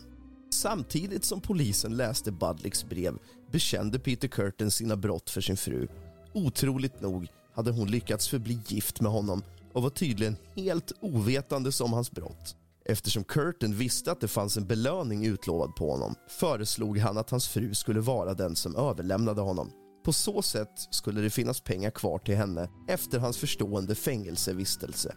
Samtidigt 0.53 1.23
som 1.23 1.41
polisen 1.41 1.97
läste 1.97 2.31
Budlicks 2.31 2.85
brev 2.85 3.17
bekände 3.51 3.99
Peter 3.99 4.27
Curtin 4.27 4.71
sina 4.71 4.95
brott 4.95 5.29
för 5.29 5.41
sin 5.41 5.57
fru. 5.57 5.87
Otroligt 6.33 7.01
nog 7.01 7.27
hade 7.53 7.71
hon 7.71 7.91
lyckats 7.91 8.27
förbli 8.27 8.59
gift 8.67 9.01
med 9.01 9.11
honom 9.11 9.43
och 9.73 9.83
var 9.83 9.89
tydligen 9.89 10.35
helt 10.55 10.91
ovetande 11.01 11.71
om 11.81 11.93
hans 11.93 12.11
brott. 12.11 12.56
Eftersom 12.89 13.23
Curtin 13.23 13.75
visste 13.75 14.11
att 14.11 14.21
det 14.21 14.27
fanns 14.27 14.57
en 14.57 14.67
belöning 14.67 15.25
utlovad 15.25 15.75
på 15.75 15.91
honom 15.91 16.15
föreslog 16.27 16.97
han 16.97 17.17
att 17.17 17.29
hans 17.29 17.47
fru 17.47 17.73
skulle 17.73 17.99
vara 17.99 18.33
den 18.33 18.55
som 18.55 18.75
överlämnade 18.75 19.41
honom. 19.41 19.71
På 20.05 20.13
så 20.13 20.41
sätt 20.41 20.87
skulle 20.91 21.21
det 21.21 21.29
finnas 21.29 21.61
pengar 21.61 21.89
kvar 21.89 22.19
till 22.19 22.35
henne 22.35 22.69
efter 22.87 23.19
hans 23.19 23.37
förstående 23.37 23.95
fängelsevistelse. 23.95 25.15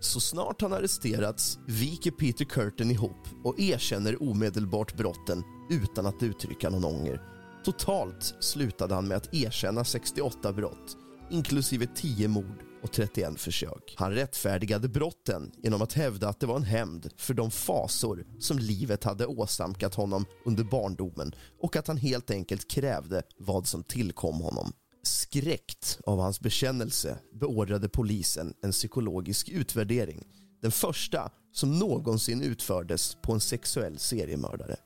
Så 0.00 0.20
snart 0.20 0.62
han 0.62 0.72
arresterats 0.72 1.58
viker 1.66 2.10
Peter 2.10 2.44
Curtin 2.44 2.90
ihop 2.90 3.28
och 3.44 3.60
erkänner 3.60 4.22
omedelbart 4.22 4.96
brotten 4.96 5.42
utan 5.70 6.06
att 6.06 6.22
uttrycka 6.22 6.70
någon 6.70 6.84
ånger. 6.84 7.22
Totalt 7.64 8.34
slutade 8.40 8.94
han 8.94 9.08
med 9.08 9.16
att 9.16 9.34
erkänna 9.34 9.84
68 9.84 10.52
brott, 10.52 10.96
inklusive 11.30 11.86
10 11.94 12.28
mord 12.28 12.71
och 12.82 12.92
31 12.92 13.40
försök. 13.40 13.94
Han 13.96 14.12
rättfärdigade 14.12 14.88
brotten 14.88 15.52
genom 15.62 15.82
att 15.82 15.92
hävda 15.92 16.28
att 16.28 16.40
det 16.40 16.46
var 16.46 16.56
en 16.56 16.62
hämnd 16.62 17.10
för 17.16 17.34
de 17.34 17.50
fasor 17.50 18.26
som 18.38 18.58
livet 18.58 19.04
hade 19.04 19.26
åsamkat 19.26 19.94
honom 19.94 20.24
under 20.44 20.64
barndomen 20.64 21.34
och 21.60 21.76
att 21.76 21.86
han 21.86 21.96
helt 21.96 22.30
enkelt 22.30 22.70
krävde 22.70 23.22
vad 23.38 23.66
som 23.66 23.82
tillkom 23.82 24.40
honom. 24.40 24.72
Skräckt 25.02 26.00
av 26.06 26.18
hans 26.18 26.40
bekännelse 26.40 27.18
beordrade 27.40 27.88
polisen 27.88 28.54
en 28.62 28.72
psykologisk 28.72 29.48
utvärdering. 29.48 30.24
Den 30.62 30.72
första 30.72 31.30
som 31.52 31.78
någonsin 31.78 32.42
utfördes 32.42 33.16
på 33.22 33.32
en 33.32 33.40
sexuell 33.40 33.98
seriemördare. 33.98 34.76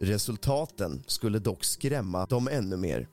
Resultaten 0.00 1.04
skulle 1.06 1.38
dock 1.38 1.64
skrämma 1.64 2.26
dem 2.26 2.48
ännu 2.48 2.76
mer. 2.76 3.08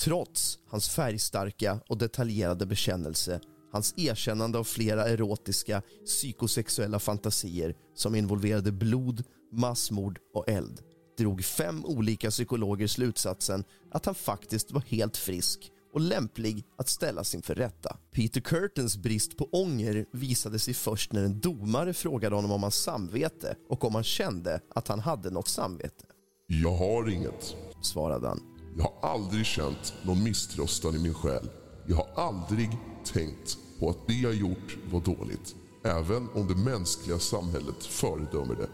Trots 0.00 0.58
hans 0.70 0.88
färgstarka 0.88 1.80
och 1.88 1.98
detaljerade 1.98 2.66
bekännelse 2.66 3.40
hans 3.74 3.94
erkännande 3.96 4.58
av 4.58 4.64
flera 4.64 5.08
erotiska 5.08 5.82
psykosexuella 6.04 6.98
fantasier 6.98 7.74
som 7.94 8.14
involverade 8.14 8.72
blod, 8.72 9.24
massmord 9.52 10.18
och 10.34 10.48
eld 10.48 10.80
drog 11.18 11.44
fem 11.44 11.84
olika 11.84 12.30
psykologer 12.30 12.86
slutsatsen 12.86 13.64
att 13.90 14.06
han 14.06 14.14
faktiskt 14.14 14.72
var 14.72 14.80
helt 14.80 15.16
frisk 15.16 15.70
och 15.94 16.00
lämplig 16.00 16.64
att 16.78 16.88
ställas 16.88 17.34
inför 17.34 17.54
rätta. 17.54 17.96
Peter 18.12 18.40
Curtins 18.40 18.96
brist 18.96 19.36
på 19.36 19.48
ånger 19.52 20.06
visade 20.12 20.58
sig 20.58 20.74
först 20.74 21.12
när 21.12 21.24
en 21.24 21.40
domare 21.40 21.94
frågade 21.94 22.34
honom 22.34 22.52
om 22.52 22.62
hans 22.62 22.82
samvete 22.82 23.56
och 23.68 23.84
om 23.84 23.94
han 23.94 24.04
kände 24.04 24.60
att 24.74 24.88
han 24.88 25.00
hade 25.00 25.30
något 25.30 25.48
samvete. 25.48 26.04
Jag 26.46 26.76
har 26.76 27.10
inget, 27.10 27.56
svarade 27.82 28.28
han. 28.28 28.40
Jag 28.76 28.84
har 28.84 29.10
aldrig 29.10 29.46
känt 29.46 29.94
någon 30.02 30.22
misströstan 30.22 30.96
i 30.96 30.98
min 30.98 31.14
själ. 31.14 31.50
Jag 31.86 31.96
har 31.96 32.08
aldrig 32.16 32.70
tänkt 33.04 33.58
på 33.78 33.90
att 33.90 34.06
det 34.06 34.14
jag 34.14 34.34
gjort 34.34 34.78
var 34.90 35.00
dåligt. 35.00 35.54
Även 35.84 36.28
om 36.34 36.46
det 36.46 36.54
mänskliga 36.54 37.18
samhället 37.18 37.84
föredömer 37.84 38.54
det. 38.54 38.68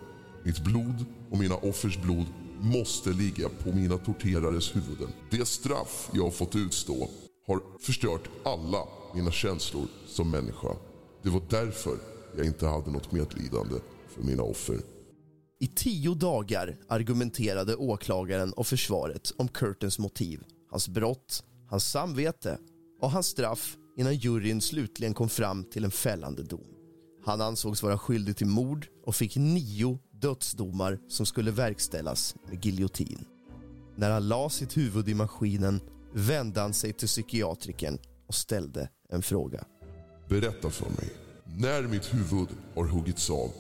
Mitt 0.45 0.65
blod 0.65 1.05
och 1.31 1.39
mina 1.39 1.57
offers 1.57 1.99
blod 2.03 2.27
måste 2.61 3.11
ligga 3.11 3.49
på 3.49 3.73
mina 3.73 3.99
torterares 3.99 4.77
huvuden. 4.77 5.09
Det 5.31 5.49
straff 5.49 6.11
jag 6.13 6.25
har 6.25 6.31
fått 6.31 6.57
utstå 6.57 7.09
har 7.47 7.61
förstört 7.81 8.31
alla 8.45 8.89
mina 9.15 9.31
känslor 9.31 9.87
som 10.07 10.31
människa. 10.31 10.77
Det 11.23 11.31
var 11.31 11.43
därför 11.51 11.99
jag 12.37 12.47
inte 12.47 12.67
hade 12.67 12.91
något 12.91 13.13
medlidande 13.13 13.75
för 14.09 14.23
mina 14.23 14.43
offer. 14.43 14.81
I 15.61 15.67
tio 15.67 16.15
dagar 16.15 16.77
argumenterade 16.89 17.77
åklagaren 17.77 18.53
och 18.53 18.67
försvaret 18.67 19.33
om 19.37 19.49
Curtins 19.49 19.99
motiv, 19.99 20.45
hans 20.71 20.89
brott, 20.89 21.45
hans 21.69 21.91
samvete 21.91 22.59
och 23.01 23.11
hans 23.11 23.27
straff 23.27 23.77
innan 24.01 24.15
juryn 24.15 24.61
slutligen 24.61 25.15
kom 25.15 25.29
fram 25.29 25.65
till 25.65 25.85
en 25.85 25.91
fällande 25.91 26.43
dom. 26.43 26.67
Han 27.25 27.41
ansågs 27.41 27.83
vara 27.83 27.99
skyldig 27.99 28.37
till 28.37 28.47
mord 28.47 28.87
och 29.07 29.15
fick 29.15 29.37
nio 29.37 29.99
dödsdomar 30.13 30.99
som 31.09 31.27
skulle 31.27 31.51
verkställas 31.51 32.35
med 32.49 32.65
giljotin. 32.65 33.25
När 33.97 34.11
han 34.11 34.29
la 34.29 34.51
sitt 34.51 34.77
huvud 34.77 35.09
i 35.09 35.15
maskinen 35.15 35.81
vände 36.15 36.61
han 36.61 36.75
sig 36.75 36.93
till 36.93 37.09
psykiatrikern 37.09 37.99
och 38.27 38.35
ställde 38.35 38.89
en 39.09 39.23
fråga. 39.23 39.65
Berätta 40.29 40.71
för 40.71 40.91
mig, 40.91 41.13
när 41.45 41.83
mitt 41.83 42.15
huvud 42.15 42.49
har 42.75 42.85
huggits 42.85 43.31
av 43.31 43.51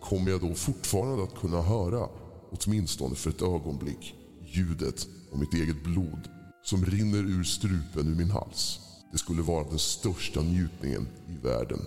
kommer 0.00 0.30
jag 0.30 0.40
då 0.40 0.54
fortfarande 0.54 1.24
att 1.24 1.34
kunna 1.34 1.62
höra, 1.62 2.08
åtminstone 2.50 3.14
för 3.14 3.30
ett 3.30 3.42
ögonblick, 3.42 4.14
ljudet 4.46 5.08
av 5.32 5.38
mitt 5.38 5.54
eget 5.54 5.84
blod 5.84 6.28
som 6.62 6.84
rinner 6.84 7.18
ur 7.18 7.44
strupen 7.44 8.08
ur 8.08 8.16
min 8.16 8.30
hals? 8.30 8.80
Det 9.12 9.18
skulle 9.18 9.42
vara 9.42 9.68
den 9.68 9.78
största 9.78 10.40
njutningen 10.40 11.08
i 11.28 11.46
världen. 11.46 11.78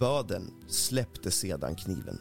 Böden 0.00 0.50
släppte 0.68 1.30
sedan 1.30 1.74
kniven. 1.76 2.18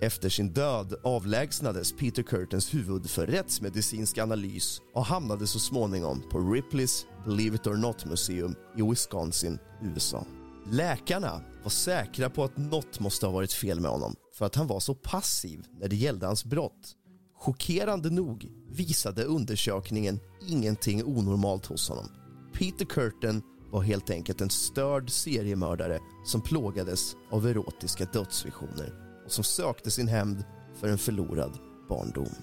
Efter 0.00 0.28
sin 0.28 0.52
död 0.52 0.94
avlägsnades 1.04 1.92
Peter 1.92 2.22
Curtins 2.22 2.74
huvud 2.74 3.10
för 3.10 3.26
rättsmedicinsk 3.26 4.18
analys 4.18 4.80
och 4.94 5.04
hamnade 5.04 5.46
så 5.46 5.58
småningom 5.58 6.22
på 6.30 6.38
Ripleys 6.38 7.06
Believe 7.24 7.56
It 7.56 7.66
or 7.66 7.74
Not 7.74 8.04
Museum 8.04 8.54
i 8.76 8.82
Wisconsin, 8.82 9.58
USA. 9.82 10.26
Läkarna 10.70 11.40
var 11.62 11.70
säkra 11.70 12.30
på 12.30 12.44
att 12.44 12.56
något 12.56 13.00
måste 13.00 13.26
ha 13.26 13.32
varit 13.32 13.52
fel 13.52 13.80
med 13.80 13.90
honom 13.90 14.14
för 14.34 14.46
att 14.46 14.54
han 14.54 14.66
var 14.66 14.80
så 14.80 14.94
passiv 14.94 15.64
när 15.80 15.88
det 15.88 15.96
gällde 15.96 16.26
hans 16.26 16.44
brott. 16.44 16.96
Chockerande 17.38 18.10
nog 18.10 18.48
visade 18.70 19.24
undersökningen 19.24 20.20
ingenting 20.48 21.04
onormalt 21.04 21.66
hos 21.66 21.88
honom. 21.88 22.08
Peter 22.54 22.84
Curtin 22.84 23.42
var 23.70 23.82
helt 23.82 24.10
enkelt 24.10 24.40
en 24.40 24.50
störd 24.50 25.10
seriemördare 25.10 25.98
som 26.24 26.40
plågades 26.40 27.16
av 27.30 27.46
erotiska 27.46 28.04
dödsvisioner 28.04 28.92
och 29.24 29.32
som 29.32 29.44
sökte 29.44 29.90
sin 29.90 30.08
hämnd 30.08 30.44
för 30.74 30.88
en 30.88 30.98
förlorad 30.98 31.58
barndom. 31.88 32.34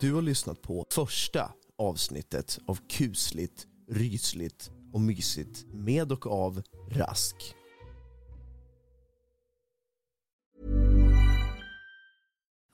Du 0.00 0.14
har 0.14 0.22
lyssnat 0.22 0.62
på 0.62 0.86
första 0.90 1.52
avsnittet 1.78 2.58
av 2.66 2.78
kusligt, 2.88 3.66
rysligt 3.90 4.70
och 4.92 5.00
mysigt 5.00 5.64
med 5.72 6.12
och 6.12 6.26
av 6.26 6.62
Rask. 6.90 7.54